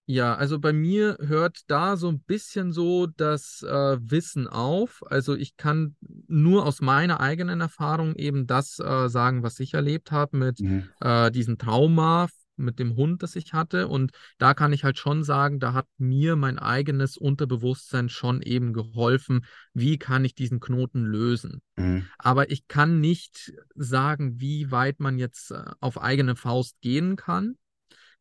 Ja, 0.08 0.36
also 0.36 0.60
bei 0.60 0.72
mir 0.72 1.18
hört 1.20 1.62
da 1.68 1.98
so 1.98 2.10
ein 2.10 2.20
bisschen 2.22 2.72
so 2.72 3.08
das 3.08 3.64
äh, 3.64 3.98
Wissen 4.00 4.48
auf. 4.48 5.02
Also 5.08 5.34
ich 5.36 5.58
kann 5.58 5.96
nur 6.28 6.64
aus 6.68 6.80
meiner 6.80 7.22
eigenen 7.22 7.60
Erfahrung 7.60 8.14
eben 8.16 8.46
das 8.46 8.78
äh, 8.78 9.10
sagen, 9.10 9.42
was 9.42 9.60
ich 9.60 9.74
erlebt 9.74 10.12
habe 10.12 10.38
mit 10.38 10.62
Mhm. 10.62 10.90
äh, 11.00 11.32
diesem 11.32 11.58
Trauma, 11.58 12.28
mit 12.58 12.80
dem 12.80 12.96
Hund, 12.96 13.24
das 13.24 13.36
ich 13.36 13.54
hatte. 13.54 13.88
Und 13.88 14.12
da 14.38 14.54
kann 14.54 14.74
ich 14.74 14.84
halt 14.84 14.98
schon 14.98 15.24
sagen, 15.24 15.60
da 15.60 15.74
hat 15.74 15.88
mir 15.98 16.36
mein 16.36 16.60
eigenes 16.60 17.18
Unterbewusstsein 17.18 18.10
schon 18.10 18.42
eben 18.42 18.74
geholfen, 18.74 19.46
wie 19.74 19.98
kann 19.98 20.26
ich 20.26 20.36
diesen 20.36 20.60
Knoten 20.60 21.04
lösen. 21.04 21.62
Mhm. 21.76 22.06
Aber 22.18 22.52
ich 22.52 22.68
kann 22.68 23.00
nicht 23.00 23.54
sagen, 23.76 24.40
wie 24.40 24.72
weit 24.72 25.00
man 25.00 25.18
jetzt 25.18 25.52
äh, 25.52 25.64
auf 25.80 26.02
eigene 26.02 26.36
Faust 26.36 26.80
gehen 26.82 27.16
kann. 27.16 27.56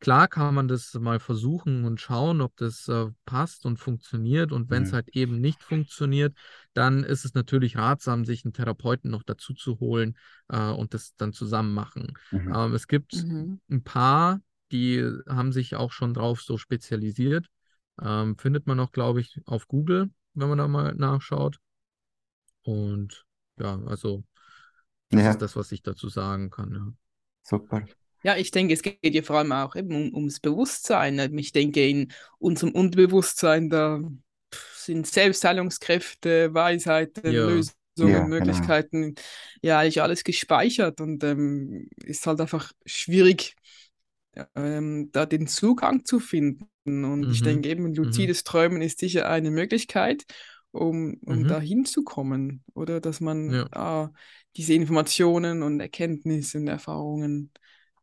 Klar 0.04 0.28
kann 0.28 0.54
man 0.54 0.68
das 0.68 0.92
mal 0.94 1.18
versuchen 1.18 1.84
und 1.86 1.98
schauen, 1.98 2.42
ob 2.42 2.54
das 2.58 2.88
äh, 2.88 3.06
passt 3.24 3.64
und 3.64 3.78
funktioniert. 3.78 4.52
Und 4.52 4.70
wenn 4.70 4.82
es 4.82 4.90
Mhm. 4.90 4.94
halt 4.94 5.08
eben 5.16 5.40
nicht 5.40 5.62
funktioniert, 5.62 6.36
dann 6.74 7.04
ist 7.04 7.24
es 7.24 7.32
natürlich 7.32 7.78
ratsam, 7.78 8.26
sich 8.26 8.44
einen 8.44 8.52
Therapeuten 8.52 9.10
noch 9.10 9.22
dazu 9.22 9.54
zu 9.54 9.80
holen 9.80 10.18
äh, 10.48 10.68
und 10.70 10.92
das 10.92 11.14
dann 11.16 11.32
zusammen 11.32 11.72
machen. 11.72 12.18
Mhm. 12.32 12.52
Ähm, 12.52 12.74
es 12.74 12.86
gibt 12.86 13.14
Mhm. 13.14 13.60
ein 13.70 13.82
paar, 13.82 14.40
die 14.72 15.02
haben 15.26 15.52
sich 15.52 15.74
auch 15.74 15.90
schon 15.92 16.12
drauf 16.12 16.42
so 16.42 16.58
spezialisiert. 16.58 17.46
Ähm, 18.02 18.36
findet 18.36 18.66
man 18.66 18.80
auch, 18.80 18.92
glaube 18.92 19.22
ich, 19.22 19.40
auf 19.46 19.68
Google, 19.68 20.10
wenn 20.34 20.48
man 20.50 20.58
da 20.58 20.68
mal 20.68 20.94
nachschaut. 20.96 21.60
Und 22.62 23.24
ja, 23.58 23.80
also 23.86 24.24
das 25.10 25.24
Ja, 25.24 25.30
ist 25.30 25.42
das, 25.42 25.56
was 25.56 25.72
ich 25.72 25.82
dazu 25.82 26.08
sagen 26.08 26.50
kann. 26.50 26.72
Ja. 26.74 26.92
super. 27.42 27.86
Ja, 28.24 28.36
ich 28.36 28.50
denke, 28.52 28.74
es 28.74 28.82
geht 28.82 28.98
ja 29.14 29.22
vor 29.22 29.38
allem 29.38 29.52
auch 29.52 29.76
eben 29.76 29.94
um, 29.94 30.14
ums 30.14 30.40
Bewusstsein. 30.40 31.18
Ich 31.38 31.52
denke, 31.52 31.86
in 31.88 32.12
unserem 32.38 32.72
Unterbewusstsein, 32.74 33.70
da 33.70 34.00
sind 34.76 35.06
Selbstheilungskräfte, 35.06 36.54
Weisheiten, 36.54 37.22
Ja, 37.30 37.40
Lösungen, 37.44 37.74
Ja, 38.00 38.30
genau. 38.36 38.70
Möglichkeiten, 38.70 39.14
ja, 39.62 39.78
eigentlich 39.80 40.02
alles 40.02 40.24
gespeichert 40.24 41.00
und 41.00 41.24
ähm, 41.24 41.88
ist 42.04 42.26
halt 42.26 42.40
einfach 42.40 42.72
schwierig, 42.86 43.56
ähm, 44.54 45.10
da 45.12 45.26
den 45.26 45.46
Zugang 45.46 46.04
zu 46.04 46.20
finden. 46.20 46.66
Und 46.86 47.30
ich 47.30 47.42
mhm, 47.42 47.42
denke 47.42 47.68
eben, 47.68 47.94
mhm, 48.00 48.34
luzides 48.34 48.44
Träumen 48.44 48.82
ist 48.82 48.98
sicher 49.00 49.28
eine 49.28 49.50
Möglichkeit, 49.50 50.24
um, 50.72 51.14
um 51.24 51.46
mhm, 51.46 51.46
da 51.46 51.60
hinzukommen. 51.60 52.64
Oder 52.74 53.00
dass 53.00 53.20
man 53.20 53.56
ja, 53.56 53.68
ah, 53.72 54.10
diese 54.56 54.74
Informationen 54.74 55.62
und 55.62 55.80
Erkenntnisse 55.80 56.58
und 56.58 56.68
Erfahrungen 56.68 57.52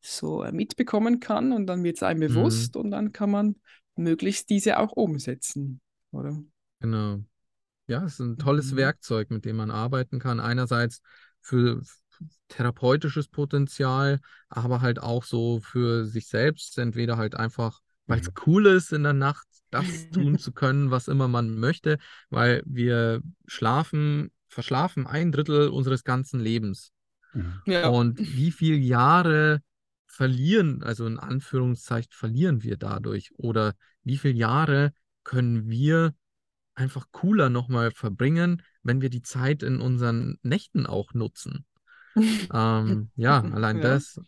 so 0.02 0.44
äh, 0.44 0.52
mitbekommen 0.52 1.20
kann 1.20 1.52
und 1.54 1.68
dann 1.68 1.84
wird 1.84 1.98
es 1.98 2.04
einem 2.04 2.22
mhm, 2.28 2.74
bewusst 2.74 2.76
und 2.76 2.92
dann 2.92 3.12
kann 3.14 3.32
man 3.32 3.56
möglichst 3.96 4.50
diese 4.50 4.80
auch 4.80 4.92
umsetzen, 4.94 5.82
oder? 6.12 6.42
genau. 6.80 7.20
Ja, 7.88 8.06
es 8.06 8.16
ist 8.16 8.20
ein 8.22 8.38
tolles 8.38 8.76
Mhm. 8.76 8.78
Werkzeug, 8.78 9.32
mit 9.32 9.46
dem 9.46 9.58
man 9.58 9.72
arbeiten 9.72 10.20
kann. 10.20 10.40
Einerseits 10.40 11.02
für 11.42 11.82
therapeutisches 12.50 13.30
Potenzial, 13.30 14.20
aber 14.50 14.82
halt 14.82 15.00
auch 15.02 15.24
so 15.26 15.60
für 15.62 16.06
sich 16.06 16.28
selbst, 16.28 16.78
entweder 16.80 17.18
halt 17.18 17.36
einfach, 17.36 17.82
weil 18.08 18.20
es 18.22 18.30
Mhm. 18.30 18.38
cool 18.48 18.68
ist, 18.68 18.94
in 18.94 19.04
der 19.04 19.14
Nacht 19.14 19.48
das 19.72 20.10
tun 20.12 20.38
zu 20.40 20.54
können, 20.54 20.92
was 20.92 21.08
immer 21.10 21.28
man 21.30 21.60
möchte, 21.60 22.00
weil 22.30 22.64
wir 22.66 23.22
schlafen, 23.48 24.32
verschlafen 24.50 25.08
ein 25.08 25.32
Drittel 25.34 25.70
unseres 25.70 26.04
ganzen 26.04 26.40
Lebens. 26.40 26.94
Mhm. 27.34 27.62
Ja. 27.66 27.90
Und 27.90 28.22
wie 28.28 28.52
viele 28.52 28.78
Jahre 28.78 29.62
verlieren, 30.12 30.84
also 30.84 31.06
in 31.08 31.20
Anführungszeichen 31.20 32.12
verlieren 32.12 32.64
wir 32.64 32.78
dadurch? 32.78 33.32
Oder 33.38 33.76
wie 34.04 34.18
viele 34.18 34.36
Jahre 34.36 34.94
können 35.24 35.70
wir 35.70 36.16
einfach 36.76 37.08
cooler 37.12 37.50
nochmal 37.50 37.92
verbringen, 37.92 38.64
wenn 38.84 39.02
wir 39.02 39.10
die 39.10 39.24
Zeit 39.24 39.64
in 39.64 39.82
unseren 39.82 40.38
Nächten 40.44 40.86
auch 40.88 41.14
nutzen? 41.14 41.66
Ähm, 42.54 43.12
ja, 43.16 43.42
allein 43.42 43.80
Ja. 43.80 43.82
das. 43.82 44.20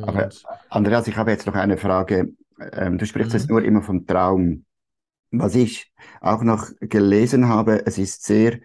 Aber 0.00 0.30
Und 0.30 0.44
Andreas, 0.68 1.06
ich 1.08 1.16
habe 1.16 1.30
jetzt 1.30 1.46
noch 1.46 1.54
eine 1.54 1.76
Frage. 1.76 2.32
Ähm, 2.72 2.98
du 2.98 3.06
sprichst 3.06 3.32
jetzt 3.32 3.48
mhm, 3.48 3.50
nur 3.50 3.62
immer 3.62 3.82
vom 3.82 4.06
Traum. 4.06 4.64
Was 5.32 5.54
ich 5.54 5.92
auch 6.20 6.42
noch 6.42 6.68
gelesen 6.80 7.48
habe, 7.48 7.86
es 7.86 7.98
ist 7.98 8.24
sehr 8.24 8.60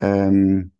ähm, 0.00 0.72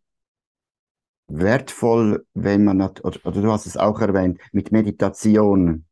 wertvoll, 1.32 2.26
wenn 2.34 2.64
man, 2.64 2.78
nat- 2.78 3.04
oder, 3.04 3.20
oder 3.24 3.42
du 3.42 3.52
hast 3.52 3.66
es 3.66 3.76
auch 3.76 4.00
erwähnt, 4.00 4.40
mit 4.52 4.72
Meditation 4.72 5.84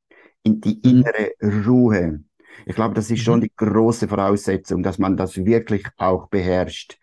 in 0.42 0.60
die 0.60 0.80
mhm, 0.82 1.04
innere 1.04 1.32
Ruhe. 1.66 2.24
Ich 2.66 2.74
glaube, 2.74 2.94
das 2.94 3.10
ist 3.10 3.22
schon 3.22 3.40
mhm, 3.40 3.42
die 3.42 3.52
große 3.54 4.08
Voraussetzung, 4.08 4.82
dass 4.82 4.98
man 4.98 5.16
das 5.16 5.36
wirklich 5.36 5.86
auch 5.96 6.28
beherrscht, 6.28 6.98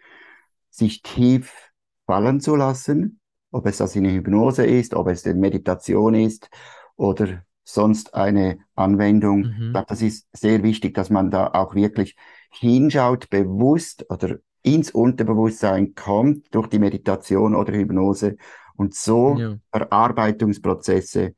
sich 0.70 1.02
tief 1.02 1.72
fallen 2.06 2.40
zu 2.42 2.56
lassen, 2.56 3.20
ob 3.52 3.66
es 3.68 3.78
das 3.78 3.96
in 3.96 4.06
Hypnose 4.06 4.66
ist, 4.66 4.94
ob 4.94 5.08
es 5.08 5.26
in 5.26 5.40
Meditation 5.40 6.14
ist 6.14 6.50
oder 6.96 7.44
sonst 7.64 8.14
eine 8.14 8.60
Anwendung. 8.76 9.46
Ich 9.46 9.50
mhm, 9.50 9.72
glaube, 9.72 9.88
das 9.88 10.02
ist 10.02 10.28
sehr 10.34 10.64
wichtig, 10.64 10.94
dass 10.94 11.10
man 11.10 11.32
da 11.32 11.48
auch 11.54 11.76
wirklich 11.76 12.16
hinschaut, 12.52 13.30
bewusst 13.30 14.06
oder 14.10 14.38
ins 14.66 14.92
Unterbewusstsein 14.92 15.96
kommt 15.96 16.54
durch 16.54 16.68
die 16.68 16.80
Meditation 16.80 17.56
oder 17.56 17.74
Hypnose 17.74 18.38
und 18.76 18.94
so 18.96 19.38
ja, 19.38 19.58
Verarbeitungsprozesse 19.72 21.36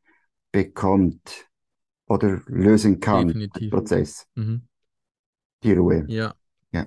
bekommt 0.52 1.48
oder 2.08 2.42
lösen 2.48 3.00
kann, 3.00 3.28
definitiv. 3.28 3.72
Prozess, 3.72 4.26
Mhm, 4.36 4.68
die 5.64 5.74
Ruhe. 5.74 6.06
ja. 6.08 6.34
Ja, 6.72 6.86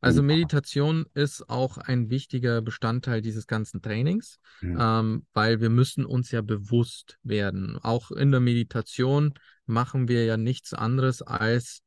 Also 0.00 0.20
wunderbar. 0.20 0.36
Meditation 0.36 1.06
ist 1.14 1.48
auch 1.48 1.78
ein 1.78 2.10
wichtiger 2.10 2.60
Bestandteil 2.62 3.22
dieses 3.22 3.46
ganzen 3.46 3.82
Trainings, 3.82 4.38
Mhm. 4.60 4.76
ähm, 4.80 5.26
weil 5.32 5.60
wir 5.60 5.70
müssen 5.70 6.04
uns 6.04 6.30
ja 6.30 6.40
bewusst 6.42 7.18
werden. 7.22 7.78
Auch 7.82 8.10
in 8.10 8.30
der 8.30 8.40
Meditation 8.40 9.34
machen 9.66 10.08
wir 10.08 10.24
ja 10.24 10.36
nichts 10.36 10.74
anderes 10.74 11.22
als 11.22 11.82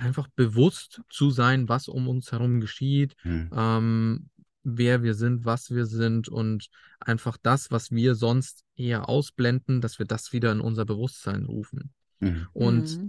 einfach 0.00 0.28
bewusst 0.28 1.02
zu 1.08 1.30
sein, 1.30 1.68
was 1.68 1.88
um 1.88 2.08
uns 2.08 2.32
herum 2.32 2.60
geschieht, 2.60 3.14
Mhm. 3.24 3.50
ähm, 3.54 4.30
wer 4.62 5.02
wir 5.02 5.14
sind, 5.14 5.44
was 5.44 5.70
wir 5.70 5.86
sind 5.86 6.28
und 6.28 6.68
einfach 6.98 7.36
das, 7.42 7.70
was 7.70 7.90
wir 7.90 8.14
sonst 8.14 8.64
eher 8.76 9.08
ausblenden, 9.08 9.80
dass 9.80 9.98
wir 9.98 10.06
das 10.06 10.32
wieder 10.32 10.52
in 10.52 10.60
unser 10.60 10.84
Bewusstsein 10.84 11.44
rufen. 11.44 11.92
Mhm. 12.20 12.48
Und 12.52 13.00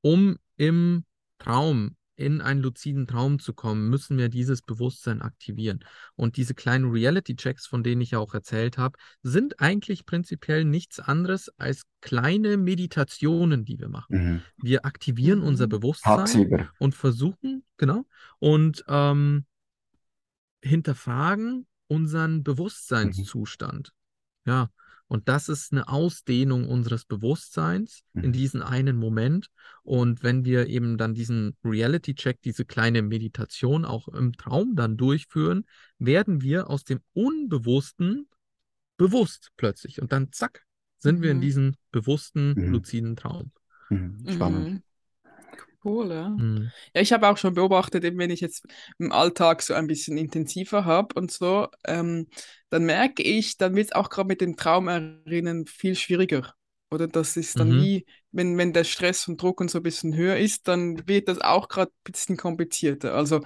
um 0.00 0.36
im 0.56 1.04
Traum, 1.38 1.96
in 2.16 2.40
einen 2.40 2.60
luziden 2.62 3.06
Traum 3.06 3.38
zu 3.38 3.52
kommen, 3.52 3.88
müssen 3.90 4.16
wir 4.18 4.28
dieses 4.28 4.62
Bewusstsein 4.62 5.22
aktivieren. 5.22 5.84
Und 6.14 6.36
diese 6.38 6.54
kleinen 6.54 6.90
Reality-Checks, 6.90 7.66
von 7.66 7.82
denen 7.82 8.00
ich 8.00 8.12
ja 8.12 8.18
auch 8.18 8.34
erzählt 8.34 8.78
habe, 8.78 8.98
sind 9.22 9.60
eigentlich 9.60 10.06
prinzipiell 10.06 10.64
nichts 10.64 10.98
anderes 10.98 11.50
als 11.58 11.82
kleine 12.00 12.56
Meditationen, 12.56 13.64
die 13.64 13.78
wir 13.78 13.88
machen. 13.88 14.16
Mhm. 14.16 14.42
Wir 14.62 14.84
aktivieren 14.86 15.42
unser 15.42 15.66
Mhm. 15.66 15.70
Bewusstsein 15.70 16.16
Tagsüber. 16.16 16.70
und 16.78 16.94
versuchen, 16.94 17.64
genau, 17.76 18.04
und 18.38 18.84
ähm, 18.88 19.44
hinterfragen 20.62 21.66
unseren 21.88 22.38
Mhm. 22.38 22.42
Bewusstseinszustand. 22.44 23.92
Ja, 24.44 24.70
Und 25.08 25.28
das 25.28 25.48
ist 25.48 25.72
eine 25.72 25.88
Ausdehnung 25.88 26.68
unseres 26.68 27.04
Bewusstseins 27.04 28.02
in 28.14 28.30
Mhm. 28.30 28.32
diesen 28.32 28.62
einen 28.62 28.96
Moment. 28.96 29.48
Und 29.82 30.22
wenn 30.24 30.44
wir 30.44 30.66
eben 30.66 30.98
dann 30.98 31.14
diesen 31.14 31.56
Reality-Check, 31.64 32.42
diese 32.42 32.64
kleine 32.64 33.02
Meditation 33.02 33.84
auch 33.84 34.08
im 34.08 34.32
Traum 34.32 34.74
dann 34.74 34.96
durchführen, 34.96 35.64
werden 35.98 36.42
wir 36.42 36.68
aus 36.68 36.82
dem 36.84 37.00
Unbewussten 37.12 38.28
bewusst 38.96 39.52
plötzlich. 39.56 40.00
Und 40.02 40.10
dann 40.12 40.32
zack, 40.32 40.64
sind 40.98 41.22
wir 41.22 41.30
in 41.30 41.36
Mhm. 41.36 41.42
diesem 41.42 41.74
bewussten, 41.92 42.54
Mhm. 42.54 42.72
luziden 42.72 43.16
Traum. 43.16 43.52
Mhm. 43.90 44.24
Spannend. 44.28 44.82
Mhm. 45.84 45.84
Cool, 45.84 46.10
ja. 46.12 46.28
Mhm. 46.38 46.72
Ja, 46.94 47.00
ich 47.00 47.12
habe 47.12 47.28
auch 47.28 47.36
schon 47.38 47.54
beobachtet, 47.54 48.04
eben 48.04 48.18
wenn 48.18 48.30
ich 48.30 48.40
jetzt 48.40 48.64
im 48.98 49.12
Alltag 49.12 49.62
so 49.62 49.74
ein 49.74 49.86
bisschen 49.86 50.18
intensiver 50.18 50.84
habe 50.84 51.14
und 51.14 51.30
so, 51.30 51.68
ähm, 51.86 52.28
dann 52.70 52.84
merke 52.84 53.22
ich, 53.22 53.56
dann 53.56 53.74
wird 53.74 53.86
es 53.88 53.92
auch 53.92 54.10
gerade 54.10 54.28
mit 54.28 54.40
dem 54.40 54.56
Traum 54.56 54.88
erinnern 54.88 55.66
viel 55.66 55.94
schwieriger. 55.94 56.54
Oder 56.90 57.08
das 57.08 57.36
ist 57.36 57.58
dann 57.60 57.74
Mhm. 57.74 57.76
wie, 57.76 58.06
wenn, 58.32 58.58
wenn 58.58 58.72
der 58.72 58.84
Stress 58.84 59.26
und 59.28 59.40
Druck 59.42 59.60
und 59.60 59.70
so 59.70 59.78
ein 59.78 59.82
bisschen 59.82 60.14
höher 60.14 60.36
ist, 60.36 60.68
dann 60.68 61.06
wird 61.08 61.28
das 61.28 61.40
auch 61.40 61.68
gerade 61.68 61.90
ein 61.92 62.12
bisschen 62.12 62.36
komplizierter. 62.36 63.14
Also 63.14 63.42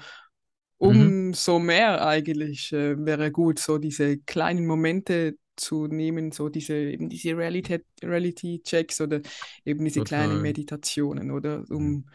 Mhm. 0.85 1.11
umso 1.19 1.59
mehr 1.59 2.07
eigentlich 2.07 2.73
äh, 2.73 2.97
wäre 3.05 3.31
gut, 3.31 3.59
so 3.59 3.79
diese 3.79 4.19
kleinen 4.19 4.66
Momente 4.66 5.35
zu 5.61 5.87
nehmen, 5.87 6.33
so 6.33 6.49
diese 6.49 6.75
eben 6.75 7.09
diese 7.09 7.37
Reality-Checks 7.37 9.01
oder 9.01 9.20
eben 9.64 9.85
diese 9.85 10.03
kleinen 10.03 10.33
Total. 10.33 10.42
Meditationen, 10.42 11.31
oder? 11.31 11.64
Mhm. 11.68 11.77
Um, 11.77 12.11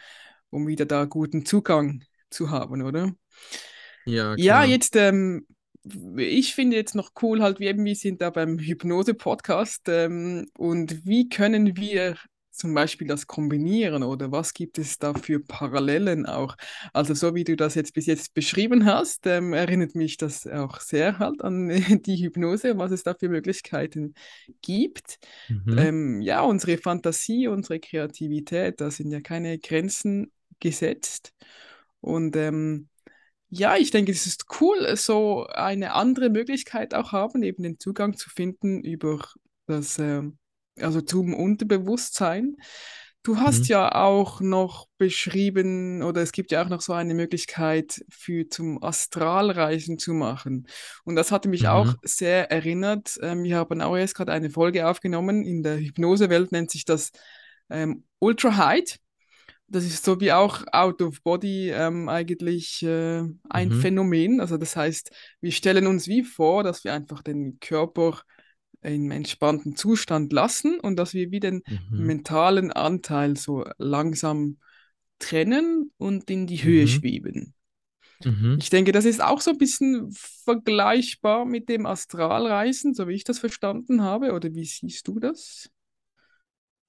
um 0.50 0.68
wieder 0.68 0.86
da 0.86 1.06
guten 1.06 1.46
Zugang 1.46 2.04
zu 2.30 2.50
haben, 2.50 2.82
oder? 2.82 3.14
Ja, 4.06 4.36
Ja, 4.36 4.62
klar. 4.62 4.66
jetzt, 4.66 4.96
ähm, 4.96 5.48
ich 6.18 6.56
finde 6.56 6.78
jetzt 6.78 6.96
noch 6.96 7.12
cool, 7.22 7.42
halt, 7.42 7.60
wie 7.60 7.68
eben 7.68 7.86
wir 7.86 7.96
sind 7.96 8.22
da 8.22 8.30
beim 8.30 8.58
Hypnose-Podcast 8.60 9.84
ähm, 9.88 10.48
und 10.58 11.06
wie 11.06 11.30
können 11.30 11.76
wir 11.78 12.18
zum 12.56 12.74
Beispiel 12.74 13.08
das 13.08 13.28
kombinieren 13.28 14.04
oder 14.04 14.32
was 14.32 14.54
gibt 14.54 14.78
es 14.78 14.98
da 15.00 15.14
für 15.14 15.40
Parallelen 15.40 16.26
auch? 16.26 16.56
Also 16.94 17.14
so 17.14 17.36
wie 17.36 17.44
du 17.44 17.56
das 17.56 17.76
jetzt 17.76 17.94
bis 17.94 18.06
jetzt 18.06 18.34
beschrieben 18.34 18.86
hast, 18.86 19.28
ähm, 19.28 19.54
erinnert 19.54 19.96
mich 19.96 20.18
das 20.18 20.48
auch 20.48 20.80
sehr 20.80 21.20
halt 21.20 21.42
an 21.44 21.70
die 22.06 22.18
Hypnose, 22.18 22.78
was 22.78 22.92
es 22.92 23.04
da 23.04 23.14
für 23.14 23.30
Möglichkeiten 23.30 24.14
gibt. 24.62 25.20
Mhm. 25.50 25.78
Ähm, 25.78 26.22
ja, 26.22 26.42
unsere 26.42 26.78
Fantasie, 26.78 27.48
unsere 27.48 27.80
Kreativität, 27.80 28.82
da 28.82 28.92
sind 28.92 29.12
ja 29.12 29.22
keine 29.22 29.60
Grenzen 29.60 30.32
gesetzt 30.60 31.34
und 32.02 32.36
ähm, 32.36 32.88
ja, 33.50 33.78
ich 33.78 33.92
denke, 33.92 34.12
es 34.12 34.26
ist 34.26 34.46
cool, 34.60 34.96
so 34.96 35.46
eine 35.48 35.94
andere 35.94 36.30
Möglichkeit 36.30 36.94
auch 36.94 37.12
haben, 37.12 37.42
eben 37.44 37.64
den 37.64 37.80
Zugang 37.80 38.18
zu 38.18 38.30
finden 38.30 38.84
über 38.84 39.20
das, 39.66 39.98
ähm, 39.98 40.38
also 40.80 41.02
zum 41.02 41.34
Unterbewusstsein. 41.34 42.58
Du 43.24 43.38
hast 43.40 43.62
Mhm. 43.62 43.66
ja 43.70 43.96
auch 43.96 44.40
noch 44.40 44.88
beschrieben, 45.00 46.04
oder 46.04 46.22
es 46.22 46.32
gibt 46.32 46.52
ja 46.52 46.64
auch 46.64 46.70
noch 46.70 46.82
so 46.82 46.94
eine 46.94 47.16
Möglichkeit 47.16 48.06
für 48.10 48.48
zum 48.50 48.84
Astralreisen 48.84 49.98
zu 49.98 50.14
machen. 50.14 50.68
Und 51.06 51.16
das 51.16 51.32
hatte 51.32 51.50
mich 51.50 51.68
auch 51.68 51.88
Mhm. 51.88 51.98
sehr 52.04 52.52
erinnert. 52.52 53.18
Ähm, 53.24 53.44
wir 53.44 53.58
haben 53.58 53.82
auch 53.82 53.98
erst 53.98 54.14
gerade 54.16 54.32
eine 54.32 54.52
Folge 54.52 54.88
aufgenommen. 54.88 55.44
In 55.44 55.64
der 55.64 55.78
Hypnosewelt 55.80 56.52
nennt 56.52 56.70
sich 56.70 56.86
das 56.86 57.12
ähm, 57.72 58.04
Ultra 58.20 58.58
Height. 58.58 59.00
Das 59.68 59.84
ist 59.86 60.06
so 60.06 60.20
wie 60.22 60.32
auch 60.32 60.64
Out 60.72 61.02
of 61.02 61.24
Body 61.24 61.72
ähm, 61.72 62.08
eigentlich 62.10 62.84
äh, 62.84 63.24
ein 63.50 63.70
Mhm. 63.70 63.82
Phänomen. 63.82 64.40
Also 64.40 64.58
das 64.58 64.76
heißt, 64.76 65.10
wir 65.42 65.52
stellen 65.52 65.88
uns 65.88 66.08
wie 66.08 66.22
vor, 66.24 66.62
dass 66.64 66.84
wir 66.84 66.94
einfach 66.94 67.24
den 67.24 67.60
Körper 67.60 68.22
im 68.86 69.12
entspannten 69.12 69.76
Zustand 69.76 70.32
lassen 70.34 70.80
und 70.80 70.98
dass 70.98 71.14
wir 71.14 71.32
wie 71.32 71.40
den 71.40 71.64
Mhm. 71.68 72.06
mentalen 72.06 72.72
Anteil 72.72 73.38
so 73.38 73.66
langsam 73.78 74.58
trennen 75.20 75.92
und 75.98 76.30
in 76.30 76.48
die 76.48 76.64
Höhe 76.64 76.84
Mhm. 76.84 76.88
schweben. 76.88 77.54
Mhm. 78.26 78.58
Ich 78.60 78.70
denke, 78.70 78.92
das 78.92 79.06
ist 79.06 79.22
auch 79.22 79.42
so 79.42 79.52
ein 79.52 79.58
bisschen 79.58 80.10
vergleichbar 80.12 81.46
mit 81.46 81.68
dem 81.70 81.86
Astralreisen, 81.86 82.94
so 82.94 83.08
wie 83.08 83.14
ich 83.14 83.24
das 83.24 83.40
verstanden 83.40 84.02
habe. 84.02 84.34
Oder 84.34 84.54
wie 84.54 84.66
siehst 84.66 85.08
du 85.08 85.20
das? 85.20 85.70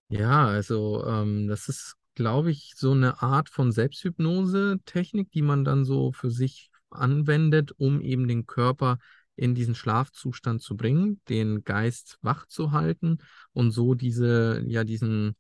Ja, 0.09 0.47
also 0.47 1.05
ähm, 1.07 1.49
das 1.49 1.69
ist, 1.69 1.97
glaube 2.15 2.51
ich, 2.51 2.75
so 2.77 2.93
eine 2.93 3.23
Art 3.23 3.49
von 3.49 3.73
Selbsthypnose-Technik, 3.73 5.31
die 5.33 5.43
man 5.43 5.65
dann 5.65 5.85
so 5.85 6.13
für 6.13 6.31
sich 6.31 6.71
anwendet, 6.91 7.73
um 7.77 8.01
eben 8.01 8.29
den 8.29 8.47
Körper 8.47 8.99
in 9.37 9.55
diesen 9.55 9.75
Schlafzustand 9.75 10.63
zu 10.63 10.77
bringen, 10.77 11.21
den 11.29 11.65
Geist 11.65 12.19
wach 12.23 12.47
zu 12.47 12.73
halten 12.73 13.19
und 13.53 13.71
so 13.71 13.95
diese, 13.95 14.63
ja, 14.67 14.85
diesen, 14.85 15.37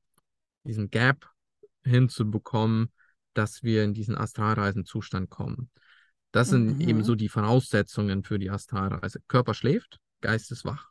diesen 0.64 0.90
Gap 0.90 1.28
hinzubekommen, 1.84 2.92
dass 3.34 3.62
wir 3.62 3.84
in 3.84 3.94
diesen 3.94 4.16
Astralreisenzustand 4.16 5.30
kommen. 5.30 5.70
Das 6.32 6.50
sind 6.50 6.80
eben 6.80 7.02
so 7.02 7.12
Mhm. 7.12 7.18
die 7.18 7.28
Voraussetzungen 7.28 8.22
für 8.24 8.38
die 8.38 8.50
Astralreise. 8.50 9.20
Körper 9.28 9.54
schläft, 9.54 9.98
Geist 10.20 10.50
ist 10.52 10.64
wach. 10.64 10.90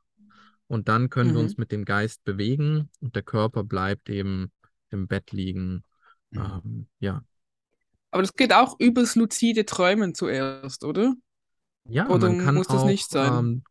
Und 0.67 0.87
dann 0.87 1.09
können 1.09 1.33
wir 1.33 1.39
Mhm. 1.39 1.45
uns 1.45 1.57
mit 1.57 1.71
dem 1.71 1.85
Geist 1.85 2.23
bewegen 2.23 2.89
und 3.01 3.15
der 3.15 3.23
Körper 3.23 3.63
bleibt 3.63 4.09
eben 4.09 4.51
im 4.89 5.07
Bett 5.07 5.31
liegen. 5.31 5.83
Mhm. 6.31 6.39
Ähm, 6.41 6.87
ja. 6.99 7.23
Aber 8.11 8.23
das 8.23 8.33
geht 8.33 8.53
auch 8.53 8.79
übers 8.79 9.15
luzide 9.15 9.65
Träumen 9.65 10.15
zuerst, 10.15 10.83
oder? 10.83 11.15
Ja, 11.87 12.05
Oder 12.09 12.29
man 12.29 12.37
kann 12.37 12.55
muss 12.55 12.67
das 12.67 12.83
auch, 12.83 12.87
nicht 12.87 13.09
sein? 13.11 13.31
ähm, 13.39 13.63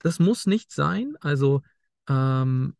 das 0.00 0.18
muss 0.18 0.46
nicht 0.46 0.72
sein. 0.72 1.16
Also 1.20 1.62
ähm, 2.08 2.76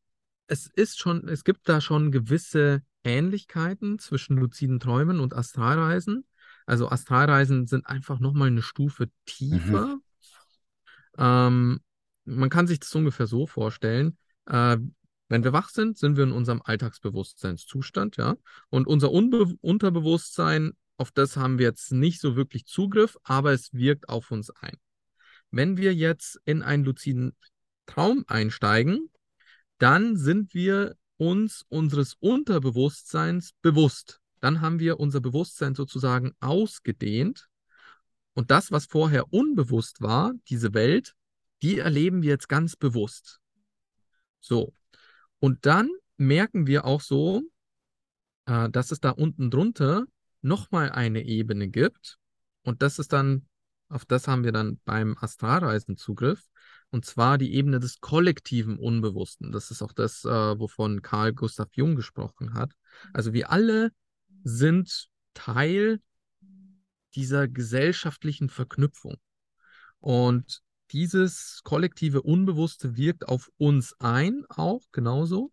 es 0.46 0.66
ist 0.74 0.98
schon, 0.98 1.28
es 1.28 1.44
gibt 1.44 1.68
da 1.68 1.80
schon 1.80 2.10
gewisse 2.12 2.82
Ähnlichkeiten 3.04 3.98
zwischen 3.98 4.36
luziden 4.36 4.80
Träumen 4.80 5.20
und 5.20 5.34
Astralreisen. 5.34 6.24
Also 6.66 6.88
Astralreisen 6.88 7.66
sind 7.66 7.86
einfach 7.86 8.20
nochmal 8.20 8.48
eine 8.48 8.62
Stufe 8.62 9.06
Mhm. 9.06 9.14
tiefer. 9.26 9.98
Ähm, 11.18 11.80
man 12.24 12.50
kann 12.50 12.66
sich 12.66 12.80
das 12.80 12.94
ungefähr 12.94 13.26
so 13.26 13.46
vorstellen. 13.46 14.16
Äh, 14.46 14.78
wenn 15.28 15.44
wir 15.44 15.52
wach 15.52 15.70
sind, 15.70 15.96
sind 15.98 16.16
wir 16.16 16.24
in 16.24 16.32
unserem 16.32 16.60
Alltagsbewusstseinszustand, 16.62 18.16
ja. 18.16 18.36
Und 18.68 18.86
unser 18.86 19.10
Unbe 19.10 19.46
Unterbewusstsein, 19.60 20.72
auf 21.02 21.10
das 21.10 21.36
haben 21.36 21.58
wir 21.58 21.66
jetzt 21.66 21.90
nicht 21.90 22.20
so 22.20 22.36
wirklich 22.36 22.64
Zugriff, 22.64 23.18
aber 23.24 23.50
es 23.52 23.72
wirkt 23.72 24.08
auf 24.08 24.30
uns 24.30 24.50
ein. 24.50 24.78
Wenn 25.50 25.76
wir 25.76 25.92
jetzt 25.92 26.40
in 26.44 26.62
einen 26.62 26.84
luziden 26.84 27.36
Traum 27.86 28.24
einsteigen, 28.28 29.10
dann 29.78 30.16
sind 30.16 30.54
wir 30.54 30.94
uns 31.16 31.64
unseres 31.68 32.14
Unterbewusstseins 32.20 33.50
bewusst. 33.62 34.20
Dann 34.38 34.60
haben 34.60 34.78
wir 34.78 35.00
unser 35.00 35.20
Bewusstsein 35.20 35.74
sozusagen 35.74 36.36
ausgedehnt. 36.38 37.48
Und 38.34 38.52
das, 38.52 38.70
was 38.70 38.86
vorher 38.86 39.32
unbewusst 39.32 40.02
war, 40.02 40.32
diese 40.48 40.72
Welt, 40.72 41.16
die 41.62 41.80
erleben 41.80 42.22
wir 42.22 42.30
jetzt 42.30 42.48
ganz 42.48 42.76
bewusst. 42.76 43.40
So. 44.38 44.72
Und 45.40 45.66
dann 45.66 45.90
merken 46.16 46.68
wir 46.68 46.84
auch 46.84 47.00
so, 47.00 47.42
äh, 48.46 48.70
dass 48.70 48.92
es 48.92 49.00
da 49.00 49.10
unten 49.10 49.50
drunter 49.50 50.06
nochmal 50.42 50.90
eine 50.90 51.22
Ebene 51.22 51.68
gibt. 51.68 52.18
Und 52.62 52.82
das 52.82 52.98
ist 52.98 53.12
dann, 53.12 53.46
auf 53.88 54.04
das 54.04 54.28
haben 54.28 54.44
wir 54.44 54.52
dann 54.52 54.80
beim 54.84 55.16
Astralreisen 55.18 55.96
Zugriff. 55.96 56.48
Und 56.90 57.06
zwar 57.06 57.38
die 57.38 57.54
Ebene 57.54 57.80
des 57.80 58.00
kollektiven 58.00 58.78
Unbewussten. 58.78 59.50
Das 59.50 59.70
ist 59.70 59.82
auch 59.82 59.92
das, 59.92 60.24
äh, 60.24 60.28
wovon 60.58 61.00
Carl 61.00 61.32
Gustav 61.32 61.68
Jung 61.72 61.96
gesprochen 61.96 62.54
hat. 62.54 62.72
Also 63.12 63.32
wir 63.32 63.50
alle 63.50 63.92
sind 64.44 65.08
Teil 65.32 66.00
dieser 67.14 67.48
gesellschaftlichen 67.48 68.48
Verknüpfung. 68.48 69.16
Und 70.00 70.62
dieses 70.90 71.60
kollektive 71.64 72.22
Unbewusste 72.22 72.96
wirkt 72.96 73.26
auf 73.26 73.50
uns 73.56 73.94
ein, 73.98 74.44
auch 74.48 74.82
genauso. 74.92 75.52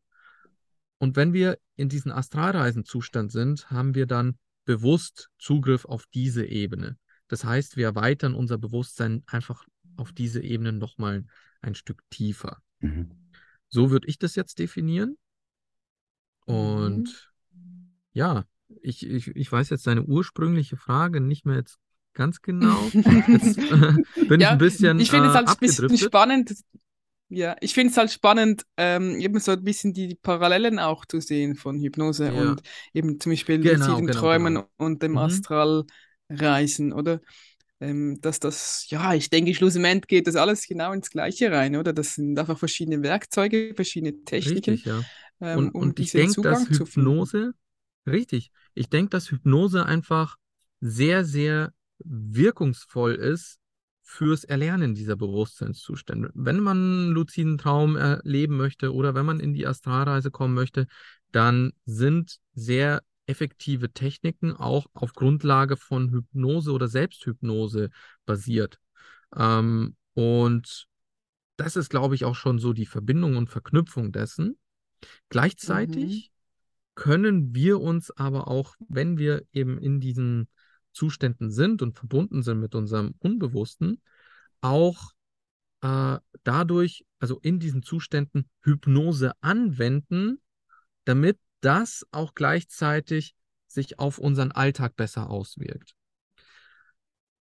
Und 0.97 1.15
wenn 1.15 1.31
wir 1.31 1.57
in 1.77 1.87
diesem 1.87 2.11
Astralreisenzustand 2.11 3.31
sind, 3.31 3.71
haben 3.71 3.95
wir 3.95 4.05
dann 4.05 4.37
bewusst 4.69 5.31
Zugriff 5.39 5.85
auf 5.85 6.05
diese 6.13 6.45
Ebene. 6.45 6.95
Das 7.27 7.43
heißt, 7.43 7.75
wir 7.75 7.87
erweitern 7.87 8.35
unser 8.35 8.59
Bewusstsein 8.59 9.23
einfach 9.25 9.65
auf 9.97 10.11
diese 10.11 10.43
Ebene 10.43 10.71
nochmal 10.71 11.25
ein 11.63 11.73
Stück 11.73 12.03
tiefer. 12.11 12.61
Mhm. 12.79 13.09
So 13.67 13.89
würde 13.89 14.07
ich 14.07 14.19
das 14.19 14.35
jetzt 14.35 14.59
definieren. 14.59 15.17
Mhm. 16.45 16.53
Und 16.53 17.31
ja, 18.13 18.45
ich, 18.83 19.03
ich, 19.03 19.29
ich 19.29 19.51
weiß 19.51 19.71
jetzt 19.71 19.87
deine 19.87 20.03
ursprüngliche 20.03 20.77
Frage 20.77 21.19
nicht 21.19 21.47
mehr 21.47 21.55
jetzt 21.55 21.79
ganz 22.13 22.43
genau. 22.43 22.79
Jetzt 22.93 23.57
äh, 23.57 24.25
bin 24.27 24.41
ich 24.41 24.41
Ja, 24.41 24.51
ein 24.51 24.57
bisschen 24.57 24.99
ich 24.99 25.09
finde 25.09 25.29
es 25.29 25.33
äh, 25.33 25.37
halt 25.37 25.47
ein 25.47 25.57
bisschen 25.57 25.97
spannend. 25.97 26.53
Ja, 27.31 27.55
ich 27.61 27.75
finde 27.75 27.91
es 27.91 27.97
halt 27.97 28.11
spannend, 28.11 28.65
ähm, 28.77 29.19
eben 29.19 29.39
so 29.39 29.51
ein 29.51 29.63
bisschen 29.63 29.93
die 29.93 30.15
Parallelen 30.15 30.79
auch 30.79 31.05
zu 31.05 31.21
sehen 31.21 31.55
von 31.55 31.79
Hypnose 31.79 32.33
Ja, 32.33 32.33
und 32.33 32.63
eben 32.93 33.19
zum 33.19 33.31
Beispiel 33.33 33.57
genau, 33.61 33.61
luziden 33.61 34.05
genau, 34.05 34.11
Träumen 34.11 34.55
genau. 34.55 34.69
und 34.77 35.03
dem 35.03 35.15
Mhm. 35.15 35.17
Astralreisen, 35.17 36.91
oder? 36.93 37.21
ähm, 37.81 38.19
dass 38.21 38.39
das, 38.39 38.87
ja, 38.89 39.13
ich 39.15 39.29
denke, 39.29 39.53
schlussendlich 39.55 40.07
geht 40.07 40.27
das 40.27 40.35
alles 40.37 40.67
genau 40.67 40.93
ins 40.93 41.09
Gleiche 41.11 41.51
rein, 41.51 41.75
oder? 41.77 41.93
Das 41.93 42.15
sind 42.15 42.39
einfach 42.39 42.57
verschiedene 42.59 43.03
Werkzeuge, 43.03 43.73
verschiedene 43.75 44.23
Techniken, 44.25 44.81
Richtig, 44.81 44.85
ja. 44.85 45.05
ähm, 45.41 45.57
Und, 45.57 45.73
um 45.73 45.95
und 45.95 45.99
ich 45.99 46.13
denke, 46.13 46.39
dass. 46.41 46.69
Hypnose, 46.69 47.53
richtig, 48.05 48.51
ich 48.73 48.89
denke, 48.89 49.09
dass 49.11 49.31
Hypnose 49.31 49.85
einfach 49.85 50.37
sehr, 50.81 51.25
sehr 51.25 51.73
wirkungsvoll 51.99 53.15
ist 53.15 53.59
fürs 54.11 54.43
Erlernen 54.43 54.95
dieser 54.95 55.15
Bewusstseinszustände. 55.15 56.31
Wenn 56.33 56.59
man 56.61 56.77
einen 56.77 57.11
luziden 57.11 57.59
Traum 57.59 57.95
erleben 57.95 58.57
möchte 58.57 58.91
oder 58.91 59.13
wenn 59.13 59.25
man 59.25 59.39
in 59.39 59.53
die 59.53 59.67
Astralreise 59.67 60.31
kommen 60.31 60.55
möchte, 60.55 60.87
dann 61.31 61.73
sind 61.85 62.39
sehr 62.53 63.03
effektive 63.27 63.91
Techniken 63.91 64.53
auch 64.55 64.87
auf 64.93 65.13
Grundlage 65.13 65.77
von 65.77 66.09
Hypnose 66.09 66.71
oder 66.71 66.87
Selbsthypnose 66.87 67.91
basiert. 68.25 68.79
Ähm, 69.35 69.95
und 70.15 70.87
das 71.57 71.75
ist, 71.75 71.91
glaube 71.91 72.15
ich, 72.15 72.25
auch 72.25 72.35
schon 72.35 72.57
so 72.57 72.73
die 72.73 72.87
Verbindung 72.87 73.37
und 73.37 73.51
Verknüpfung 73.51 74.11
dessen. 74.11 74.57
Gleichzeitig 75.29 76.31
können 76.95 77.53
wir 77.53 77.79
uns 77.79 78.09
aber 78.09 78.47
auch, 78.47 78.75
wenn 78.87 79.19
wir 79.19 79.43
eben 79.53 79.77
in 79.77 79.99
diesen 79.99 80.47
Zuständen 80.99 81.49
sind 81.49 81.81
und 81.81 81.97
verbunden 81.97 82.43
sind 82.43 82.59
mit 82.59 82.75
unserem 82.75 83.15
Unbewussten, 83.19 84.01
auch 84.59 85.13
äh, 85.81 86.17
dadurch, 86.43 87.05
also 87.19 87.39
in 87.39 87.59
diesen 87.59 87.83
Zuständen, 87.83 88.49
Hypnose 88.61 89.31
anwenden, 89.41 90.41
damit 91.05 91.39
das 91.61 92.05
auch 92.11 92.35
gleichzeitig 92.35 93.33
sich 93.67 93.97
auf 93.97 94.17
unseren 94.17 94.51
Alltag 94.51 94.97
besser 94.97 95.29
auswirkt. 95.29 95.95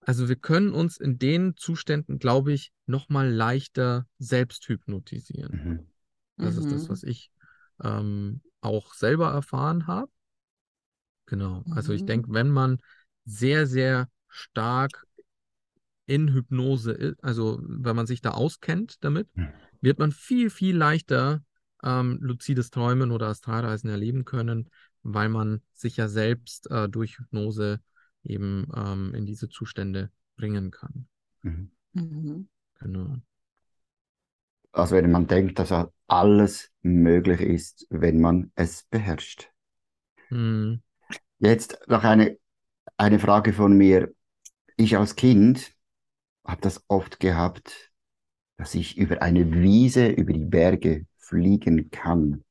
Also 0.01 0.28
wir 0.28 0.36
können 0.36 0.72
uns 0.74 0.97
in 0.97 1.18
den 1.18 1.56
Zuständen, 1.56 2.20
glaube 2.20 2.51
ich, 2.51 2.74
nochmal 2.86 3.32
leichter 3.32 4.06
selbst 4.20 4.68
hypnotisieren. 4.68 5.64
Mhm. 5.64 5.88
Das 6.38 6.58
ist 6.58 6.72
das, 6.72 6.84
Mhm. 6.84 6.89
was 6.89 7.03
ich 7.03 7.32
ähm, 7.82 8.41
auch 8.62 8.93
selber 8.93 9.32
erfahren 9.32 9.88
habe. 9.88 10.12
Genau. 11.26 11.64
Also 11.72 11.93
ich 11.93 12.01
Mhm. 12.01 12.08
denke, 12.08 12.34
wenn 12.34 12.49
man 12.49 12.80
sehr, 13.26 13.67
sehr 13.67 14.09
stark 14.28 15.05
in 16.05 16.34
Hypnose 16.34 16.91
ist, 16.91 17.23
also 17.23 17.59
wenn 17.63 17.95
man 17.95 18.05
sich 18.05 18.21
da 18.21 18.32
auskennt 18.32 19.03
damit, 19.03 19.28
Mhm. 19.36 19.49
wird 19.82 19.99
man 19.99 20.11
viel, 20.11 20.49
viel 20.49 20.76
leichter 20.76 21.43
ähm, 21.84 22.17
luzides 22.21 22.69
Träumen 22.71 23.11
oder 23.11 23.28
Astralreisen 23.28 23.89
erleben 23.89 24.26
können, 24.26 24.69
weil 25.03 25.30
man 25.30 25.61
sich 25.73 25.97
ja 25.97 26.07
selbst 26.07 26.69
äh, 26.71 26.89
durch 26.89 27.17
Hypnose 27.19 27.80
eben 28.23 28.67
ähm, 28.76 29.13
in 29.15 29.26
diese 29.26 29.49
Zustände 29.49 30.11
bringen 30.36 30.71
kann. 30.71 31.07
Mhm. 31.43 31.71
Mhm. 31.93 32.49
Genau. 32.80 33.17
Also 34.71 34.95
wenn 34.95 35.09
man 35.09 35.28
denkt, 35.28 35.57
dass 35.59 35.73
alles 36.07 36.71
möglich 36.82 37.41
ist, 37.41 37.88
wenn 37.89 38.19
man 38.19 38.51
es 38.55 38.84
beherrscht. 38.84 39.49
Hm. 40.30 40.82
Jetzt 41.39 41.80
noch 41.88 42.03
eine, 42.03 42.38
eine 42.98 43.20
Frage 43.20 43.54
von 43.54 43.78
mir. 43.78 44.14
Ich 44.78 44.98
als 44.98 45.16
Kind 45.16 45.74
habe 46.46 46.62
das 46.62 46.84
oft 46.89 47.20
gehabt, 47.20 47.91
dass 48.58 48.76
ich 48.76 48.98
über 48.98 49.22
eine 49.22 49.52
Wiese, 49.54 50.08
über 50.08 50.34
die 50.34 50.46
Berge 50.46 51.08
fliegen 51.18 51.91
kann. 51.91 52.43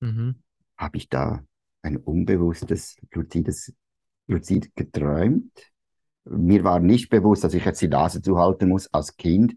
Mhm. 0.00 0.32
Habe 0.76 0.96
ich 0.96 1.08
da 1.08 1.44
ein 1.82 1.96
unbewusstes, 1.96 2.96
luzides, 3.12 3.72
luzid 4.26 4.74
geträumt? 4.74 5.52
Mir 6.24 6.64
war 6.64 6.80
nicht 6.80 7.10
bewusst, 7.10 7.44
dass 7.44 7.54
ich 7.54 7.64
jetzt 7.64 7.82
die 7.82 7.88
Nase 7.88 8.22
zuhalten 8.22 8.68
muss 8.68 8.92
als 8.92 9.16
Kind. 9.16 9.54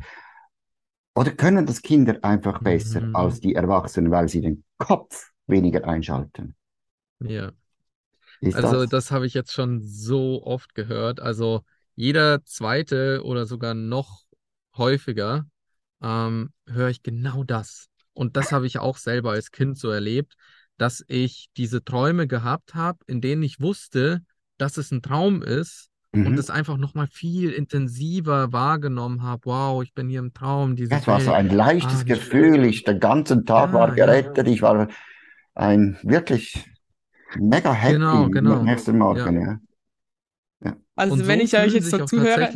Oder 1.16 1.32
können 1.32 1.66
das 1.66 1.82
Kinder 1.82 2.20
einfach 2.24 2.62
besser 2.62 3.02
Mhm. 3.02 3.16
als 3.16 3.40
die 3.40 3.56
Erwachsenen, 3.56 4.12
weil 4.12 4.30
sie 4.30 4.42
den 4.42 4.64
Kopf 4.78 5.32
weniger 5.48 5.86
einschalten? 5.88 6.56
Ja. 7.20 7.54
Ist 8.40 8.64
Also 8.64 8.64
das? 8.64 8.88
das 8.88 9.12
habe 9.12 9.26
ich 9.28 9.34
jetzt 9.34 9.54
schon 9.54 9.82
so 9.84 10.44
oft 10.46 10.76
gehört. 10.76 11.20
Also 11.20 11.64
jeder 11.96 12.44
zweite 12.46 13.24
oder 13.24 13.46
sogar 13.46 13.74
noch 13.74 14.24
häufiger 14.78 15.46
ähm, 16.02 16.52
höre 16.68 16.90
ich 16.90 17.04
genau 17.04 17.44
das. 17.44 17.88
Und 18.14 18.38
das 18.38 18.52
habe 18.52 18.68
ich 18.68 18.80
auch 18.80 18.98
selber 18.98 19.32
als 19.32 19.52
Kind 19.52 19.78
so 19.78 19.90
erlebt, 19.90 20.36
dass 20.78 21.04
ich 21.08 21.50
diese 21.58 21.84
Träume 21.84 22.28
gehabt 22.28 22.76
habe, 22.76 23.00
in 23.08 23.22
denen 23.22 23.44
ich 23.44 23.60
wusste, 23.62 24.22
dass 24.58 24.78
es 24.78 24.92
ein 24.92 25.02
Traum 25.02 25.42
ist 25.42 25.90
und 26.22 26.38
Mhm. 26.38 26.40
es 26.40 26.50
einfach 26.50 26.78
nochmal 26.78 27.08
viel 27.08 27.52
intensiver 27.52 28.52
wahrgenommen 28.54 29.24
habe. 29.24 29.46
Wow, 29.46 29.84
ich 29.84 29.94
bin 29.94 30.10
hier 30.10 30.20
im 30.20 30.34
Traum, 30.34 30.76
diese 30.76 31.00
Es 31.00 31.08
war 31.08 31.20
so 31.20 31.32
ein 31.32 31.50
leichtes 31.50 32.06
Ah, 32.06 32.06
Gefühl. 32.06 32.66
Ich, 32.66 32.84
den 32.84 33.00
ganzen 33.00 33.46
Tag 33.46 33.74
war 33.74 33.92
Ja, 33.92 33.96
ja. 33.96 33.96
gerettet. 33.96 34.48
Ich 34.48 34.62
war 34.62 34.88
ein 35.56 35.98
wirklich 36.04 36.66
mega 37.40 37.74
happy 37.74 37.94
Genau, 37.94 38.30
genau. 38.30 38.64
nächsten 38.64 38.98
Morgen. 38.98 39.62
Ja. 40.64 40.76
Also 40.96 41.14
Und 41.14 41.28
wenn 41.28 41.40
so 41.40 41.46
ich 41.46 41.56
euch 41.58 41.74
jetzt 41.74 41.90
so 41.90 42.00
zuhöre, 42.00 42.50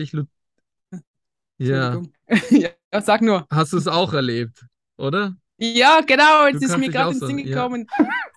Ja, 1.57 1.93
Entschuldigung. 1.93 2.13
Ja, 2.93 3.01
sag 3.01 3.21
nur. 3.21 3.47
hast 3.51 3.73
du 3.73 3.77
es 3.77 3.87
auch 3.87 4.13
erlebt, 4.13 4.65
oder? 4.97 5.35
Ja, 5.61 5.99
genau, 6.01 6.47
Du 6.51 6.53
jetzt 6.53 6.63
ist 6.63 6.69
kannst 6.69 6.77
mir 6.77 6.89
gerade 6.89 7.11
ins 7.11 7.19
so, 7.19 7.27
Sinn 7.27 7.37
ja. 7.43 7.67
gekommen. 7.67 7.87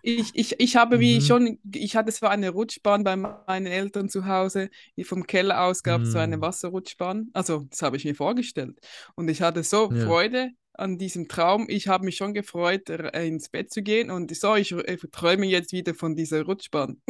Ich, 0.03 0.35
ich, 0.35 0.59
ich 0.59 0.77
habe 0.77 0.99
wie 0.99 1.21
Mhm. 1.21 1.21
schon, 1.21 1.59
ich 1.73 1.95
hatte 1.95 2.13
zwar 2.13 2.31
eine 2.31 2.51
Rutschbahn 2.51 3.05
bei 3.05 3.15
meinen 3.17 3.67
Eltern 3.67 4.09
zu 4.09 4.27
Hause, 4.27 4.71
die 4.97 5.05
vom 5.05 5.25
Keller 5.27 5.63
aus 5.63 5.85
gab 5.85 6.03
es 6.03 6.11
so 6.13 6.19
eine 6.19 6.39
Mhm. 6.39 6.41
Wasserrutschbahn. 6.41 7.31
Also, 7.33 7.67
das 7.71 7.83
habe 7.83 7.97
ich 7.97 8.05
mir 8.05 8.17
vorgestellt. 8.17 8.81
Und 9.15 9.29
ich 9.29 9.41
hatte 9.41 9.63
so 9.63 9.93
Ja. 9.93 10.07
Freude 10.07 10.51
an 10.75 10.99
diesem 10.99 11.29
Traum. 11.29 11.67
Ich 11.69 11.89
habe 11.89 12.05
mich 12.05 12.17
schon 12.17 12.35
gefreut, 12.35 12.89
r- 12.91 13.15
ins 13.15 13.49
Bett 13.49 13.73
zu 13.73 13.83
gehen. 13.83 14.11
Und 14.11 14.35
so, 14.35 14.55
ich 14.57 14.73
äh, 14.73 14.97
träume 15.11 15.47
jetzt 15.47 15.73
wieder 15.73 15.95
von 15.95 16.17
dieser 16.17 16.43
Rutschbahn. 16.45 17.01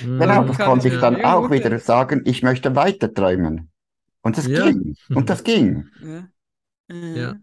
Genau, 0.00 0.42
Mhm. 0.42 0.46
das 0.48 0.56
kann 0.56 0.66
konnte 0.66 0.88
ich 0.88 0.98
dann 0.98 1.24
auch 1.24 1.50
wieder 1.50 1.78
sagen, 1.78 2.22
ich 2.24 2.42
möchte 2.42 2.74
weiter 2.74 3.12
träumen. 3.12 3.70
Und 4.22 4.38
das 4.38 4.46
Ja. 4.46 4.70
ging. 4.70 4.96
Und 5.14 5.30
das 5.30 5.44
ging. 5.44 5.88
Ja. 6.02 6.28
Ja. 6.88 7.34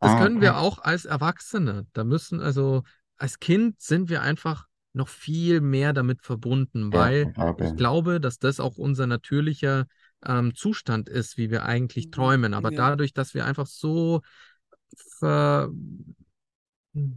Das 0.00 0.12
Ah, 0.12 0.22
können 0.22 0.40
wir 0.40 0.50
okay. 0.52 0.58
auch 0.60 0.78
als 0.78 1.04
Erwachsene. 1.04 1.86
Da 1.92 2.04
müssen, 2.04 2.40
also 2.40 2.82
als 3.16 3.40
Kind 3.40 3.80
sind 3.80 4.08
wir 4.08 4.22
einfach 4.22 4.66
noch 4.92 5.08
viel 5.08 5.60
mehr 5.60 5.92
damit 5.92 6.22
verbunden, 6.22 6.90
Ja, 6.92 6.98
weil 6.98 7.26
ich 7.28 7.34
glaube, 7.34 7.64
ich 7.64 7.76
glaube, 7.76 8.20
dass 8.20 8.38
das 8.38 8.60
auch 8.60 8.76
unser 8.76 9.06
natürlicher 9.06 9.86
ähm, 10.26 10.54
Zustand 10.54 11.08
ist, 11.08 11.38
wie 11.38 11.50
wir 11.50 11.64
eigentlich 11.64 12.06
Mhm. 12.06 12.12
träumen. 12.12 12.54
Aber 12.54 12.70
Ja. 12.72 12.76
dadurch, 12.76 13.14
dass 13.14 13.32
wir 13.34 13.46
einfach 13.46 13.66
so 13.66 14.20
ver, 14.96 15.70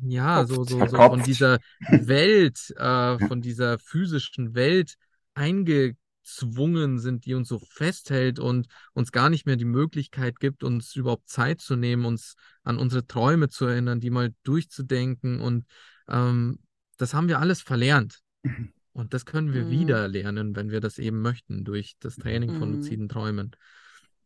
ja, 0.01 0.45
so, 0.45 0.63
so, 0.63 0.85
so 0.85 1.01
von 1.01 1.23
dieser 1.23 1.59
Welt, 1.87 2.73
äh, 2.77 3.19
von 3.19 3.41
dieser 3.41 3.79
physischen 3.79 4.53
Welt 4.53 4.95
eingezwungen 5.33 6.99
sind, 6.99 7.25
die 7.25 7.33
uns 7.33 7.47
so 7.49 7.59
festhält 7.59 8.39
und 8.39 8.67
uns 8.93 9.11
gar 9.11 9.29
nicht 9.29 9.45
mehr 9.45 9.55
die 9.55 9.65
Möglichkeit 9.65 10.39
gibt, 10.39 10.63
uns 10.63 10.95
überhaupt 10.95 11.27
Zeit 11.27 11.59
zu 11.59 11.75
nehmen, 11.75 12.05
uns 12.05 12.35
an 12.63 12.77
unsere 12.77 13.07
Träume 13.07 13.49
zu 13.49 13.65
erinnern, 13.65 13.99
die 13.99 14.11
mal 14.11 14.33
durchzudenken. 14.43 15.39
Und 15.39 15.65
ähm, 16.07 16.59
das 16.97 17.13
haben 17.13 17.27
wir 17.27 17.39
alles 17.39 17.61
verlernt. 17.61 18.19
Und 18.93 19.15
das 19.15 19.25
können 19.25 19.53
wir 19.53 19.63
Mhm. 19.63 19.71
wieder 19.71 20.07
lernen, 20.07 20.55
wenn 20.55 20.69
wir 20.69 20.79
das 20.79 20.99
eben 20.99 21.19
möchten, 21.21 21.63
durch 21.63 21.95
das 21.99 22.15
Training 22.15 22.53
von 22.53 22.69
Mhm. 22.69 22.75
luziden 22.75 23.09
Träumen. 23.09 23.55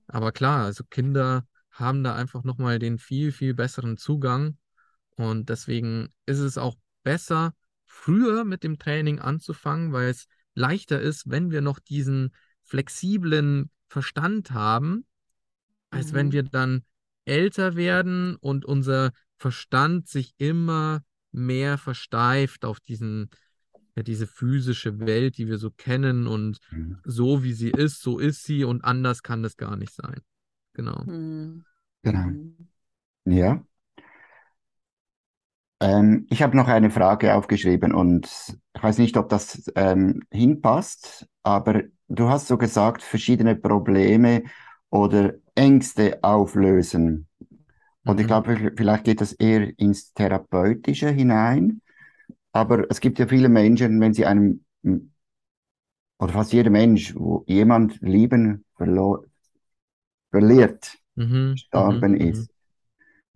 Aber 0.08 0.34
klar, 0.34 0.66
also 0.66 0.84
Kinder 0.89 1.45
haben 1.80 2.03
da 2.03 2.15
einfach 2.15 2.43
nochmal 2.43 2.80
den 2.80 2.97
viel, 2.97 3.32
viel 3.32 3.53
besseren 3.53 3.97
Zugang. 3.97 4.57
Und 5.15 5.49
deswegen 5.49 6.09
ist 6.25 6.39
es 6.39 6.57
auch 6.57 6.75
besser, 7.03 7.53
früher 7.86 8.43
mit 8.43 8.63
dem 8.63 8.80
Training 8.80 9.19
anzufangen, 9.19 9.93
weil 9.93 10.09
es 10.09 10.28
leichter 10.53 10.99
ist, 10.99 11.30
wenn 11.30 11.51
wir 11.51 11.61
noch 11.61 11.80
diesen 11.80 12.34
flexiblen 12.63 13.71
Verstand 13.88 14.51
haben, 14.51 15.05
als 15.89 16.13
wenn 16.13 16.28
Mhm. 16.28 16.32
wir 16.32 16.43
dann 16.43 16.84
älter 17.25 17.75
werden 17.75 18.36
und 18.38 18.65
unser 18.65 19.11
Verstand 19.38 20.07
sich 20.07 20.34
immer 20.38 21.03
mehr 21.32 21.78
versteift 21.78 22.65
auf 22.65 22.80
diesen, 22.80 23.30
ja, 23.95 24.03
diese 24.03 24.28
physische 24.28 24.99
Welt, 24.99 25.38
die 25.38 25.47
wir 25.47 25.57
so 25.57 25.71
kennen 25.71 26.28
und 26.28 26.59
Mhm. 26.71 26.97
so 27.03 27.43
wie 27.43 27.53
sie 27.53 27.69
ist, 27.69 28.01
so 28.01 28.19
ist 28.19 28.43
sie 28.43 28.63
und 28.63 28.84
anders 28.84 29.23
kann 29.23 29.43
das 29.43 29.57
gar 29.57 29.75
nicht 29.78 29.93
sein. 29.93 30.21
Genau. 30.78 31.03
Mhm. 31.05 31.65
Genau. 32.03 32.32
Mhm. 32.32 32.69
Ja. 33.25 33.63
Ähm, 35.80 36.25
ich 36.30 36.41
habe 36.41 36.57
noch 36.57 36.67
eine 36.67 36.89
Frage 36.91 37.36
aufgeschrieben 37.36 37.93
und 37.93 38.25
ich 38.75 38.84
weiß 38.84 38.97
nicht, 38.97 39.17
ob 39.17 39.30
das 39.30 39.71
ähm, 39.75 40.23
hinpasst, 40.32 41.28
aber 41.43 41.84
du 42.07 42.30
hast 42.30 42.47
so 42.47 42.57
gesagt, 42.57 43.03
verschiedene 43.03 43.55
Probleme 43.55 44.43
oder 44.89 45.34
Ängste 45.55 46.19
auflösen. 46.23 47.28
Und 48.05 48.19
ich 48.19 48.25
Mhm. 48.25 48.28
glaube, 48.28 48.73
vielleicht 48.78 49.05
geht 49.05 49.21
das 49.21 49.34
eher 49.34 49.78
ins 49.80 50.13
Therapeutische 50.13 51.09
hinein. 51.11 51.82
Aber 52.53 52.89
es 52.91 52.99
gibt 53.01 53.19
ja 53.19 53.28
viele 53.28 53.49
Menschen, 53.49 54.01
wenn 54.01 54.13
sie 54.13 54.25
einem, 54.25 54.65
oder 56.19 56.34
fast 56.34 56.53
jeder 56.53 56.69
Mensch, 56.69 57.15
wo 57.15 57.43
jemand 57.47 57.99
lieben 58.01 58.65
verlo 58.75 59.23
verliert, 60.39 60.97
Mhm, 61.15 61.61
gestorben 61.71 62.15
mhm, 62.17 62.17
ist, 62.17 62.51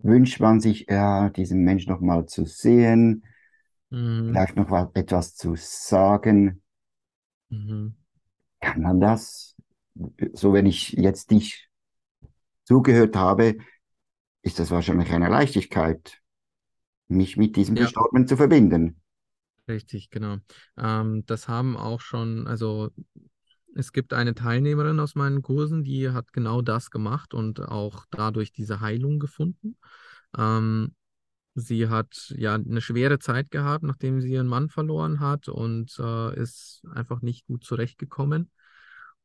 wünscht 0.00 0.40
man 0.40 0.60
sich, 0.60 0.86
ja, 0.90 1.30
diesen 1.30 1.64
Mensch 1.64 1.86
noch 1.88 2.00
mal 2.00 2.26
zu 2.26 2.46
sehen, 2.46 3.24
mhm, 3.90 4.42
vielleicht 4.42 4.56
noch 4.56 4.68
mal 4.68 4.90
etwas 4.94 5.36
zu 5.36 5.54
sagen. 5.56 6.62
mhm. 7.50 7.94
Kann 8.60 8.82
man 8.82 9.00
das? 9.00 9.56
So, 10.32 10.52
wenn 10.52 10.66
ich 10.66 10.92
jetzt 10.92 11.30
dich 11.30 11.68
zugehört 12.64 13.16
habe, 13.16 13.58
ist 14.42 14.58
das 14.58 14.70
wahrscheinlich 14.70 15.12
eine 15.12 15.28
Leichtigkeit, 15.28 16.22
mich 17.08 17.36
mit 17.38 17.56
diesem 17.56 17.76
Ja. 17.76 17.78
Verstorbenen 17.78 18.28
zu 18.28 18.36
verbinden. 18.38 19.02
Richtig, 19.68 20.10
genau. 20.10 20.38
Ähm, 20.76 21.24
das 21.26 21.48
haben 21.48 21.76
auch 21.76 22.00
schon, 22.00 22.46
also 22.48 22.90
es 23.74 23.92
gibt 23.92 24.12
eine 24.12 24.34
Teilnehmerin 24.34 25.00
aus 25.00 25.14
meinen 25.14 25.42
Kursen, 25.42 25.84
die 25.84 26.10
hat 26.10 26.32
genau 26.32 26.62
das 26.62 26.90
gemacht 26.90 27.34
und 27.34 27.60
auch 27.60 28.04
dadurch 28.10 28.52
diese 28.52 28.80
Heilung 28.80 29.18
gefunden. 29.18 29.76
Ähm, 30.36 30.94
sie 31.54 31.88
hat 31.88 32.34
ja 32.36 32.54
eine 32.54 32.80
schwere 32.80 33.18
Zeit 33.18 33.50
gehabt, 33.50 33.84
nachdem 33.84 34.20
sie 34.20 34.32
ihren 34.32 34.46
Mann 34.46 34.68
verloren 34.68 35.20
hat 35.20 35.48
und 35.48 35.98
äh, 35.98 36.40
ist 36.40 36.82
einfach 36.92 37.22
nicht 37.22 37.46
gut 37.46 37.64
zurechtgekommen 37.64 38.50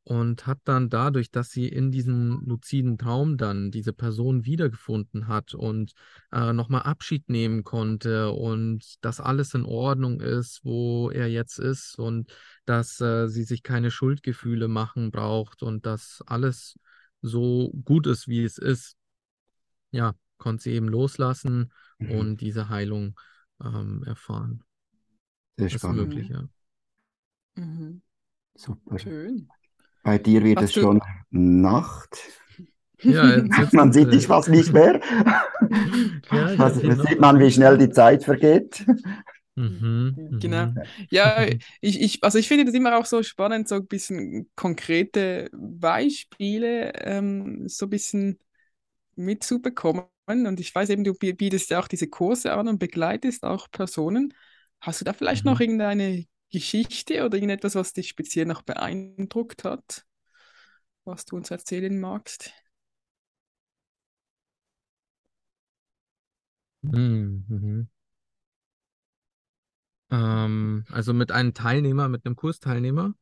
und 0.08 0.46
hat 0.46 0.58
dann 0.64 0.88
dadurch, 0.88 1.30
dass 1.30 1.50
sie 1.50 1.68
in 1.68 1.90
diesem 1.92 2.40
luziden 2.46 2.96
Traum 2.96 3.36
dann 3.36 3.70
diese 3.70 3.92
Person 3.92 4.46
wiedergefunden 4.46 5.28
hat 5.28 5.52
und 5.52 5.92
äh, 6.32 6.54
nochmal 6.54 6.82
Abschied 6.84 7.28
nehmen 7.28 7.62
konnte 7.62 8.30
und 8.30 9.04
dass 9.04 9.20
alles 9.20 9.52
in 9.52 9.66
Ordnung 9.66 10.22
ist, 10.22 10.60
wo 10.64 11.10
er 11.10 11.28
jetzt 11.28 11.58
ist 11.58 11.98
und 11.98 12.32
dass 12.64 12.98
äh, 13.02 13.28
sie 13.28 13.44
sich 13.44 13.62
keine 13.62 13.90
Schuldgefühle 13.90 14.66
machen 14.66 15.10
braucht 15.10 15.62
und 15.62 15.84
dass 15.84 16.22
alles 16.26 16.78
so 17.20 17.70
gut 17.84 18.06
ist, 18.06 18.28
wie 18.28 18.44
es 18.44 18.56
ist, 18.56 18.96
ja, 19.90 20.14
konnte 20.38 20.62
sie 20.62 20.72
eben 20.72 20.88
loslassen 20.88 21.70
Mhm. 21.98 22.18
und 22.18 22.40
diese 22.40 22.70
Heilung 22.70 23.20
ähm, 23.62 24.04
erfahren. 24.04 24.64
Sehr 25.58 25.66
Das 25.66 25.74
ist 25.74 25.80
spannend. 25.80 26.08
möglich, 26.08 26.28
ja. 26.28 26.48
Mhm. 27.56 28.00
Super. 28.54 28.98
Schön. 28.98 29.48
Bei 30.08 30.16
dir 30.16 30.42
wird 30.42 30.58
Hast 30.58 30.70
es 30.70 30.72
du- 30.72 30.80
schon 30.80 31.02
Nacht. 31.30 32.18
Ja, 33.02 33.36
jetzt 33.36 33.72
Man 33.74 33.92
sieht 33.92 34.10
dich 34.10 34.26
fast 34.26 34.48
nicht 34.48 34.72
mehr. 34.72 35.00
Ja, 36.32 36.54
noch 36.56 36.70
sieht 36.74 37.20
man, 37.20 37.38
wie 37.40 37.50
schnell 37.50 37.76
die 37.76 37.90
Zeit 37.90 38.24
vergeht. 38.24 38.86
Mhm, 39.54 40.38
Genau. 40.40 40.66
mhm. 40.66 40.82
Ja, 41.10 41.44
ich, 41.82 42.00
ich, 42.00 42.24
also 42.24 42.38
ich 42.38 42.48
finde 42.48 42.64
das 42.64 42.72
immer 42.74 42.96
auch 42.96 43.04
so 43.04 43.22
spannend, 43.22 43.68
so 43.68 43.74
ein 43.74 43.86
bisschen 43.86 44.50
konkrete 44.56 45.50
Beispiele 45.52 46.92
ähm, 46.94 47.68
so 47.68 47.84
ein 47.84 47.90
bisschen 47.90 48.38
mitzubekommen. 49.16 50.04
Und 50.26 50.60
ich 50.60 50.74
weiß 50.74 50.90
eben, 50.90 51.04
du 51.04 51.14
bi- 51.14 51.34
bietest 51.34 51.70
ja 51.70 51.80
auch 51.80 51.88
diese 51.88 52.08
Kurse 52.08 52.52
an 52.54 52.68
und 52.68 52.78
begleitest 52.78 53.44
auch 53.44 53.70
Personen. 53.70 54.32
Hast 54.80 55.00
du 55.00 55.04
da 55.04 55.12
vielleicht 55.12 55.44
noch 55.44 55.58
Mhm. 55.58 55.60
irgendeine 55.60 56.24
Geschichte 56.50 57.24
oder 57.24 57.36
irgendetwas, 57.36 57.74
was 57.74 57.92
dich 57.92 58.08
speziell 58.08 58.46
noch 58.46 58.62
beeindruckt 58.62 59.64
hat, 59.64 60.06
was 61.04 61.24
du 61.24 61.36
uns 61.36 61.50
erzählen 61.50 61.98
magst? 62.00 62.52
Mhm, 66.82 67.44
mhm. 67.48 67.88
Ähm, 70.10 70.84
also 70.90 71.12
mit 71.14 71.32
einem 71.32 71.54
Teilnehmer, 71.54 72.08
mit 72.10 72.24
einem 72.26 72.36
Kursteilnehmer. 72.36 73.14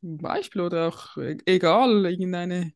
Zum 0.00 0.18
Beispiel 0.18 0.60
oder 0.62 0.88
auch 0.88 1.16
äh, 1.16 1.36
egal, 1.46 2.04
irgendeine 2.06 2.72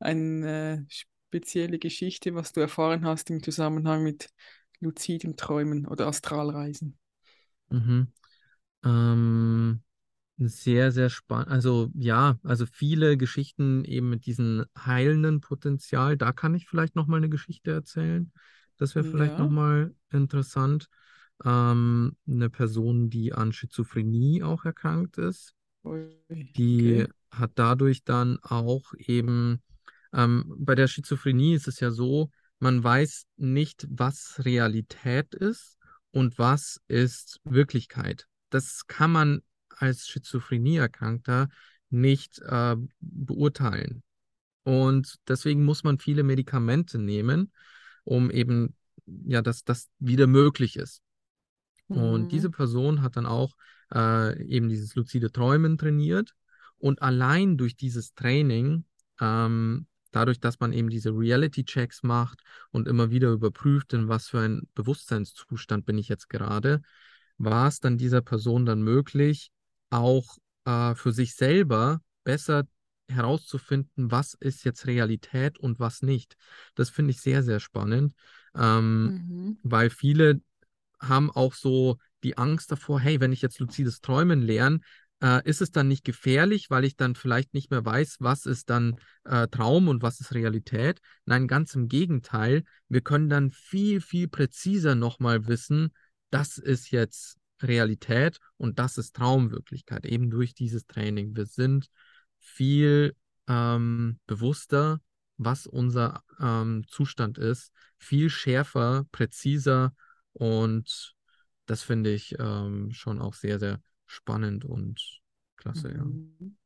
eine 0.00 0.86
spezielle 0.88 1.78
Geschichte, 1.78 2.34
was 2.34 2.52
du 2.52 2.60
erfahren 2.60 3.04
hast 3.04 3.30
im 3.30 3.42
Zusammenhang 3.42 4.02
mit 4.02 4.30
luzidem 4.80 5.36
Träumen 5.36 5.86
oder 5.86 6.06
Astralreisen. 6.06 6.98
Mhm. 7.70 8.06
Ähm, 8.84 9.82
sehr, 10.38 10.92
sehr 10.92 11.10
spannend. 11.10 11.48
Also 11.50 11.90
ja, 11.94 12.38
also 12.44 12.66
viele 12.66 13.16
Geschichten 13.16 13.84
eben 13.84 14.10
mit 14.10 14.26
diesem 14.26 14.64
heilenden 14.78 15.40
Potenzial. 15.40 16.16
Da 16.16 16.32
kann 16.32 16.54
ich 16.54 16.68
vielleicht 16.68 16.96
noch 16.96 17.06
mal 17.06 17.18
eine 17.18 17.28
Geschichte 17.30 17.72
erzählen. 17.72 18.32
Das 18.78 18.94
wäre 18.94 19.04
vielleicht 19.04 19.38
Ja. 19.38 19.44
noch 19.44 19.50
mal 19.50 19.94
interessant. 20.10 20.88
Ähm, 21.44 22.16
eine 22.28 22.50
Person, 22.50 23.10
die 23.10 23.32
an 23.34 23.52
Schizophrenie 23.52 24.42
auch 24.42 24.64
erkrankt 24.64 25.18
ist. 25.18 25.54
Ui, 25.84 26.08
Die 26.30 27.06
okay. 27.06 27.08
hat 27.30 27.52
dadurch 27.56 28.04
dann 28.04 28.38
auch 28.42 28.92
eben, 28.98 29.62
ähm, 30.12 30.54
bei 30.58 30.74
der 30.74 30.88
Schizophrenie 30.88 31.54
ist 31.54 31.68
es 31.68 31.80
ja 31.80 31.90
so, 31.90 32.30
man 32.58 32.82
weiß 32.82 33.26
nicht, 33.36 33.86
was 33.90 34.40
Realität 34.44 35.34
ist 35.34 35.78
und 36.12 36.38
was 36.38 36.80
ist 36.88 37.40
Wirklichkeit. 37.44 38.26
Das 38.50 38.86
kann 38.86 39.12
man 39.12 39.42
als 39.70 40.08
Schizophrenie-Erkrankter 40.08 41.48
nicht 41.90 42.40
äh, 42.40 42.76
beurteilen. 43.00 44.02
Und 44.62 45.18
deswegen 45.28 45.64
muss 45.64 45.84
man 45.84 45.98
viele 45.98 46.22
Medikamente 46.22 46.98
nehmen, 46.98 47.52
um 48.04 48.30
eben, 48.30 48.76
ja, 49.06 49.42
dass 49.42 49.64
das 49.64 49.88
wieder 49.98 50.26
möglich 50.26 50.76
ist. 50.76 51.02
Und 51.88 52.30
diese 52.32 52.48
Mhm. 52.48 52.52
Person 52.52 53.02
hat 53.02 53.16
dann 53.16 53.26
auch 53.26 53.54
äh, 53.92 54.42
eben 54.44 54.68
dieses 54.68 54.94
luzide 54.94 55.32
Träumen 55.32 55.78
trainiert. 55.78 56.34
Und 56.78 57.02
allein 57.02 57.56
durch 57.56 57.76
dieses 57.76 58.14
Training, 58.14 58.84
ähm, 59.20 59.86
dadurch, 60.12 60.40
dass 60.40 60.60
man 60.60 60.72
eben 60.72 60.88
diese 60.88 61.10
Reality-Checks 61.10 62.02
macht 62.02 62.42
und 62.70 62.88
immer 62.88 63.10
wieder 63.10 63.30
überprüft, 63.30 63.92
in 63.92 64.08
was 64.08 64.28
für 64.28 64.40
ein 64.40 64.68
Bewusstseinszustand 64.74 65.84
bin 65.86 65.98
ich 65.98 66.08
jetzt 66.08 66.28
gerade, 66.28 66.82
war 67.40 67.68
es 67.68 67.80
dann 67.80 67.96
dieser 67.96 68.20
Person 68.20 68.66
dann 68.66 68.82
möglich, 68.82 69.50
auch 69.88 70.36
äh, 70.66 70.94
für 70.94 71.12
sich 71.12 71.34
selber 71.34 72.00
besser 72.22 72.64
herauszufinden, 73.08 74.10
was 74.10 74.34
ist 74.34 74.64
jetzt 74.64 74.86
Realität 74.86 75.58
und 75.58 75.80
was 75.80 76.02
nicht. 76.02 76.36
Das 76.74 76.90
finde 76.90 77.12
ich 77.12 77.20
sehr, 77.20 77.42
sehr 77.42 77.58
spannend, 77.58 78.12
ähm, 78.54 79.06
Mhm. 79.06 79.58
weil 79.62 79.90
viele 79.90 80.42
haben 81.00 81.30
auch 81.30 81.54
so 81.54 81.96
die 82.22 82.36
Angst 82.36 82.70
davor, 82.70 83.00
hey, 83.00 83.20
wenn 83.20 83.32
ich 83.32 83.40
jetzt 83.40 83.58
luzides 83.58 84.02
Träumen 84.02 84.42
lerne, 84.42 84.80
äh, 85.22 85.42
ist 85.48 85.62
es 85.62 85.72
dann 85.72 85.88
nicht 85.88 86.04
gefährlich, 86.04 86.68
weil 86.68 86.84
ich 86.84 86.96
dann 86.96 87.14
vielleicht 87.14 87.54
nicht 87.54 87.70
mehr 87.70 87.84
weiß, 87.84 88.16
was 88.20 88.44
ist 88.44 88.68
dann 88.68 88.96
äh, 89.24 89.48
Traum 89.48 89.88
und 89.88 90.02
was 90.02 90.20
ist 90.20 90.34
Realität? 90.34 91.00
Nein, 91.24 91.48
ganz 91.48 91.74
im 91.74 91.88
Gegenteil. 91.88 92.64
Wir 92.88 93.00
können 93.00 93.30
dann 93.30 93.50
viel, 93.50 94.02
viel 94.02 94.28
präziser 94.28 94.94
nochmal 94.94 95.46
wissen, 95.46 95.90
das 96.30 96.58
ist 96.58 96.90
jetzt 96.90 97.38
Realität 97.62 98.38
und 98.56 98.78
das 98.78 98.98
ist 98.98 99.14
Traumwirklichkeit, 99.16 100.06
eben 100.06 100.30
durch 100.30 100.54
dieses 100.54 100.86
Training. 100.86 101.36
Wir 101.36 101.46
sind 101.46 101.90
viel 102.38 103.14
ähm, 103.48 104.18
bewusster, 104.26 105.00
was 105.36 105.66
unser 105.66 106.22
ähm, 106.40 106.84
Zustand 106.88 107.38
ist, 107.38 107.72
viel 107.98 108.30
schärfer, 108.30 109.06
präziser 109.12 109.94
und 110.32 111.14
das 111.66 111.82
finde 111.82 112.12
ich 112.12 112.34
ähm, 112.38 112.90
schon 112.92 113.20
auch 113.20 113.34
sehr, 113.34 113.58
sehr 113.58 113.80
spannend 114.06 114.64
und 114.64 115.20
klasse, 115.56 115.92
ja. 115.92 116.04
Mhm. 116.04 116.56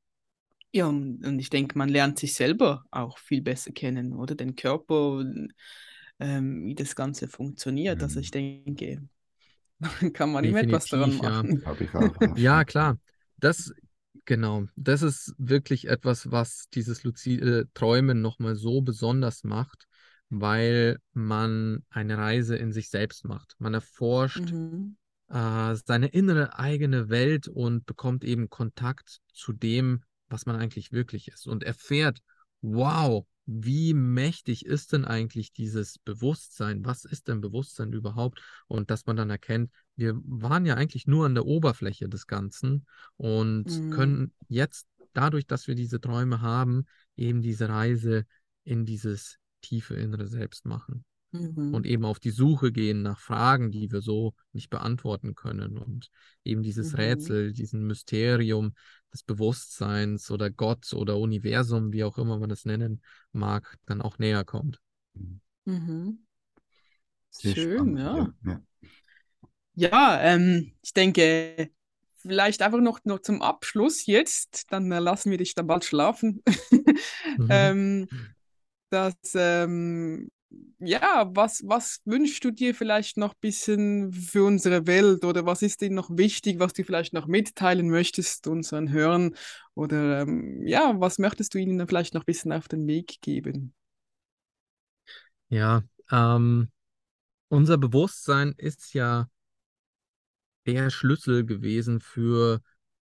Ja, 0.72 0.86
und, 0.86 1.24
und 1.24 1.38
ich 1.38 1.50
denke, 1.50 1.78
man 1.78 1.88
lernt 1.88 2.18
sich 2.18 2.34
selber 2.34 2.84
auch 2.90 3.18
viel 3.18 3.42
besser 3.42 3.70
kennen, 3.70 4.12
oder? 4.12 4.34
Den 4.34 4.56
Körper, 4.56 5.24
ähm, 6.18 6.66
wie 6.66 6.74
das 6.74 6.96
Ganze 6.96 7.28
funktioniert. 7.28 8.02
Also 8.02 8.18
ich 8.18 8.32
denke, 8.32 9.00
da 9.80 9.88
kann 10.12 10.32
man 10.32 10.44
immer 10.44 10.60
etwas 10.60 10.88
daran 10.88 11.16
machen. 11.16 11.62
Ja. 12.00 12.32
Ja, 12.36 12.64
klar. 12.64 12.98
Das, 13.38 13.72
genau, 14.24 14.64
das 14.76 15.02
ist 15.02 15.34
wirklich 15.38 15.88
etwas, 15.88 16.30
was 16.30 16.68
dieses 16.74 17.04
luzide 17.04 17.68
Träumen 17.74 18.20
nochmal 18.20 18.56
so 18.56 18.80
besonders 18.80 19.44
macht, 19.44 19.86
weil 20.30 20.98
man 21.12 21.84
eine 21.90 22.18
Reise 22.18 22.56
in 22.56 22.72
sich 22.72 22.88
selbst 22.90 23.24
macht. 23.24 23.54
Man 23.58 23.74
erforscht 23.74 24.50
Mhm. 24.50 24.96
äh, 25.28 25.74
seine 25.86 26.08
innere 26.08 26.58
eigene 26.58 27.08
Welt 27.08 27.48
und 27.48 27.86
bekommt 27.86 28.24
eben 28.24 28.50
Kontakt 28.50 29.20
zu 29.32 29.52
dem, 29.52 30.02
was 30.28 30.46
man 30.46 30.56
eigentlich 30.56 30.92
wirklich 30.92 31.28
ist 31.28 31.46
und 31.46 31.62
erfährt, 31.64 32.20
wow, 32.62 33.26
wie 33.46 33.92
mächtig 33.94 34.64
ist 34.64 34.92
denn 34.92 35.04
eigentlich 35.04 35.52
dieses 35.52 35.98
Bewusstsein? 35.98 36.84
Was 36.84 37.04
ist 37.04 37.28
denn 37.28 37.40
Bewusstsein 37.40 37.92
überhaupt? 37.92 38.40
Und 38.68 38.90
dass 38.90 39.06
man 39.06 39.16
dann 39.16 39.30
erkennt, 39.30 39.70
wir 39.96 40.14
waren 40.24 40.64
ja 40.66 40.74
eigentlich 40.74 41.06
nur 41.06 41.26
an 41.26 41.34
der 41.34 41.46
Oberfläche 41.46 42.08
des 42.08 42.26
Ganzen 42.26 42.86
und 43.16 43.66
Mhm. 43.66 43.90
können 43.90 44.32
jetzt 44.48 44.86
dadurch, 45.12 45.46
dass 45.46 45.66
wir 45.66 45.74
diese 45.74 46.00
Träume 46.00 46.40
haben, 46.40 46.86
eben 47.16 47.42
diese 47.42 47.68
Reise 47.68 48.24
in 48.64 48.86
dieses 48.86 49.38
tiefe 49.60 49.94
innere 49.94 50.26
Selbst 50.26 50.64
machen 50.66 51.04
Mhm. 51.32 51.74
und 51.74 51.86
eben 51.86 52.04
auf 52.04 52.20
die 52.20 52.30
Suche 52.30 52.72
gehen 52.72 53.02
nach 53.02 53.18
Fragen, 53.18 53.70
die 53.70 53.90
wir 53.92 54.00
so 54.00 54.34
nicht 54.52 54.70
beantworten 54.70 55.34
können. 55.34 55.78
Und 55.78 56.10
eben 56.44 56.62
dieses 56.62 56.92
Mhm. 56.92 56.98
Rätsel, 56.98 57.52
diesen 57.52 57.86
Mysterium, 57.86 58.74
des 59.14 59.22
Bewusstseins 59.22 60.30
oder 60.30 60.50
Gott 60.50 60.92
oder 60.92 61.16
Universum, 61.18 61.92
wie 61.92 62.04
auch 62.04 62.18
immer 62.18 62.38
man 62.38 62.50
das 62.50 62.66
nennen 62.66 63.00
mag, 63.32 63.78
dann 63.86 64.02
auch 64.02 64.18
näher 64.18 64.44
kommt. 64.44 64.80
Mhm. 65.64 66.18
Sehr 67.30 67.54
Schön, 67.54 67.96
spannend, 67.96 68.34
ja. 68.44 68.52
ja. 68.52 68.60
Ja, 69.76 70.20
ähm, 70.22 70.72
ich 70.82 70.92
denke, 70.92 71.70
vielleicht 72.16 72.62
einfach 72.62 72.80
noch, 72.80 73.00
noch 73.04 73.20
zum 73.20 73.42
Abschluss 73.42 74.06
jetzt, 74.06 74.70
dann 74.72 74.90
äh, 74.92 74.98
lassen 75.00 75.30
wir 75.30 75.38
dich 75.38 75.54
dann 75.54 75.66
bald 75.66 75.84
schlafen. 75.84 76.42
Mhm. 77.38 77.48
ähm, 77.50 78.08
dass, 78.90 79.14
ähm, 79.34 80.30
ja, 80.78 81.30
was, 81.34 81.62
was 81.66 82.00
wünschst 82.04 82.44
du 82.44 82.50
dir 82.50 82.74
vielleicht 82.74 83.16
noch 83.16 83.32
ein 83.34 83.40
bisschen 83.40 84.12
für 84.12 84.44
unsere 84.44 84.86
Welt 84.86 85.24
oder 85.24 85.46
was 85.46 85.62
ist 85.62 85.80
dir 85.80 85.90
noch 85.90 86.10
wichtig, 86.10 86.58
was 86.58 86.72
du 86.72 86.84
vielleicht 86.84 87.12
noch 87.12 87.26
mitteilen 87.26 87.88
möchtest 87.90 88.46
unseren 88.46 88.90
Hörern 88.90 89.34
oder 89.74 90.22
ähm, 90.22 90.66
ja, 90.66 90.94
was 90.98 91.18
möchtest 91.18 91.54
du 91.54 91.58
ihnen 91.58 91.86
vielleicht 91.88 92.14
noch 92.14 92.22
ein 92.22 92.26
bisschen 92.26 92.52
auf 92.52 92.68
den 92.68 92.86
Weg 92.86 93.20
geben? 93.20 93.74
Ja, 95.48 95.82
ähm, 96.10 96.70
unser 97.48 97.78
Bewusstsein 97.78 98.54
ist 98.56 98.94
ja 98.94 99.28
der 100.66 100.90
Schlüssel 100.90 101.44
gewesen 101.44 102.00
für, 102.00 102.60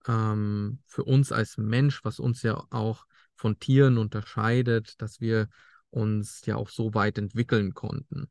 ähm, 0.08 0.80
für 0.86 1.04
uns 1.04 1.32
als 1.32 1.58
Mensch, 1.58 2.04
was 2.04 2.20
uns 2.20 2.41
ja 2.43 2.64
auch 2.70 3.06
von 3.36 3.60
Tieren 3.60 3.97
unterscheidet, 3.97 5.02
dass 5.02 5.20
wir 5.22 5.47
uns 5.92 6.46
ja 6.46 6.56
auch 6.56 6.70
so 6.70 6.94
weit 6.94 7.18
entwickeln 7.18 7.74
konnten. 7.74 8.30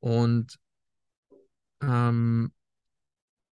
Und 0.00 0.58
ähm, 1.82 2.52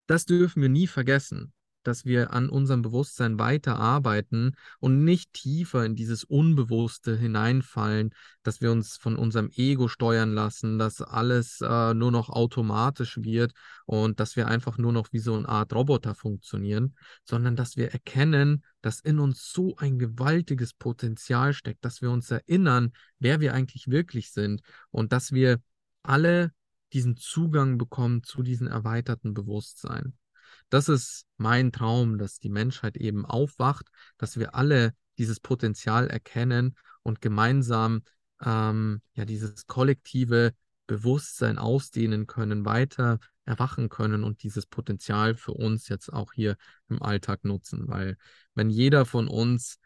das 0.06 0.24
dürfen 0.24 0.62
wir 0.62 0.68
nie 0.68 0.86
vergessen, 0.86 1.52
dass 1.88 2.04
wir 2.04 2.32
an 2.32 2.50
unserem 2.50 2.82
Bewusstsein 2.82 3.38
weiterarbeiten 3.38 4.54
und 4.78 5.04
nicht 5.04 5.32
tiefer 5.32 5.84
in 5.84 5.96
dieses 5.96 6.22
Unbewusste 6.22 7.16
hineinfallen, 7.16 8.14
dass 8.42 8.60
wir 8.60 8.70
uns 8.70 8.98
von 8.98 9.16
unserem 9.16 9.50
Ego 9.56 9.88
steuern 9.88 10.34
lassen, 10.34 10.78
dass 10.78 11.00
alles 11.00 11.60
äh, 11.62 11.94
nur 11.94 12.12
noch 12.12 12.28
automatisch 12.28 13.18
wird 13.22 13.52
und 13.86 14.20
dass 14.20 14.36
wir 14.36 14.48
einfach 14.48 14.76
nur 14.76 14.92
noch 14.92 15.08
wie 15.12 15.18
so 15.18 15.34
eine 15.34 15.48
Art 15.48 15.72
Roboter 15.72 16.14
funktionieren, 16.14 16.94
sondern 17.24 17.56
dass 17.56 17.76
wir 17.76 17.90
erkennen, 17.90 18.62
dass 18.82 19.00
in 19.00 19.18
uns 19.18 19.50
so 19.50 19.76
ein 19.78 19.98
gewaltiges 19.98 20.74
Potenzial 20.74 21.54
steckt, 21.54 21.84
dass 21.84 22.02
wir 22.02 22.10
uns 22.10 22.30
erinnern, 22.30 22.92
wer 23.18 23.40
wir 23.40 23.54
eigentlich 23.54 23.88
wirklich 23.88 24.30
sind 24.30 24.60
und 24.90 25.12
dass 25.12 25.32
wir 25.32 25.58
alle 26.02 26.52
diesen 26.92 27.16
Zugang 27.16 27.78
bekommen 27.78 28.22
zu 28.22 28.42
diesem 28.42 28.66
erweiterten 28.66 29.34
Bewusstsein. 29.34 30.14
Das 30.70 30.88
ist 30.88 31.26
mein 31.36 31.72
Traum, 31.72 32.18
dass 32.18 32.38
die 32.38 32.50
Menschheit 32.50 32.96
eben 32.96 33.24
aufwacht, 33.24 33.88
dass 34.16 34.38
wir 34.38 34.54
alle 34.54 34.94
dieses 35.18 35.40
Potenzial 35.40 36.08
erkennen 36.08 36.76
und 37.02 37.20
gemeinsam 37.20 38.02
ähm, 38.44 39.02
ja 39.14 39.24
dieses 39.24 39.66
kollektive 39.66 40.52
Bewusstsein 40.86 41.58
ausdehnen 41.58 42.26
können, 42.26 42.64
weiter 42.64 43.18
erwachen 43.44 43.88
können 43.88 44.24
und 44.24 44.42
dieses 44.42 44.66
Potenzial 44.66 45.34
für 45.34 45.52
uns 45.52 45.88
jetzt 45.88 46.12
auch 46.12 46.32
hier 46.32 46.56
im 46.88 47.02
Alltag 47.02 47.44
nutzen. 47.44 47.88
Weil 47.88 48.16
wenn 48.54 48.70
jeder 48.70 49.04
von 49.04 49.28
uns 49.28 49.78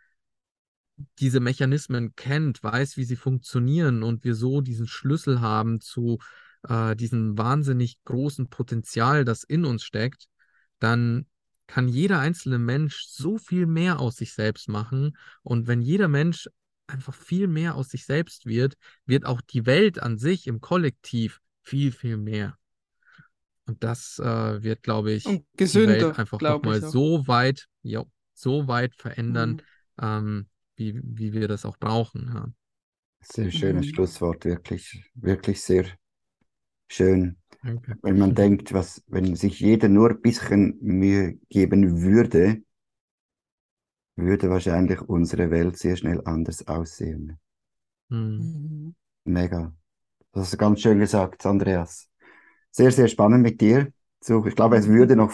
diese 1.19 1.41
Mechanismen 1.41 2.15
kennt, 2.15 2.63
weiß, 2.63 2.97
wie 2.97 3.05
sie 3.05 3.17
funktionieren 3.17 4.03
und 4.03 4.25
wir 4.25 4.35
so 4.35 4.61
diesen 4.61 4.87
Schlüssel 4.87 5.41
haben 5.41 5.81
zu 5.81 6.19
äh, 6.69 6.95
diesem 6.97 7.39
wahnsinnig 7.39 8.03
großen 8.05 8.49
Potenzial, 8.49 9.25
das 9.25 9.45
in 9.45 9.65
uns 9.65 9.85
steckt, 9.85 10.29
dann 10.83 11.27
kann 11.67 11.89
jeder 11.89 12.19
einzelne 12.19 12.59
Mensch 12.59 13.05
so 13.07 13.39
viel 13.39 13.67
mehr 13.67 14.01
aus 14.01 14.17
sich 14.17 14.35
selbst 14.35 14.69
machen. 14.69 15.17
Und 15.43 15.67
wenn 15.67 15.81
jeder 15.81 16.09
Mensch 16.09 16.49
einfach 16.87 17.15
viel 17.15 17.49
mehr 17.49 17.75
aus 17.77 17.89
sich 17.89 18.05
selbst 18.05 18.47
wird, 18.47 18.75
wird 19.07 19.25
auch 19.25 19.41
die 19.41 19.67
Welt 19.67 20.03
an 20.03 20.19
sich 20.19 20.47
im 20.47 20.61
Kollektiv 20.61 21.41
viel, 21.63 21.93
viel 21.93 22.17
mehr. 22.17 22.59
Und 23.67 23.83
das 23.85 24.19
äh, 24.19 24.63
wird, 24.63 24.83
glaube 24.83 25.13
ich, 25.13 25.25
Und 25.27 25.47
die 25.55 25.57
gesünder, 25.59 26.09
Welt 26.09 26.19
einfach 26.19 26.41
nochmal 26.41 26.81
so 26.83 27.27
weit, 27.27 27.69
ja, 27.83 28.05
so 28.35 28.67
weit 28.69 28.95
verändern, 28.97 29.51
Mhm. 29.53 29.61
ähm, 30.01 30.47
wie, 30.77 31.01
wie 31.03 31.33
wir 31.33 31.49
das 31.49 31.65
auch 31.65 31.79
brauchen. 31.79 32.31
Ja. 32.35 32.49
Sehr 33.23 33.51
schönes 33.51 33.87
Mhm. 33.87 33.95
Schlusswort, 33.95 34.45
wirklich, 34.45 35.11
wirklich 35.15 35.61
sehr 35.63 35.87
schön. 36.89 37.37
Wenn 37.63 38.19
man 38.19 38.35
denkt, 38.35 38.73
was, 38.73 39.03
wenn 39.07 39.37
sich 39.37 39.61
jeder 39.61 39.89
nur 39.89 40.11
ein 40.11 40.21
bisschen 40.21 40.79
Mühe 40.81 41.39
geben 41.49 42.03
würde, 42.03 42.63
würde 44.17 44.51
wahrscheinlich 44.51 45.01
unsere 45.03 45.51
Welt 45.51 45.79
sehr 45.79 45.97
schnell 45.97 46.21
anders 46.25 46.67
aussehen. 46.67 47.39
Hm. 48.11 48.39
Mhm. 48.39 48.95
Mega. 49.25 49.73
Das 50.33 50.45
hast 50.45 50.55
du 50.55 50.57
ganz 50.57 50.81
schön 50.81 50.99
gesagt, 50.99 51.47
Andreas. 51.47 52.09
Sehr, 52.71 52.91
sehr 52.91 53.09
spannend 53.09 53.43
mit 53.43 53.61
dir. 53.61 53.93
So, 54.21 54.45
ich 54.47 54.57
glaube, 54.57 54.77
es 54.77 54.89
würde 54.89 55.17
noch, 55.17 55.33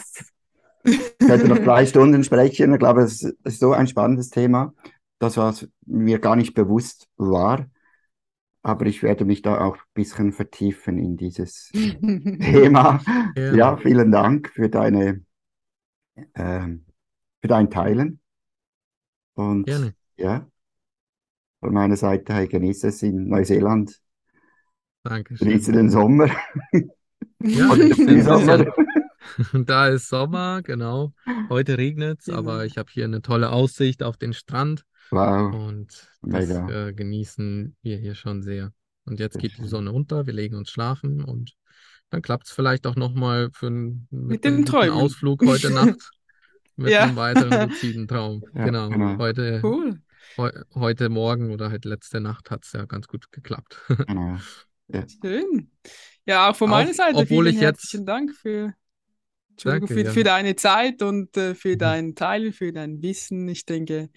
ich 0.85 0.95
könnte 1.19 1.49
noch 1.49 1.59
drei 1.59 1.87
Stunden 1.87 2.25
sprechen. 2.25 2.73
Ich 2.73 2.79
glaube, 2.79 3.03
es 3.03 3.23
ist 3.23 3.61
so 3.61 3.73
ein 3.73 3.87
spannendes 3.87 4.31
Thema, 4.31 4.75
das 5.19 5.37
was 5.37 5.69
mir 5.87 6.19
gar 6.19 6.37
nicht 6.37 6.55
bewusst 6.55 7.09
war. 7.17 7.67
Aber 8.69 8.85
ich 8.85 9.03
werde 9.03 9.25
mich 9.25 9.41
da 9.41 9.63
auch 9.65 9.77
ein 9.77 9.83
bisschen 9.95 10.33
vertiefen 10.33 10.99
in 10.99 11.17
dieses 11.17 11.69
Thema. 11.73 13.01
Gerne. 13.35 13.57
Ja, 13.57 13.77
vielen 13.79 14.13
Dank 14.13 14.51
für 14.51 14.69
deine, 14.69 15.25
ähm, 16.35 16.85
für 17.41 17.49
dein 17.49 17.71
Teilen. 17.71 18.21
Und 19.33 19.65
Gerne. 19.65 19.95
ja, 20.19 20.47
von 21.61 21.73
meiner 21.73 21.97
Seite 21.97 22.35
her 22.35 22.47
genieße 22.47 22.89
es 22.89 23.03
in 23.03 23.29
Neuseeland. 23.29 23.99
Dankeschön. 25.03 25.49
Genieße 25.49 25.73
den 25.73 25.89
Sommer. 25.89 26.29
Ja, 27.41 27.75
den 27.75 28.23
Sommer. 28.23 28.67
Da 29.53 29.89
ist 29.89 30.09
Sommer, 30.09 30.63
genau. 30.63 31.13
Heute 31.49 31.77
regnet 31.79 32.21
es, 32.21 32.27
Genau. 32.27 32.39
aber 32.39 32.65
ich 32.65 32.77
habe 32.79 32.91
hier 32.91 33.05
eine 33.05 33.23
tolle 33.23 33.51
Aussicht 33.51 34.03
auf 34.03 34.17
den 34.17 34.33
Strand 34.33 34.85
Wow, 35.11 35.55
und 35.55 36.09
das 36.23 36.49
mega. 36.49 36.89
äh, 36.89 36.93
genießen 36.93 37.77
wir 37.83 37.97
hier 37.99 38.15
schon 38.15 38.43
sehr. 38.43 38.73
Und 39.05 39.19
jetzt 39.21 39.35
Sehr 39.35 39.43
geht 39.43 39.53
die 39.53 39.57
schön. 39.57 39.69
Sonne 39.69 39.93
unter, 39.93 40.27
wir 40.27 40.35
legen 40.35 40.55
uns 40.57 40.71
schlafen 40.71 41.25
und 41.25 41.53
dann 42.11 42.23
klappt 42.23 42.47
es 42.47 42.53
vielleicht 42.53 42.87
auch 42.87 42.97
nochmal 42.97 43.51
für 43.53 43.69
ein, 43.69 44.07
mit 44.11 44.45
dem 44.45 44.65
Träumen. 44.65 44.91
Ausflug 44.95 45.43
heute 45.47 45.71
Nacht 45.71 46.11
mit 46.77 46.91
Ja. 46.93 47.05
einem 47.05 47.17
weiteren 47.17 47.51
luziden 47.71 48.07
Traum. 48.09 48.43
Ja, 48.55 48.65
Genau. 48.67 48.89
genau. 48.91 49.19
Heute, 49.19 49.61
Cool. 49.63 50.01
heu, 50.37 50.51
heute 50.75 51.09
Morgen 51.09 51.51
oder 51.51 51.71
halt 51.71 51.85
letzte 51.85 52.21
Nacht 52.21 52.51
hat 52.51 52.65
es 52.65 52.73
ja 52.73 52.85
ganz 52.85 53.09
gut 53.09 53.31
geklappt. 53.33 53.79
Genau. 54.09 54.39
Ja, 54.91 55.05
Schön. 55.23 55.71
Ja, 56.25 56.49
auch 56.51 56.57
von 56.57 56.69
Auch 56.71 56.77
meiner 56.77 56.95
Seite 56.95 57.17
obwohl 57.17 57.45
vielen 57.45 57.57
ich 57.57 57.61
jetzt- 57.61 57.63
herzlichen 57.83 58.07
Dank 58.07 58.35
für, 58.35 58.73
Entschuldigung, 59.51 59.89
Danke, 59.89 60.03
für, 60.03 60.07
ja. 60.09 60.13
für 60.13 60.25
deine 60.25 60.57
Zeit 60.57 61.03
und 61.03 61.37
äh, 61.37 61.55
für 61.55 61.75
Mhm. 61.75 61.79
dein 61.79 62.15
Teilen, 62.15 62.53
für 62.55 62.73
dein 62.73 63.03
Wissen. 63.03 63.49
Ich 63.49 63.67
denke, 63.67 64.09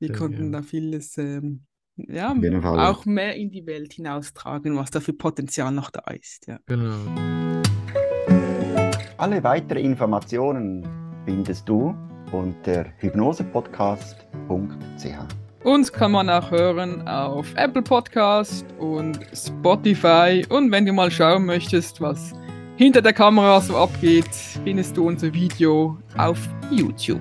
wir 0.00 0.12
konnten 0.12 0.36
gerne. 0.36 0.50
da 0.50 0.62
vieles 0.62 1.18
ähm, 1.18 1.64
ja, 1.96 2.34
auch 2.62 3.04
mehr 3.06 3.34
in 3.34 3.50
die 3.50 3.66
Welt 3.66 3.94
hinaustragen, 3.94 4.76
was 4.76 4.90
da 4.90 5.00
für 5.00 5.12
Potenzial 5.12 5.72
noch 5.72 5.90
da 5.90 6.02
ist. 6.12 6.46
Ja. 6.46 6.58
Genau. 6.66 6.94
Alle 9.16 9.42
weiteren 9.42 9.84
Informationen 9.84 10.86
findest 11.24 11.68
du 11.68 11.96
unter 12.30 12.86
hypnosepodcast.ch. 12.98 15.64
Uns 15.64 15.92
kann 15.92 16.12
man 16.12 16.30
auch 16.30 16.52
hören 16.52 17.06
auf 17.08 17.52
Apple 17.56 17.82
Podcast 17.82 18.64
und 18.78 19.18
Spotify. 19.34 20.46
Und 20.48 20.70
wenn 20.70 20.86
du 20.86 20.92
mal 20.92 21.10
schauen 21.10 21.46
möchtest, 21.46 22.00
was 22.00 22.32
hinter 22.76 23.02
der 23.02 23.12
Kamera 23.12 23.60
so 23.60 23.76
abgeht, 23.76 24.32
findest 24.62 24.96
du 24.96 25.08
unser 25.08 25.34
Video 25.34 25.98
auf 26.16 26.38
YouTube. 26.70 27.20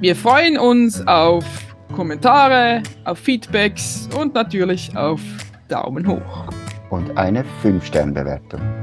Wir 0.00 0.14
freuen 0.14 0.58
uns 0.58 1.04
auf 1.08 1.71
Kommentare, 1.92 2.82
auf 3.04 3.18
Feedbacks 3.18 4.08
und 4.18 4.34
natürlich 4.34 4.96
auf 4.96 5.20
Daumen 5.68 6.06
hoch. 6.06 6.46
Und 6.90 7.16
eine 7.16 7.44
5-Sterne-Bewertung. 7.62 8.81